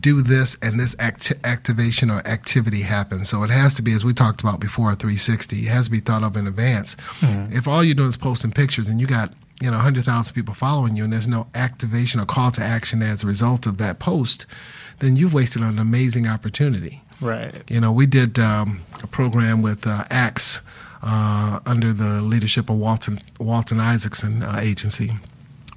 Do 0.00 0.22
this 0.22 0.56
and 0.62 0.78
this 0.78 0.94
act- 0.98 1.32
activation 1.44 2.10
or 2.10 2.26
activity 2.26 2.82
happens. 2.82 3.28
So 3.28 3.42
it 3.42 3.50
has 3.50 3.74
to 3.74 3.82
be, 3.82 3.92
as 3.92 4.04
we 4.04 4.12
talked 4.12 4.40
about 4.40 4.60
before, 4.60 4.94
360. 4.94 5.56
It 5.56 5.68
has 5.68 5.86
to 5.86 5.90
be 5.90 6.00
thought 6.00 6.22
of 6.22 6.36
in 6.36 6.46
advance. 6.46 6.96
Mm-hmm. 7.20 7.56
If 7.56 7.66
all 7.66 7.82
you're 7.82 7.94
doing 7.94 8.08
is 8.08 8.16
posting 8.16 8.52
pictures 8.52 8.88
and 8.88 9.00
you 9.00 9.06
got 9.06 9.32
you 9.60 9.70
know 9.70 9.76
100,000 9.76 10.34
people 10.34 10.54
following 10.54 10.96
you 10.96 11.04
and 11.04 11.12
there's 11.12 11.28
no 11.28 11.46
activation 11.54 12.20
or 12.20 12.26
call 12.26 12.50
to 12.52 12.62
action 12.62 13.02
as 13.02 13.22
a 13.22 13.26
result 13.26 13.66
of 13.66 13.78
that 13.78 13.98
post, 13.98 14.46
then 15.00 15.16
you've 15.16 15.34
wasted 15.34 15.62
an 15.62 15.78
amazing 15.78 16.26
opportunity. 16.26 17.02
Right. 17.20 17.54
You 17.68 17.80
know, 17.80 17.92
we 17.92 18.06
did 18.06 18.38
um, 18.38 18.82
a 19.02 19.06
program 19.06 19.60
with 19.60 19.86
uh, 19.86 20.04
Axe 20.10 20.60
uh, 21.02 21.60
under 21.66 21.92
the 21.92 22.22
leadership 22.22 22.70
of 22.70 22.76
Walton 22.76 23.20
Walton 23.38 23.80
Isaacson 23.80 24.42
uh, 24.42 24.58
agency. 24.60 25.12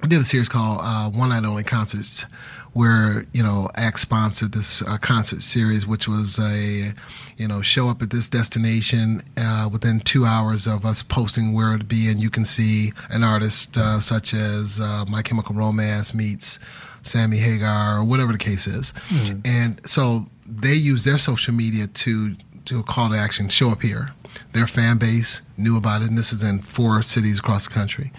We 0.02 0.08
did 0.08 0.20
a 0.20 0.24
series 0.24 0.48
called 0.48 0.80
uh, 0.82 1.10
One 1.10 1.30
Night 1.30 1.44
Only 1.44 1.64
Concerts 1.64 2.26
where 2.74 3.24
you 3.32 3.42
know 3.42 3.70
Axe 3.76 4.02
sponsored 4.02 4.52
this 4.52 4.82
uh, 4.82 4.98
concert 4.98 5.42
series, 5.42 5.86
which 5.86 6.06
was 6.06 6.38
a 6.38 6.92
you 7.36 7.48
know 7.48 7.62
show 7.62 7.88
up 7.88 8.02
at 8.02 8.10
this 8.10 8.28
destination 8.28 9.22
uh, 9.38 9.68
within 9.72 10.00
two 10.00 10.26
hours 10.26 10.66
of 10.66 10.84
us 10.84 11.02
posting 11.02 11.54
where 11.54 11.78
to 11.78 11.84
be, 11.84 12.10
and 12.10 12.20
you 12.20 12.28
can 12.28 12.44
see 12.44 12.92
an 13.10 13.24
artist 13.24 13.76
uh, 13.78 14.00
such 14.00 14.34
as 14.34 14.78
uh, 14.80 15.04
My 15.08 15.22
Chemical 15.22 15.54
Romance 15.54 16.12
meets 16.12 16.58
Sammy 17.02 17.38
Hagar 17.38 17.98
or 17.98 18.04
whatever 18.04 18.32
the 18.32 18.38
case 18.38 18.66
is, 18.66 18.92
mm-hmm. 19.08 19.40
and 19.44 19.80
so 19.88 20.26
they 20.46 20.74
use 20.74 21.04
their 21.04 21.18
social 21.18 21.54
media 21.54 21.86
to 21.86 22.36
do 22.64 22.80
a 22.80 22.82
call 22.82 23.10
to 23.10 23.16
action, 23.16 23.48
show 23.48 23.70
up 23.70 23.82
here. 23.82 24.10
Their 24.52 24.66
fan 24.66 24.98
base 24.98 25.42
knew 25.56 25.76
about 25.76 26.02
it, 26.02 26.08
and 26.08 26.18
this 26.18 26.32
is 26.32 26.42
in 26.42 26.60
four 26.60 27.02
cities 27.02 27.38
across 27.38 27.68
the 27.68 27.74
country. 27.74 28.12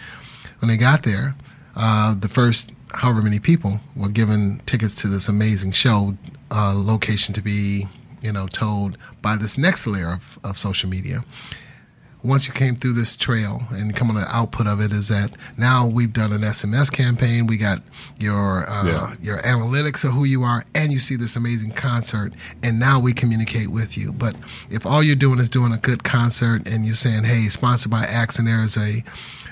When 0.60 0.70
they 0.70 0.78
got 0.78 1.04
there, 1.04 1.36
uh, 1.76 2.13
the 2.13 2.30
first 2.30 2.72
however 2.95 3.21
many 3.21 3.39
people 3.39 3.79
were 3.95 4.10
given 4.10 4.62
tickets 4.65 4.93
to 4.93 5.08
this 5.08 5.27
amazing 5.27 5.71
show 5.71 6.17
uh, 6.51 6.73
location 6.75 7.34
to 7.34 7.41
be 7.41 7.86
you 8.21 8.31
know 8.31 8.47
told 8.47 8.97
by 9.21 9.36
this 9.36 9.58
next 9.58 9.86
layer 9.86 10.13
of, 10.13 10.39
of 10.43 10.58
social 10.58 10.89
media 10.89 11.23
once 12.25 12.47
you 12.47 12.53
came 12.53 12.75
through 12.75 12.93
this 12.93 13.15
trail 13.15 13.62
and 13.69 13.95
come 13.95 14.10
on 14.10 14.15
the 14.15 14.36
output 14.36 14.65
of 14.65 14.81
it 14.81 14.91
is 14.91 15.10
that 15.10 15.31
now 15.58 15.86
we've 15.86 16.12
done 16.12 16.34
an 16.34 16.41
SMS 16.41 16.91
campaign. 16.91 17.45
We 17.45 17.58
got 17.58 17.84
your 18.17 18.67
uh, 18.67 18.86
yeah. 18.86 19.15
your 19.21 19.38
analytics 19.39 20.03
of 20.03 20.13
who 20.13 20.23
you 20.23 20.41
are, 20.43 20.65
and 20.73 20.91
you 20.91 20.99
see 20.99 21.15
this 21.15 21.36
amazing 21.36 21.71
concert, 21.71 22.34
and 22.63 22.79
now 22.79 22.99
we 22.99 23.13
communicate 23.13 23.67
with 23.67 23.95
you. 23.95 24.12
But 24.12 24.36
if 24.71 24.86
all 24.86 25.03
you're 25.03 25.15
doing 25.15 25.39
is 25.39 25.49
doing 25.49 25.71
a 25.71 25.77
good 25.77 26.03
concert, 26.03 26.67
and 26.67 26.86
you're 26.86 26.95
saying, 26.95 27.25
"Hey, 27.25 27.47
sponsored 27.47 27.91
by 27.91 28.03
Axe," 28.05 28.39
and 28.39 28.47
there 28.47 28.63
is 28.63 28.75
a 28.75 29.03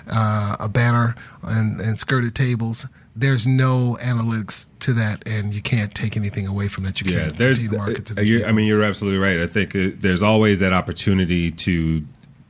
uh, 0.07 0.57
a 0.59 0.67
banner 0.67 1.15
and, 1.43 1.79
and 1.79 1.99
skirted 1.99 2.35
tables 2.35 2.87
there's 3.15 3.45
no 3.45 3.97
analytics 4.01 4.65
to 4.79 4.93
that, 4.93 5.27
and 5.27 5.53
you 5.53 5.61
can't 5.61 5.93
take 5.93 6.17
anything 6.17 6.47
away 6.47 6.67
from 6.67 6.83
that. 6.85 7.01
You 7.01 7.11
yeah, 7.11 7.25
can't 7.25 7.37
there's. 7.37 7.63
Market 7.71 8.05
to 8.07 8.13
these 8.15 8.43
I 8.43 8.51
mean, 8.51 8.67
you're 8.67 8.83
absolutely 8.83 9.19
right. 9.19 9.39
I 9.39 9.47
think 9.47 9.75
it, 9.75 10.01
there's 10.01 10.23
always 10.23 10.59
that 10.59 10.73
opportunity 10.73 11.51
to 11.51 12.03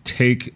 take 0.04 0.54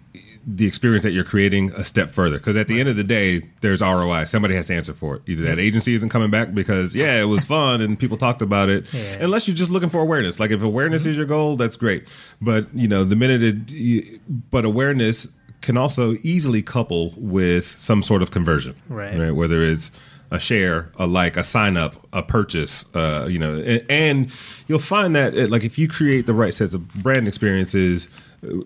the 0.49 0.65
experience 0.65 1.03
that 1.03 1.11
you're 1.11 1.25
creating 1.25 1.73
a 1.73 1.83
step 1.83 2.09
further 2.09 2.37
because 2.37 2.55
at 2.55 2.67
the 2.67 2.75
right. 2.75 2.79
end 2.79 2.89
of 2.89 2.95
the 2.95 3.03
day 3.03 3.41
there's 3.59 3.81
roi 3.81 4.23
somebody 4.23 4.55
has 4.55 4.67
to 4.67 4.73
answer 4.73 4.93
for 4.93 5.17
it 5.17 5.21
either 5.27 5.43
that 5.43 5.59
agency 5.59 5.93
isn't 5.93 6.07
coming 6.07 6.31
back 6.31 6.53
because 6.53 6.95
yeah 6.95 7.21
it 7.21 7.25
was 7.25 7.43
fun 7.55 7.81
and 7.81 7.99
people 7.99 8.15
talked 8.15 8.41
about 8.41 8.69
it 8.69 8.85
yeah. 8.93 9.17
unless 9.19 9.45
you're 9.45 9.57
just 9.57 9.69
looking 9.69 9.89
for 9.89 9.99
awareness 9.99 10.39
like 10.39 10.49
if 10.49 10.63
awareness 10.63 11.01
mm-hmm. 11.01 11.11
is 11.11 11.17
your 11.17 11.25
goal 11.25 11.57
that's 11.57 11.75
great 11.75 12.07
but 12.41 12.73
you 12.73 12.87
know 12.87 13.03
the 13.03 13.15
minute 13.15 13.41
it 13.43 14.21
but 14.49 14.63
awareness 14.63 15.27
can 15.67 15.75
also 15.75 16.13
easily 16.23 16.61
couple 16.61 17.13
with 17.17 17.65
some 17.65 18.01
sort 18.01 18.21
of 18.21 18.31
conversion, 18.31 18.73
right? 18.87 19.19
right? 19.19 19.31
Whether 19.31 19.61
it's 19.61 19.91
a 20.31 20.39
share, 20.39 20.93
a 20.95 21.05
like, 21.05 21.35
a 21.35 21.43
sign 21.43 21.75
up, 21.75 22.07
a 22.13 22.23
purchase, 22.23 22.85
uh, 22.93 23.27
you 23.29 23.37
know, 23.37 23.57
and, 23.57 23.85
and, 23.89 24.31
you'll 24.67 24.79
find 24.79 25.13
that 25.13 25.35
it, 25.35 25.51
like 25.51 25.65
if 25.65 25.77
you 25.77 25.89
create 25.89 26.25
the 26.25 26.33
right 26.33 26.53
sets 26.53 26.73
of 26.73 26.87
brand 26.93 27.27
experiences, 27.27 28.07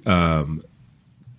um, 0.05 0.63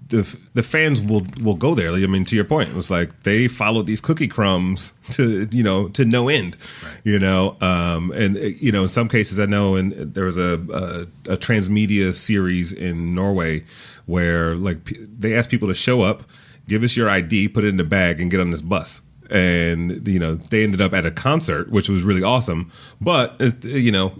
the 0.09 0.37
the 0.55 0.63
fans 0.65 1.01
will 1.01 1.25
will 1.41 1.55
go 1.55 1.75
there. 1.75 1.91
I 1.93 2.07
mean, 2.07 2.25
to 2.27 2.37
your 2.37 2.45
point, 2.45 2.77
it's 2.77 2.91
like 2.91 3.23
they 3.23 3.49
followed 3.49 3.87
these 3.87 4.01
cookie 4.01 4.29
crumbs 4.29 4.93
to 5.11 5.49
you 5.53 5.63
know 5.63 5.89
to 5.91 6.05
no 6.05 6.29
end, 6.29 6.57
right. 6.85 7.01
you 7.05 7.19
know. 7.21 7.57
Um, 7.61 8.11
and 8.13 8.37
you 8.37 8.73
know, 8.73 8.83
in 8.83 8.89
some 8.89 9.09
cases, 9.09 9.39
I 9.39 9.47
know, 9.47 9.77
and 9.77 9.93
there 9.93 10.25
was 10.25 10.37
a, 10.37 10.61
a, 10.73 11.33
a 11.33 11.37
transmedia 11.37 12.15
series 12.15 12.73
in 12.73 13.15
Norway 13.15 13.65
where 14.07 14.57
like 14.57 14.97
they 15.01 15.35
ask 15.35 15.51
people 15.51 15.69
to 15.69 15.75
show 15.75 16.03
up, 16.03 16.25
give 16.69 16.83
us 16.83 16.97
your 16.97 17.09
ID, 17.09 17.49
put 17.49 17.65
it 17.65 17.69
in 17.69 17.77
the 17.77 17.85
bag, 17.85 18.21
and 18.21 18.31
get 18.31 18.41
on 18.41 18.51
this 18.51 18.63
bus. 18.63 19.03
And 19.31 20.07
you 20.07 20.19
know 20.19 20.35
they 20.35 20.63
ended 20.63 20.81
up 20.81 20.93
at 20.93 21.07
a 21.07 21.11
concert, 21.11 21.71
which 21.71 21.89
was 21.89 22.03
really 22.03 22.23
awesome. 22.23 22.71
But 23.01 23.41
uh, 23.41 23.51
you 23.69 23.93
know, 23.93 24.13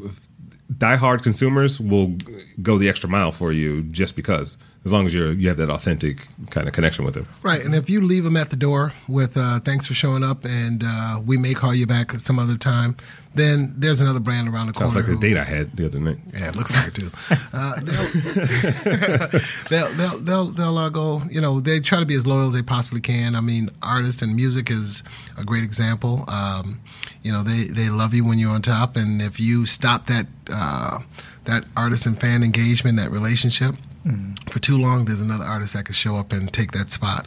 diehard 0.79 1.23
consumers 1.23 1.81
will 1.81 2.17
go 2.63 2.79
the 2.79 2.89
extra 2.89 3.09
mile 3.09 3.33
for 3.33 3.53
you 3.53 3.83
just 3.85 4.17
because 4.17 4.57
as 4.85 4.93
long 4.93 5.07
as 5.07 5.15
you're 5.15 5.33
you 5.33 5.49
have 5.49 5.57
that 5.59 5.71
authentic 5.71 6.27
kind 6.51 6.67
of 6.67 6.75
connection 6.75 7.05
with 7.05 7.15
them. 7.15 7.27
Right, 7.43 7.65
and 7.65 7.75
if 7.75 7.89
you 7.89 8.01
leave 8.01 8.25
them 8.25 8.37
at 8.37 8.51
the 8.51 8.57
door 8.57 8.93
with 9.09 9.37
uh, 9.37 9.61
"Thanks 9.61 9.87
for 9.87 9.95
showing 9.95 10.25
up," 10.25 10.45
and 10.45 10.83
uh, 10.85 11.21
we 11.25 11.37
may 11.37 11.55
call 11.55 11.75
you 11.75 11.87
back 11.87 12.13
some 12.13 12.39
other 12.39 12.57
time, 12.57 12.97
then 13.35 13.75
there's 13.77 14.01
another 14.01 14.21
brand 14.21 14.49
around 14.49 14.67
the 14.67 14.75
Sounds 14.75 14.93
corner. 14.93 15.07
Sounds 15.07 15.15
like 15.15 15.21
the 15.21 15.35
date 15.35 15.39
I 15.39 15.45
had 15.45 15.77
the 15.77 15.87
other 15.87 16.01
night. 16.01 16.19
Yeah, 16.35 16.49
it 16.49 16.57
looks 16.57 16.73
like 16.73 16.89
it 16.89 16.95
too. 16.95 17.11
Uh, 17.55 17.79
they'll, 17.81 19.41
they'll, 19.69 19.93
they'll, 19.95 20.19
they'll, 20.19 20.51
they'll 20.53 20.79
uh, 20.79 20.89
go. 20.89 21.21
You 21.31 21.41
know, 21.41 21.61
they 21.61 21.81
try 21.81 22.01
to 22.01 22.07
be 22.07 22.15
as 22.15 22.27
loyal 22.27 22.49
as 22.49 22.55
they 22.55 22.63
possibly 22.63 23.01
can. 23.01 23.37
I 23.37 23.41
mean, 23.43 23.69
artists 23.83 24.23
and 24.23 24.35
music 24.35 24.71
is 24.71 25.03
a 25.37 25.45
great 25.45 25.63
example. 25.63 26.25
Um, 26.29 26.81
you 27.23 27.33
know, 27.33 27.43
they 27.43 27.65
they 27.65 27.89
love 27.89 28.15
you 28.15 28.25
when 28.25 28.39
you're 28.39 28.51
on 28.53 28.63
top, 28.63 28.97
and 28.97 29.23
if 29.23 29.39
you 29.39 29.67
stop 29.67 30.07
that 30.07 30.27
uh, 30.53 31.01
that 31.45 31.65
artist 31.77 32.07
and 32.07 32.21
fan 32.21 32.43
engagement, 32.43 32.99
that 32.99 33.11
relationship 33.11 33.77
Mm. 34.07 34.51
For 34.51 34.59
too 34.59 34.77
long, 34.77 35.05
there's 35.05 35.21
another 35.21 35.45
artist 35.45 35.75
that 35.75 35.85
could 35.85 35.97
show 35.97 36.17
up 36.17 36.33
and 36.33 36.53
take 36.53 36.73
that 36.73 36.93
spot. 36.93 37.27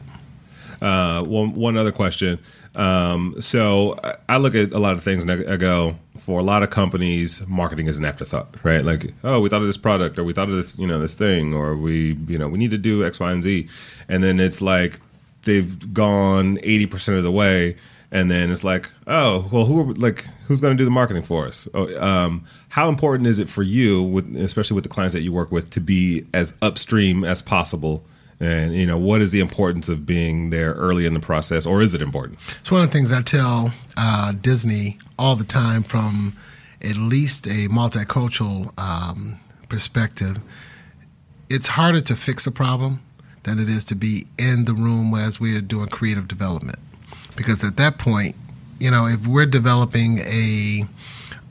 Uh, 0.81 1.23
one 1.23 1.53
one 1.53 1.77
other 1.77 1.91
question. 1.91 2.39
Um, 2.75 3.35
so 3.39 3.97
I 4.27 4.37
look 4.37 4.53
at 4.53 4.73
a 4.73 4.79
lot 4.79 4.93
of 4.93 5.03
things 5.03 5.23
and 5.23 5.49
I 5.49 5.55
go, 5.55 5.95
for 6.19 6.41
a 6.41 6.43
lot 6.43 6.61
of 6.61 6.69
companies, 6.69 7.41
marketing 7.47 7.87
is 7.87 7.97
an 7.97 8.03
afterthought, 8.03 8.53
right? 8.63 8.83
Like, 8.83 9.13
oh, 9.23 9.39
we 9.39 9.47
thought 9.47 9.61
of 9.61 9.67
this 9.67 9.77
product, 9.77 10.19
or 10.19 10.25
we 10.25 10.33
thought 10.33 10.49
of 10.49 10.55
this, 10.55 10.77
you 10.77 10.85
know, 10.85 10.99
this 10.99 11.13
thing, 11.13 11.53
or 11.53 11.77
we, 11.77 12.17
you 12.27 12.37
know, 12.37 12.49
we 12.49 12.57
need 12.57 12.71
to 12.71 12.77
do 12.77 13.05
X, 13.05 13.21
Y, 13.21 13.31
and 13.31 13.41
Z, 13.41 13.69
and 14.09 14.21
then 14.21 14.41
it's 14.41 14.61
like 14.61 14.99
they've 15.43 15.93
gone 15.93 16.59
eighty 16.63 16.85
percent 16.85 17.17
of 17.17 17.23
the 17.23 17.31
way, 17.31 17.77
and 18.11 18.29
then 18.29 18.51
it's 18.51 18.63
like, 18.63 18.89
oh, 19.07 19.49
well, 19.51 19.65
who 19.65 19.79
are 19.81 19.93
like 19.93 20.25
who's 20.47 20.61
going 20.61 20.75
to 20.75 20.77
do 20.77 20.85
the 20.85 20.91
marketing 20.91 21.23
for 21.23 21.47
us? 21.47 21.67
Oh, 21.73 21.99
um, 21.99 22.45
how 22.69 22.89
important 22.89 23.27
is 23.27 23.39
it 23.39 23.49
for 23.49 23.63
you, 23.63 24.03
with, 24.03 24.35
especially 24.37 24.75
with 24.75 24.83
the 24.83 24.89
clients 24.89 25.13
that 25.13 25.21
you 25.21 25.33
work 25.33 25.51
with, 25.51 25.69
to 25.71 25.81
be 25.81 26.25
as 26.33 26.55
upstream 26.61 27.23
as 27.23 27.41
possible? 27.41 28.05
And 28.39 28.75
you 28.75 28.85
know, 28.85 28.97
what 28.97 29.21
is 29.21 29.31
the 29.31 29.39
importance 29.39 29.89
of 29.89 30.05
being 30.05 30.49
there 30.49 30.73
early 30.73 31.05
in 31.05 31.13
the 31.13 31.19
process, 31.19 31.65
or 31.65 31.81
is 31.81 31.93
it 31.93 32.01
important? 32.01 32.39
It's 32.59 32.71
one 32.71 32.81
of 32.81 32.87
the 32.87 32.93
things 32.93 33.11
I 33.11 33.21
tell 33.21 33.73
uh, 33.97 34.33
Disney 34.33 34.99
all 35.17 35.35
the 35.35 35.45
time, 35.45 35.83
from 35.83 36.35
at 36.81 36.97
least 36.97 37.47
a 37.47 37.67
multicultural 37.69 38.77
um, 38.79 39.39
perspective. 39.69 40.37
It's 41.49 41.69
harder 41.69 42.01
to 42.01 42.15
fix 42.15 42.45
a 42.47 42.51
problem 42.51 43.01
than 43.43 43.59
it 43.59 43.69
is 43.69 43.85
to 43.85 43.95
be 43.95 44.25
in 44.37 44.65
the 44.65 44.73
room 44.73 45.13
as 45.13 45.39
we 45.39 45.55
are 45.55 45.61
doing 45.61 45.87
creative 45.87 46.27
development 46.27 46.79
because 47.35 47.63
at 47.63 47.77
that 47.77 47.97
point, 47.97 48.35
you 48.79 48.91
know, 48.91 49.07
if 49.07 49.25
we're 49.25 49.45
developing 49.45 50.19
a 50.19 50.83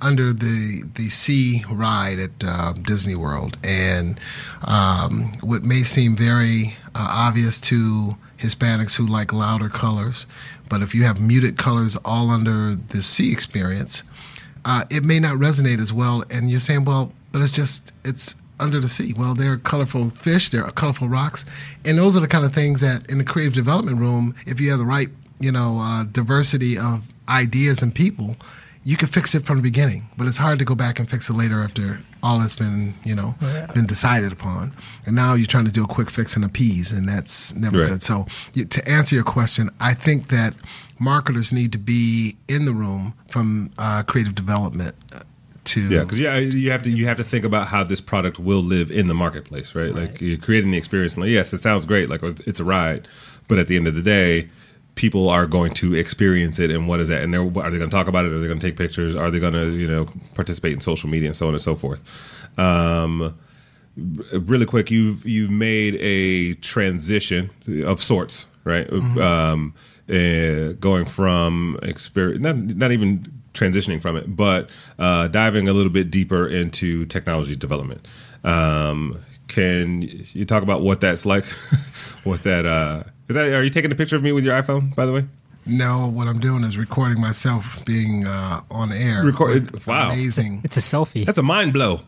under 0.03 0.33
the 0.33 0.83
the 0.95 1.09
sea 1.09 1.65
ride 1.71 2.19
at 2.19 2.31
uh, 2.47 2.73
Disney 2.73 3.15
World, 3.15 3.57
and 3.65 4.21
um, 4.67 5.33
what 5.41 5.63
may 5.63 5.83
seem 5.83 6.17
very 6.17 6.77
uh, 6.95 7.09
obvious 7.11 7.59
to 7.61 8.17
Hispanics 8.39 8.97
who 8.97 9.07
like 9.07 9.33
louder 9.33 9.69
colors, 9.69 10.27
but 10.69 10.83
if 10.83 10.95
you 10.95 11.05
have 11.05 11.21
muted 11.21 11.57
colors 11.57 11.97
all 12.05 12.31
under 12.31 12.75
the 12.75 13.03
sea 13.03 13.33
experience, 13.33 14.03
uh, 14.65 14.85
it 14.91 15.05
may 15.05 15.19
not 15.19 15.37
resonate 15.37 15.81
as 15.81 15.93
well. 15.93 16.25
And 16.31 16.51
you're 16.51 16.61
saying, 16.61 16.85
well, 16.85 17.13
but 17.33 17.41
it's 17.41 17.53
just 17.53 17.93
it's 18.05 18.35
under 18.61 18.81
the 18.81 18.89
sea. 18.89 19.15
Well, 19.17 19.35
there 19.35 19.53
are 19.53 19.57
colorful 19.57 20.11
fish, 20.11 20.51
there 20.51 20.65
are 20.65 20.71
colorful 20.71 21.09
rocks, 21.09 21.45
and 21.85 21.99
those 21.99 22.17
are 22.17 22.21
the 22.21 22.29
kind 22.29 22.45
of 22.45 22.55
things 22.55 22.81
that 22.81 23.11
in 23.11 23.19
the 23.19 23.25
creative 23.25 23.55
development 23.55 23.99
room, 23.99 24.35
if 24.47 24.61
you 24.61 24.71
have 24.71 24.79
the 24.79 24.85
right 24.85 25.09
you 25.41 25.53
know 25.53 25.79
uh, 25.81 26.05
diversity 26.05 26.79
of 26.79 27.09
ideas 27.29 27.83
and 27.83 27.95
people, 27.95 28.37
you 28.85 28.97
can 28.97 29.09
fix 29.09 29.35
it 29.35 29.45
from 29.45 29.57
the 29.57 29.63
beginning. 29.63 30.09
But 30.17 30.27
it's 30.27 30.37
hard 30.37 30.59
to 30.59 30.65
go 30.65 30.75
back 30.75 30.99
and 30.99 31.09
fix 31.09 31.29
it 31.29 31.35
later 31.35 31.63
after 31.63 32.01
all 32.23 32.39
that's 32.39 32.55
been 32.55 32.95
you 33.05 33.15
know 33.15 33.35
yeah. 33.41 33.67
been 33.67 33.87
decided 33.87 34.33
upon. 34.33 34.73
And 35.07 35.15
now 35.15 35.35
you're 35.35 35.47
trying 35.47 35.67
to 35.67 35.73
do 35.73 35.85
a 35.85 35.89
quick 35.89 36.11
fix 36.11 36.37
and 36.37 36.45
appease, 36.45 36.93
and 36.93 37.09
that's 37.09 37.55
never 37.55 37.81
right. 37.81 37.89
good. 37.89 38.03
So 38.03 38.27
to 38.55 38.89
answer 38.89 39.15
your 39.15 39.25
question, 39.25 39.71
I 39.81 39.95
think 39.95 40.29
that 40.29 40.55
marketers 40.99 41.53
need 41.53 41.73
to 41.73 41.79
be 41.79 42.37
in 42.49 42.65
the 42.65 42.73
room 42.73 43.15
from 43.29 43.71
uh, 43.79 44.03
creative 44.05 44.35
development 44.35 44.95
to 45.65 45.89
Yeah, 45.89 46.01
because 46.01 46.21
yeah, 46.21 46.39
you 46.39 46.71
have 46.71 46.83
to 46.83 46.91
you 46.91 47.07
have 47.07 47.17
to 47.17 47.25
think 47.25 47.45
about 47.45 47.69
how 47.69 47.85
this 47.85 48.01
product 48.01 48.39
will 48.39 48.63
live 48.63 48.91
in 48.91 49.09
the 49.09 49.15
marketplace, 49.15 49.75
right? 49.75 49.95
Like 49.95 50.21
you're 50.21 50.39
creating 50.39 50.71
the 50.71 50.79
experience. 50.79 51.15
And 51.15 51.25
like, 51.25 51.31
yes, 51.31 51.53
it 51.53 51.59
sounds 51.59 51.87
great, 51.87 52.09
like 52.09 52.23
it's 52.23 52.61
a 52.61 52.65
ride, 52.65 53.09
but 53.49 53.59
at 53.59 53.67
the 53.67 53.77
end 53.77 53.87
of 53.87 53.95
the 53.95 54.03
day, 54.03 54.49
people 54.95 55.29
are 55.29 55.47
going 55.47 55.73
to 55.73 55.95
experience 55.95 56.59
it. 56.59 56.71
And 56.71 56.87
what 56.87 57.01
is 57.01 57.09
that? 57.09 57.23
And 57.23 57.33
they're, 57.35 57.43
are 57.43 57.71
they 57.71 57.79
going 57.79 57.91
to 57.91 57.97
talk 57.97 58.07
about 58.07 58.25
it? 58.25 58.33
Are 58.33 58.39
they 58.39 58.47
going 58.47 58.59
to 58.59 58.67
take 58.67 58.77
pictures? 58.77 59.15
Are 59.17 59.31
they 59.31 59.41
going 59.41 59.53
to 59.53 59.71
you 59.71 59.89
know 59.89 60.09
participate 60.35 60.73
in 60.73 60.81
social 60.81 61.09
media 61.09 61.29
and 61.29 61.37
so 61.37 61.49
on 61.49 61.55
and 61.55 61.63
so 61.63 61.75
forth? 61.75 62.03
Um, 62.59 63.37
really 63.97 64.67
quick, 64.67 64.91
you've 64.91 65.25
you've 65.27 65.51
made 65.51 65.97
a 65.97 66.55
transition 66.55 67.51
of 67.85 68.03
sorts, 68.03 68.47
right? 68.65 68.91
Um, 68.93 69.75
uh, 70.09 70.73
going 70.75 71.05
from 71.07 71.79
experience, 71.83 72.43
not 72.43 72.57
not 72.57 72.93
even 72.93 73.25
transitioning 73.55 74.03
from 74.03 74.17
it, 74.17 74.37
but 74.37 74.69
uh, 74.99 75.29
diving 75.29 75.69
a 75.69 75.73
little 75.73 75.93
bit 75.93 76.11
deeper 76.11 76.47
into 76.47 77.07
technology 77.07 77.57
development. 77.57 78.07
Um, 78.43 79.19
can 79.49 80.03
you 80.03 80.45
talk 80.45 80.63
about 80.63 80.83
what 80.83 81.01
that's 81.01 81.25
like? 81.25 81.45
what 82.25 82.43
that 82.43 82.67
uh, 82.67 83.05
is 83.29 83.35
that? 83.37 83.47
Are 83.53 83.63
you 83.63 83.71
taking 83.71 83.91
a 83.93 83.95
picture 83.95 84.17
of 84.17 84.23
me 84.23 84.33
with 84.33 84.45
your 84.45 84.61
iPhone, 84.61 84.95
by 84.95 85.07
the 85.07 85.13
way? 85.13 85.25
no, 85.67 86.09
what 86.09 86.29
I'm 86.29 86.39
doing 86.41 86.63
is 86.63 86.77
recording 86.77 87.19
myself 87.21 87.83
being 87.87 88.27
uh, 88.27 88.61
on 88.71 88.93
air. 88.93 89.25
Record- 89.25 89.71
with 89.73 89.87
wow. 89.87 90.11
Amazing. 90.11 90.61
It's 90.63 90.77
a 90.77 90.81
selfie. 90.81 91.25
That's 91.25 91.39
a 91.39 91.43
mind 91.43 91.73
blow. 91.73 92.01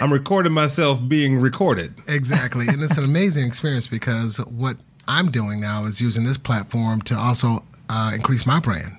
I'm 0.00 0.12
recording 0.12 0.52
myself 0.52 1.00
being 1.08 1.40
recorded. 1.40 1.94
Exactly. 2.08 2.66
and 2.68 2.80
it's 2.82 2.98
an 2.98 3.04
amazing 3.12 3.46
experience 3.46 3.86
because 3.88 4.36
what 4.38 4.76
I'm 5.08 5.30
doing 5.30 5.60
now 5.60 5.84
is 5.86 6.00
using 6.00 6.24
this 6.24 6.38
platform 6.38 7.00
to 7.02 7.16
also 7.16 7.64
uh, 7.88 8.12
increase 8.14 8.46
my 8.46 8.60
brand. 8.60 8.96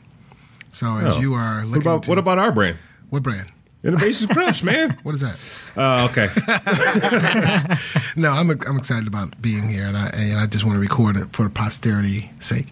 So 0.74 0.98
as 0.98 1.16
Oh. 1.16 1.20
you 1.20 1.34
are 1.34 1.64
What 1.64 1.78
about 1.78 2.04
to, 2.04 2.10
what 2.10 2.18
about 2.18 2.38
our 2.38 2.52
brand? 2.52 2.78
what 3.10 3.24
brand? 3.24 3.50
Innovation 3.84 4.28
Crush, 4.28 4.62
man. 4.64 4.98
What 5.04 5.16
is 5.16 5.22
that? 5.22 5.38
Oh, 5.76 6.06
okay. 6.06 6.28
No, 8.16 8.32
I'm 8.32 8.50
I'm 8.52 8.78
excited 8.78 9.08
about 9.08 9.42
being 9.42 9.70
here, 9.70 9.86
and 9.86 9.96
I 9.98 10.08
and 10.14 10.40
I 10.40 10.46
just 10.46 10.64
want 10.66 10.76
to 10.76 10.80
record 10.80 11.16
it 11.18 11.32
for 11.34 11.48
posterity's 11.50 12.26
sake. 12.46 12.68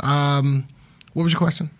Um, 0.00 0.66
what 1.12 1.24
was 1.24 1.32
your 1.32 1.40
question? 1.40 1.70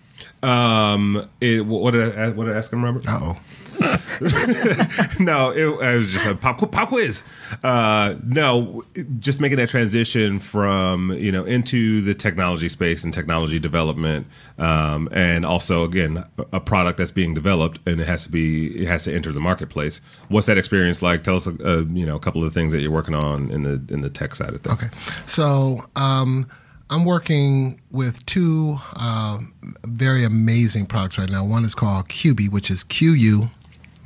Um, 0.43 1.29
it, 1.41 1.65
what 1.65 1.93
did 1.93 2.19
I, 2.19 2.31
what 2.31 2.47
did 2.47 2.55
I 2.55 2.59
ask 2.59 2.73
him, 2.73 2.85
Robert? 2.85 3.09
Uh 3.09 3.19
oh. 3.23 3.37
no, 5.21 5.51
it, 5.51 5.67
it 5.67 5.99
was 5.99 6.13
just 6.13 6.27
a 6.27 6.35
pop 6.35 6.59
pop 6.71 6.89
quiz. 6.89 7.25
Uh, 7.63 8.15
no, 8.25 8.85
just 9.19 9.41
making 9.41 9.59
that 9.59 9.69
transition 9.69 10.39
from 10.39 11.13
you 11.13 11.33
know 11.33 11.45
into 11.45 12.01
the 12.01 12.15
technology 12.15 12.69
space 12.69 13.05
and 13.05 13.13
technology 13.13 13.59
development, 13.59 14.27
um, 14.59 15.09
and 15.13 15.45
also 15.45 15.85
again 15.85 16.25
a 16.53 16.61
product 16.61 16.99
that's 16.99 17.11
being 17.11 17.35
developed 17.35 17.81
and 17.87 18.01
it 18.01 18.07
has 18.07 18.25
to 18.25 18.31
be 18.31 18.83
it 18.83 18.87
has 18.87 19.05
to 19.05 19.15
enter 19.15 19.33
the 19.33 19.41
marketplace. 19.41 20.01
What's 20.29 20.47
that 20.47 20.59
experience 20.59 21.03
like? 21.03 21.23
Tell 21.23 21.37
us, 21.37 21.47
uh, 21.47 21.85
you 21.89 22.07
know, 22.07 22.17
a 22.17 22.21
couple 22.21 22.43
of 22.43 22.53
the 22.53 22.59
things 22.59 22.73
that 22.73 22.81
you're 22.81 22.91
working 22.91 23.15
on 23.15 23.51
in 23.51 23.63
the 23.63 23.83
in 23.93 24.01
the 24.01 24.11
tech 24.11 24.35
side 24.35 24.55
of 24.55 24.61
things. 24.61 24.83
Okay. 24.83 24.95
So 25.27 25.85
um, 25.97 26.49
I'm 26.91 27.05
working 27.05 27.81
with 27.91 28.25
two 28.27 28.79
um, 28.99 29.55
very 29.85 30.25
amazing 30.25 30.87
products 30.87 31.19
right 31.19 31.31
now. 31.31 31.45
One 31.45 31.65
is 31.65 31.75
called 31.75 32.09
Qubeey, 32.09 32.51
which 32.51 32.71
is 32.71 32.83
Q 32.83 33.13
U 33.13 33.51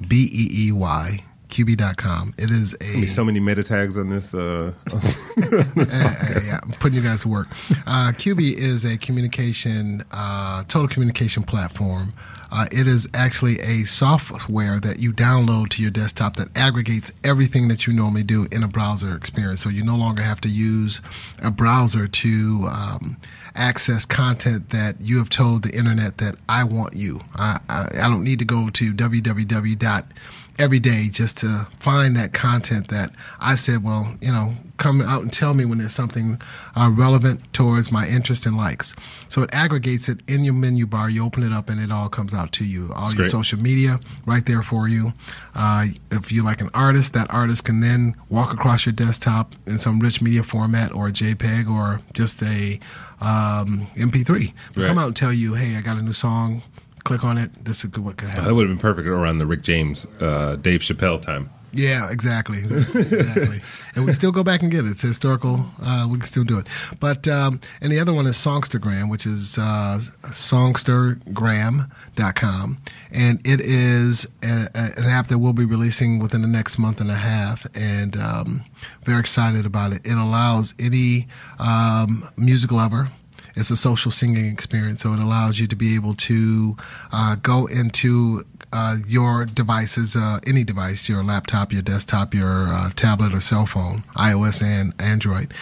B 0.00 0.28
E 0.30 0.68
E 0.68 0.72
Y. 0.72 1.25
Qubeey.com. 1.48 2.34
It 2.38 2.50
is 2.50 2.74
a 2.74 3.00
be 3.00 3.06
so 3.06 3.24
many 3.24 3.40
meta 3.40 3.62
tags 3.62 3.96
on 3.98 4.10
this. 4.10 4.34
Uh, 4.34 4.72
Uh, 5.38 6.40
yeah, 6.44 6.58
I'm 6.62 6.72
putting 6.72 6.96
you 6.96 7.02
guys 7.02 7.22
to 7.22 7.28
work. 7.28 7.48
Uh, 7.86 8.12
QB 8.14 8.54
is 8.56 8.84
a 8.84 8.96
communication, 8.96 10.02
uh, 10.10 10.64
total 10.64 10.88
communication 10.88 11.42
platform. 11.42 12.14
Uh, 12.50 12.66
it 12.70 12.86
is 12.86 13.08
actually 13.12 13.58
a 13.60 13.84
software 13.84 14.80
that 14.80 14.98
you 14.98 15.12
download 15.12 15.68
to 15.70 15.82
your 15.82 15.90
desktop 15.90 16.36
that 16.36 16.56
aggregates 16.56 17.12
everything 17.24 17.68
that 17.68 17.86
you 17.86 17.92
normally 17.92 18.22
do 18.22 18.46
in 18.52 18.62
a 18.62 18.68
browser 18.68 19.14
experience. 19.14 19.60
So 19.60 19.68
you 19.68 19.84
no 19.84 19.96
longer 19.96 20.22
have 20.22 20.40
to 20.42 20.48
use 20.48 21.00
a 21.42 21.50
browser 21.50 22.06
to 22.06 22.68
um, 22.72 23.16
access 23.54 24.04
content 24.04 24.70
that 24.70 25.00
you 25.00 25.18
have 25.18 25.28
told 25.28 25.64
the 25.64 25.76
internet 25.76 26.18
that 26.18 26.36
I 26.48 26.64
want 26.64 26.94
you. 26.94 27.20
I, 27.34 27.58
I, 27.68 27.86
I 27.94 28.08
don't 28.08 28.24
need 28.24 28.38
to 28.38 28.44
go 28.44 28.70
to 28.70 28.92
www 28.94 30.04
every 30.58 30.78
day 30.78 31.08
just 31.10 31.38
to 31.38 31.66
find 31.78 32.16
that 32.16 32.32
content 32.32 32.88
that 32.88 33.10
I 33.40 33.54
said, 33.54 33.82
well, 33.82 34.16
you 34.20 34.32
know, 34.32 34.54
come 34.76 35.00
out 35.00 35.22
and 35.22 35.32
tell 35.32 35.54
me 35.54 35.64
when 35.64 35.78
there's 35.78 35.94
something 35.94 36.40
uh, 36.74 36.90
relevant 36.92 37.40
towards 37.52 37.90
my 37.90 38.06
interest 38.06 38.46
and 38.46 38.56
likes. 38.56 38.94
So 39.28 39.42
it 39.42 39.50
aggregates 39.52 40.08
it 40.08 40.18
in 40.28 40.44
your 40.44 40.54
menu 40.54 40.86
bar. 40.86 41.08
You 41.08 41.24
open 41.24 41.42
it 41.42 41.52
up 41.52 41.68
and 41.70 41.80
it 41.80 41.90
all 41.90 42.08
comes 42.08 42.34
out 42.34 42.52
to 42.52 42.64
you. 42.64 42.90
All 42.94 43.08
your 43.08 43.22
great. 43.22 43.30
social 43.30 43.58
media 43.58 44.00
right 44.26 44.44
there 44.44 44.62
for 44.62 44.88
you. 44.88 45.12
Uh, 45.54 45.86
if 46.10 46.30
you 46.30 46.44
like 46.44 46.60
an 46.60 46.70
artist, 46.74 47.14
that 47.14 47.32
artist 47.32 47.64
can 47.64 47.80
then 47.80 48.14
walk 48.28 48.52
across 48.52 48.86
your 48.86 48.92
desktop 48.92 49.54
in 49.66 49.78
some 49.78 50.00
rich 50.00 50.20
media 50.20 50.42
format 50.42 50.92
or 50.92 51.08
a 51.08 51.12
JPEG 51.12 51.70
or 51.70 52.00
just 52.12 52.42
a 52.42 52.78
um, 53.20 53.88
MP3. 53.96 54.52
But 54.74 54.76
Right. 54.76 54.88
Come 54.88 54.98
out 54.98 55.06
and 55.06 55.16
tell 55.16 55.32
you, 55.32 55.54
hey, 55.54 55.76
I 55.76 55.80
got 55.80 55.96
a 55.96 56.02
new 56.02 56.12
song. 56.12 56.62
Click 57.06 57.22
on 57.22 57.38
it. 57.38 57.64
This 57.64 57.84
is 57.84 57.96
what 57.96 58.16
could 58.16 58.30
happen. 58.30 58.44
that 58.44 58.52
would 58.54 58.68
have 58.68 58.76
been 58.76 58.82
perfect 58.82 59.06
around 59.06 59.38
the 59.38 59.46
Rick 59.46 59.62
James, 59.62 60.08
uh, 60.18 60.56
Dave 60.56 60.80
Chappelle 60.80 61.22
time. 61.22 61.50
Yeah, 61.72 62.10
exactly, 62.10 62.58
exactly. 62.64 63.60
and 63.94 64.04
we 64.04 64.12
still 64.12 64.32
go 64.32 64.42
back 64.42 64.62
and 64.62 64.72
get 64.72 64.84
it. 64.86 64.90
It's 64.90 65.02
historical. 65.02 65.66
Uh, 65.80 66.08
we 66.10 66.18
can 66.18 66.26
still 66.26 66.42
do 66.42 66.58
it. 66.58 66.66
But 66.98 67.28
um, 67.28 67.60
and 67.80 67.92
the 67.92 68.00
other 68.00 68.12
one 68.12 68.26
is 68.26 68.34
Songstagram, 68.36 69.08
which 69.08 69.24
is 69.24 69.56
uh, 69.56 70.00
songstagram.com, 70.22 72.78
and 73.12 73.40
it 73.46 73.60
is 73.60 74.26
a, 74.42 74.66
a, 74.74 74.90
an 74.96 75.04
app 75.04 75.28
that 75.28 75.38
we'll 75.38 75.52
be 75.52 75.64
releasing 75.64 76.18
within 76.18 76.42
the 76.42 76.48
next 76.48 76.76
month 76.76 77.00
and 77.00 77.08
a 77.10 77.14
half, 77.14 77.68
and 77.76 78.16
um, 78.16 78.64
very 79.04 79.20
excited 79.20 79.64
about 79.64 79.92
it. 79.92 80.04
It 80.04 80.18
allows 80.18 80.74
any 80.80 81.28
um, 81.60 82.28
music 82.36 82.72
lover 82.72 83.10
it's 83.56 83.70
a 83.70 83.76
social 83.76 84.10
singing 84.10 84.46
experience, 84.46 85.02
so 85.02 85.12
it 85.14 85.18
allows 85.18 85.58
you 85.58 85.66
to 85.66 85.76
be 85.76 85.94
able 85.94 86.14
to 86.14 86.76
uh, 87.10 87.36
go 87.36 87.66
into 87.66 88.44
uh, 88.72 88.96
your 89.06 89.46
devices, 89.46 90.14
uh, 90.14 90.38
any 90.46 90.62
device, 90.62 91.08
your 91.08 91.24
laptop, 91.24 91.72
your 91.72 91.82
desktop, 91.82 92.34
your 92.34 92.68
uh, 92.68 92.90
tablet 92.90 93.32
or 93.32 93.40
cell 93.40 93.64
phone, 93.64 94.04
iOS 94.16 94.62
and 94.62 94.92
Android, 95.00 95.54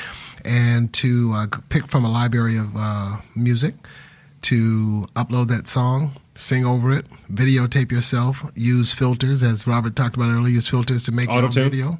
and 0.45 0.93
to 0.93 1.33
uh, 1.35 1.47
pick 1.69 1.87
from 1.87 2.05
a 2.05 2.11
library 2.11 2.57
of 2.57 2.67
uh, 2.77 3.19
music, 3.37 3.75
to 4.43 5.07
upload 5.15 5.49
that 5.49 5.69
song, 5.69 6.17
sing 6.35 6.67
over 6.67 6.93
it, 6.93 7.07
videotape 7.33 7.91
yourself, 7.91 8.45
use 8.55 8.93
filters, 8.93 9.43
as 9.43 9.67
Robert 9.67 9.97
talked 9.97 10.17
about 10.17 10.31
earlier, 10.31 10.55
use 10.55 10.69
filters 10.69 11.05
to 11.05 11.13
make 11.13 11.31
your 11.31 11.45
own 11.45 11.53
video. 11.53 11.99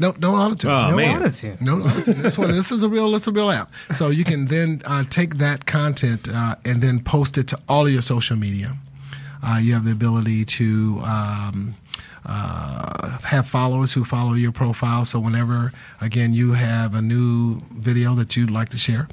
No, 0.00 0.14
no 0.18 0.34
auto-tune. 0.34 0.70
Oh, 0.70 0.90
no 0.90 0.96
man. 0.96 1.20
autotune. 1.20 1.60
No, 1.60 1.76
no, 1.76 1.84
this 1.84 2.38
one, 2.38 2.50
this 2.50 2.72
is 2.72 2.82
a 2.82 2.88
real, 2.88 3.10
this 3.12 3.22
is 3.22 3.28
a 3.28 3.32
real 3.32 3.50
app. 3.50 3.70
So 3.94 4.08
you 4.08 4.24
can 4.24 4.46
then 4.46 4.80
uh, 4.86 5.04
take 5.10 5.36
that 5.36 5.66
content 5.66 6.26
uh, 6.32 6.54
and 6.64 6.80
then 6.80 7.00
post 7.00 7.36
it 7.36 7.46
to 7.48 7.58
all 7.68 7.86
of 7.86 7.92
your 7.92 8.02
social 8.02 8.36
media. 8.36 8.76
Uh, 9.42 9.58
you 9.60 9.74
have 9.74 9.84
the 9.84 9.92
ability 9.92 10.44
to 10.46 11.00
um, 11.04 11.74
uh, 12.24 13.18
have 13.24 13.46
followers 13.46 13.92
who 13.92 14.04
follow 14.04 14.32
your 14.32 14.52
profile. 14.52 15.04
So 15.04 15.20
whenever, 15.20 15.72
again, 16.00 16.32
you 16.32 16.52
have 16.54 16.94
a 16.94 17.02
new 17.02 17.60
video 17.70 18.14
that 18.14 18.36
you'd 18.36 18.50
like 18.50 18.70
to 18.70 18.78
share, 18.78 19.06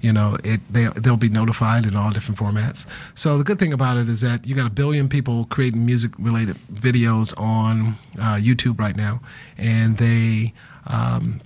you 0.00 0.12
know, 0.12 0.36
it 0.44 0.60
they 0.70 0.86
they'll 0.96 1.16
be 1.16 1.28
notified 1.28 1.84
in 1.84 1.96
all 1.96 2.10
different 2.10 2.38
formats. 2.38 2.86
So 3.14 3.38
the 3.38 3.44
good 3.44 3.58
thing 3.58 3.72
about 3.72 3.96
it 3.96 4.08
is 4.08 4.20
that 4.20 4.46
you 4.46 4.54
got 4.54 4.66
a 4.66 4.70
billion 4.70 5.08
people 5.08 5.46
creating 5.46 5.84
music 5.84 6.12
related 6.18 6.56
videos 6.72 7.38
on 7.38 7.96
uh, 8.20 8.38
YouTube 8.40 8.78
right 8.78 8.96
now, 8.96 9.20
and 9.56 9.96
they. 9.98 10.54
Um, 10.86 11.40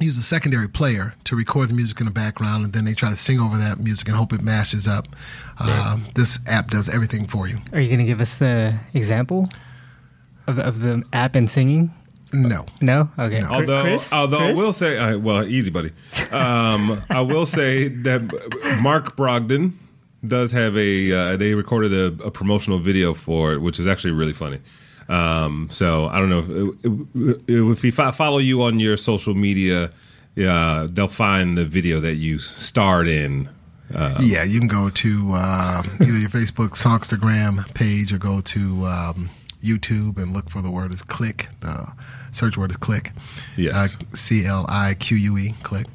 use 0.00 0.18
a 0.18 0.22
secondary 0.22 0.68
player 0.68 1.14
to 1.24 1.36
record 1.36 1.70
the 1.70 1.74
music 1.74 2.00
in 2.00 2.06
the 2.06 2.12
background, 2.12 2.64
and 2.64 2.72
then 2.72 2.84
they 2.84 2.92
try 2.94 3.10
to 3.10 3.16
sing 3.16 3.40
over 3.40 3.56
that 3.56 3.78
music 3.78 4.08
and 4.08 4.16
hope 4.16 4.32
it 4.32 4.42
matches 4.42 4.86
up. 4.86 5.06
Um, 5.58 6.06
this 6.14 6.38
app 6.46 6.70
does 6.70 6.88
everything 6.88 7.26
for 7.26 7.46
you. 7.46 7.58
Are 7.72 7.80
you 7.80 7.88
going 7.88 8.00
to 8.00 8.04
give 8.04 8.20
us 8.20 8.42
an 8.42 8.78
example 8.92 9.48
of, 10.46 10.58
of 10.58 10.80
the 10.80 11.04
app 11.12 11.36
and 11.36 11.48
singing? 11.48 11.94
No. 12.34 12.66
No? 12.80 13.08
Okay. 13.18 13.38
Chri- 13.40 13.50
Although, 13.50 13.82
Chris? 13.82 14.12
although 14.12 14.38
I 14.38 14.46
Chris? 14.52 14.58
will 14.58 14.72
say, 14.72 14.98
uh, 14.98 15.18
well, 15.18 15.46
easy, 15.48 15.70
buddy. 15.70 15.90
Um, 16.32 17.02
I 17.10 17.20
will 17.20 17.46
say 17.46 17.88
that 17.88 18.22
Mark 18.82 19.16
Brogdon 19.16 19.72
does 20.26 20.52
have 20.52 20.76
a. 20.76 21.12
Uh, 21.12 21.36
they 21.36 21.54
recorded 21.54 21.92
a, 21.92 22.24
a 22.24 22.30
promotional 22.30 22.78
video 22.78 23.14
for 23.14 23.52
it, 23.54 23.58
which 23.60 23.78
is 23.78 23.86
actually 23.86 24.12
really 24.12 24.32
funny. 24.32 24.58
Um, 25.08 25.68
so 25.70 26.06
I 26.08 26.18
don't 26.18 26.30
know 26.30 26.74
if, 26.82 27.38
if 27.46 27.82
we 27.82 27.90
fo- 27.90 28.10
follow 28.12 28.38
you 28.38 28.62
on 28.62 28.80
your 28.80 28.96
social 28.96 29.34
media, 29.34 29.90
uh, 30.42 30.88
they'll 30.90 31.08
find 31.08 31.56
the 31.58 31.64
video 31.66 32.00
that 32.00 32.14
you 32.14 32.38
starred 32.38 33.06
in. 33.06 33.48
yeah, 34.20 34.42
you 34.44 34.58
can 34.58 34.66
go 34.68 34.88
to 34.90 35.32
uh, 35.34 35.82
either 36.00 36.18
your 36.18 36.30
Facebook 36.30 36.70
Songstagram 36.70 37.72
page 37.74 38.12
or 38.14 38.18
go 38.18 38.40
to 38.40 38.86
um, 38.86 39.30
YouTube 39.62 40.16
and 40.16 40.32
look 40.32 40.48
for 40.50 40.62
the 40.62 40.70
word 40.70 40.94
is 40.94 41.02
click. 41.02 41.48
The 41.60 41.86
search 42.34 42.56
word 42.56 42.70
is 42.70 42.76
click. 42.76 43.12
Yes. 43.56 43.98
C 44.14 44.44
L 44.46 44.66
I 44.68 44.94
Q 44.94 45.16
U 45.16 45.38
E, 45.38 45.54
click. 45.62 45.86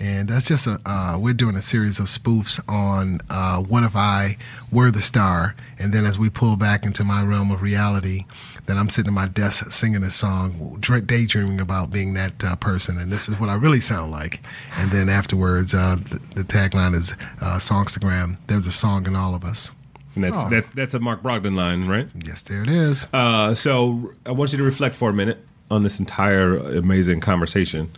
And 0.00 0.28
that's 0.28 0.48
just 0.48 0.66
a, 0.66 0.80
uh, 0.84 1.16
we're 1.16 1.32
doing 1.32 1.54
a 1.54 1.62
series 1.62 2.00
of 2.00 2.06
spoofs 2.06 2.60
on 2.68 3.20
uh, 3.30 3.62
what 3.62 3.84
if 3.84 3.94
I 3.94 4.36
were 4.72 4.90
the 4.90 5.02
star? 5.02 5.54
And 5.78 5.92
then 5.92 6.04
as 6.04 6.18
we 6.18 6.28
pull 6.28 6.56
back 6.56 6.84
into 6.84 7.04
my 7.04 7.22
realm 7.22 7.52
of 7.52 7.62
reality, 7.62 8.24
then 8.66 8.78
I'm 8.78 8.88
sitting 8.88 9.10
at 9.10 9.14
my 9.14 9.28
desk 9.28 9.70
singing 9.70 10.00
this 10.00 10.16
song, 10.16 10.80
daydreaming 10.80 11.60
about 11.60 11.90
being 11.90 12.14
that 12.14 12.42
uh, 12.42 12.56
person. 12.56 12.98
And 12.98 13.12
this 13.12 13.28
is 13.28 13.38
what 13.38 13.48
I 13.48 13.54
really 13.54 13.80
sound 13.80 14.10
like. 14.10 14.40
And 14.76 14.90
then 14.90 15.08
afterwards, 15.08 15.72
uh, 15.72 15.96
the, 16.10 16.20
the 16.34 16.42
tagline 16.42 16.94
is 16.94 17.12
uh, 17.40 17.58
Songstagram, 17.58 18.38
there's 18.48 18.66
a 18.66 18.72
song 18.72 19.06
in 19.06 19.14
all 19.14 19.36
of 19.36 19.44
us. 19.44 19.70
And 20.16 20.24
that's, 20.24 20.44
that's, 20.44 20.66
that's 20.74 20.94
a 20.94 21.00
Mark 21.00 21.22
Brogdon 21.22 21.54
line, 21.54 21.86
right? 21.86 22.08
Yes, 22.14 22.42
there 22.42 22.62
it 22.62 22.68
is. 22.68 23.08
Uh, 23.12 23.54
so 23.54 24.12
I 24.26 24.32
want 24.32 24.50
you 24.50 24.58
to 24.58 24.64
reflect 24.64 24.96
for 24.96 25.10
a 25.10 25.12
minute 25.12 25.46
on 25.72 25.82
this 25.82 25.98
entire 25.98 26.58
amazing 26.58 27.20
conversation 27.20 27.90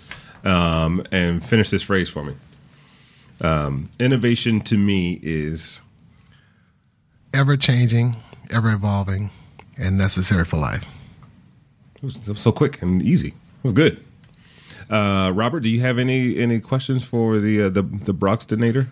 um, 0.45 1.05
and 1.11 1.45
finish 1.45 1.71
this 1.71 1.83
phrase 1.83 2.09
for 2.09 2.25
me. 2.25 2.35
Um, 3.41 3.91
innovation 3.99 4.61
to 4.63 4.79
me 4.79 5.19
is 5.23 5.83
ever 7.35 7.57
changing, 7.57 8.17
ever 8.51 8.71
evolving, 8.71 9.31
and 9.77 9.99
necessary 9.99 10.45
for 10.45 10.57
life. 10.57 10.85
it 11.97 12.03
was, 12.05 12.29
it 12.29 12.33
was 12.33 12.41
so 12.41 12.53
quick 12.53 12.81
and 12.81 13.03
easy. 13.03 13.29
It 13.29 13.65
was 13.65 13.73
good. 13.73 14.03
Uh, 14.89 15.33
Robert, 15.35 15.61
do 15.61 15.69
you 15.69 15.81
have 15.81 15.99
any 15.99 16.39
any 16.39 16.61
questions 16.61 17.03
for 17.03 17.39
the 17.39 17.63
uh, 17.63 17.69
the 17.71 17.83
the 17.83 18.15
Broxtonator? 18.15 18.87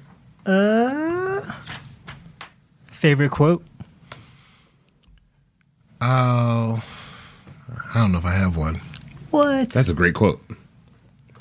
Favorite 2.85 3.30
quote? 3.30 3.64
Oh, 6.01 6.83
I 7.95 7.99
don't 7.99 8.12
know 8.12 8.18
if 8.18 8.24
I 8.24 8.32
have 8.32 8.57
one. 8.57 8.80
What? 9.30 9.70
That's 9.70 9.88
a 9.88 9.95
great 9.95 10.14
quote. 10.14 10.40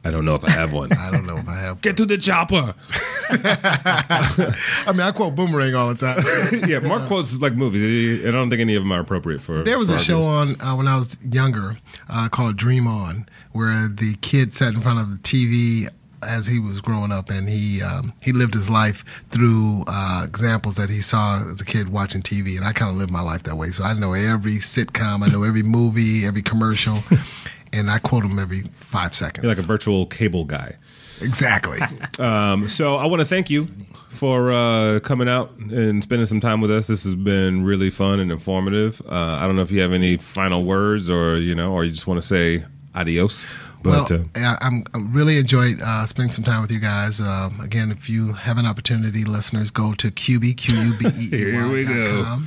I 0.04 0.10
don't 0.10 0.26
know 0.26 0.36
if 0.36 0.44
I 0.44 0.50
have 0.52 0.74
one. 0.74 0.92
I 0.98 1.12
don't 1.12 1.26
know 1.26 1.38
if 1.38 1.48
I 1.48 1.60
have. 1.60 1.82
Get 1.82 1.98
to 1.98 2.06
the 2.06 2.18
chopper. 2.18 2.74
I 3.30 4.92
mean, 4.92 5.02
I 5.02 5.12
quote 5.12 5.36
Boomerang 5.36 5.76
all 5.76 5.94
the 5.94 5.96
time. 5.96 6.70
yeah, 6.70 6.80
Mark 6.80 7.08
quotes 7.08 7.38
like 7.40 7.54
movies. 7.54 8.26
I 8.26 8.32
don't 8.32 8.50
think 8.50 8.62
any 8.62 8.76
of 8.76 8.84
them 8.84 8.92
are 8.92 9.02
appropriate 9.02 9.42
for. 9.42 9.64
There 9.64 9.78
was 9.78 9.90
for 9.90 9.98
a 9.98 10.00
show 10.00 10.22
viewers. 10.22 10.62
on 10.62 10.62
uh, 10.62 10.76
when 10.76 10.88
I 10.88 10.98
was 10.98 11.18
younger 11.22 11.78
uh, 12.10 12.30
called 12.30 12.58
Dream 12.58 12.88
On, 12.88 13.28
where 13.52 13.88
the 13.88 14.16
kid 14.22 14.54
sat 14.54 14.74
in 14.74 14.82
front 14.82 15.00
of 15.00 15.12
the 15.12 15.18
TV 15.18 15.88
as 16.24 16.48
he 16.48 16.60
was 16.60 16.82
growing 16.82 17.12
up, 17.12 17.30
and 17.30 17.48
he 17.50 17.82
um, 17.82 18.14
he 18.22 18.32
lived 18.32 18.54
his 18.54 18.70
life 18.70 19.04
through 19.30 19.84
uh, 19.88 20.24
examples 20.26 20.76
that 20.76 20.90
he 20.90 21.00
saw 21.00 21.42
as 21.52 21.62
a 21.62 21.66
kid 21.66 21.90
watching 21.90 22.22
TV, 22.22 22.58
and 22.58 22.66
I 22.66 22.74
kind 22.74 22.92
of 22.92 22.98
lived 22.98 23.12
my 23.12 23.22
life 23.22 23.44
that 23.44 23.56
way. 23.56 23.68
So 23.68 23.84
I 23.84 23.94
know 23.94 24.14
every 24.14 24.58
sitcom, 24.58 25.24
I 25.24 25.28
know 25.28 25.44
every 25.44 25.64
movie, 25.64 26.26
every 26.26 26.42
commercial, 26.42 27.00
and 27.74 27.90
I 27.90 28.00
quote 28.00 28.24
them 28.24 28.40
every 28.40 28.64
five 28.80 29.16
seconds. 29.16 29.44
You're 29.44 29.54
like 29.54 29.64
a 29.64 29.68
virtual 29.68 30.06
cable 30.06 30.46
guy. 30.46 30.76
exactly. 31.22 31.80
Um, 32.20 32.70
so 32.70 32.98
I 32.98 33.06
want 33.08 33.22
to 33.22 33.26
thank 33.26 33.50
you 33.50 33.68
for 34.10 34.52
uh, 34.52 35.00
coming 35.00 35.28
out 35.28 35.52
and 35.58 36.04
spending 36.04 36.28
some 36.28 36.40
time 36.40 36.62
with 36.62 36.70
us. 36.70 36.88
This 36.88 37.04
has 37.04 37.16
been 37.16 37.64
really 37.66 37.90
fun 37.90 38.20
and 38.20 38.32
informative. 38.32 39.02
Uh, 39.08 39.38
I 39.40 39.48
don't 39.48 39.56
know 39.56 39.64
if 39.64 39.72
you 39.72 39.82
have 39.82 39.94
any 39.94 40.18
final 40.18 40.64
words, 40.64 41.10
or 41.10 41.38
you 41.38 41.56
know, 41.56 41.74
or 41.74 41.84
you 41.84 41.92
just 41.92 42.06
want 42.06 42.22
to 42.22 42.28
say 42.28 42.64
adios. 42.96 43.48
But 43.84 44.10
well, 44.12 44.26
uh, 44.36 44.58
I, 44.62 44.82
I'm 44.94 45.12
really 45.12 45.38
enjoyed 45.38 45.82
uh, 45.82 46.06
spending 46.06 46.32
some 46.32 46.44
time 46.44 46.62
with 46.62 46.72
you 46.72 46.80
guys. 46.80 47.20
Um, 47.20 47.60
again, 47.62 47.92
if 47.92 48.10
you 48.10 48.34
have 48.34 48.58
an 48.58 48.66
opportunity, 48.66 49.24
listeners, 49.24 49.72
go 49.72 49.94
to 49.94 50.12
Qubeey 50.12 50.56
Q 50.56 50.76
U 50.76 50.94
B 51.00 51.08
E 51.08 51.30
Here 51.30 51.68
we 51.68 51.86
go. 51.86 52.40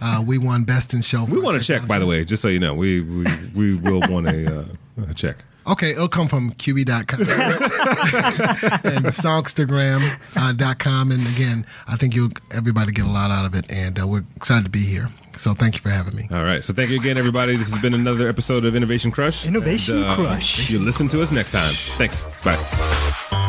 Uh, 0.00 0.22
we 0.26 0.38
won 0.38 0.64
Best 0.64 0.92
in 0.92 1.02
Show. 1.02 1.24
we 1.24 1.40
want 1.40 1.56
to 1.56 1.62
check, 1.62 1.86
by 1.86 1.98
the 1.98 2.06
way, 2.06 2.24
just 2.24 2.42
so 2.42 2.48
you 2.48 2.60
know, 2.60 2.74
we 2.74 3.00
we, 3.00 3.24
we 3.54 3.74
will 3.76 4.00
want 4.08 4.26
a, 4.26 4.60
uh, 4.60 4.64
a 5.08 5.14
check. 5.14 5.44
Okay, 5.66 5.90
it'll 5.92 6.08
come 6.08 6.28
from 6.28 6.52
Qubeey.com 6.52 7.20
and 8.92 9.06
Songstagram 9.06 10.00
uh. 10.34 11.12
And 11.12 11.26
again, 11.34 11.66
I 11.86 11.96
think 11.96 12.14
you'll 12.14 12.30
everybody 12.50 12.92
get 12.92 13.04
a 13.04 13.10
lot 13.10 13.30
out 13.30 13.44
of 13.46 13.54
it, 13.54 13.70
and 13.70 14.00
uh, 14.00 14.06
we're 14.06 14.24
excited 14.36 14.64
to 14.64 14.70
be 14.70 14.80
here. 14.84 15.08
So 15.36 15.54
thank 15.54 15.74
you 15.74 15.80
for 15.80 15.88
having 15.88 16.14
me. 16.14 16.28
All 16.30 16.44
right. 16.44 16.64
So 16.64 16.72
thank 16.72 16.90
you 16.90 16.96
again, 17.00 17.16
everybody. 17.16 17.56
This 17.56 17.70
has 17.72 17.80
been 17.80 17.94
another 17.94 18.28
episode 18.28 18.64
of 18.64 18.76
Innovation 18.76 19.10
Crush. 19.10 19.46
Innovation 19.46 19.96
And, 19.96 20.04
uh, 20.06 20.14
Crush. 20.14 20.70
You 20.70 20.78
listen 20.78 21.08
to 21.08 21.22
us 21.22 21.32
next 21.32 21.50
time. 21.50 21.74
Thanks. 21.96 22.24
Bye. 22.44 23.48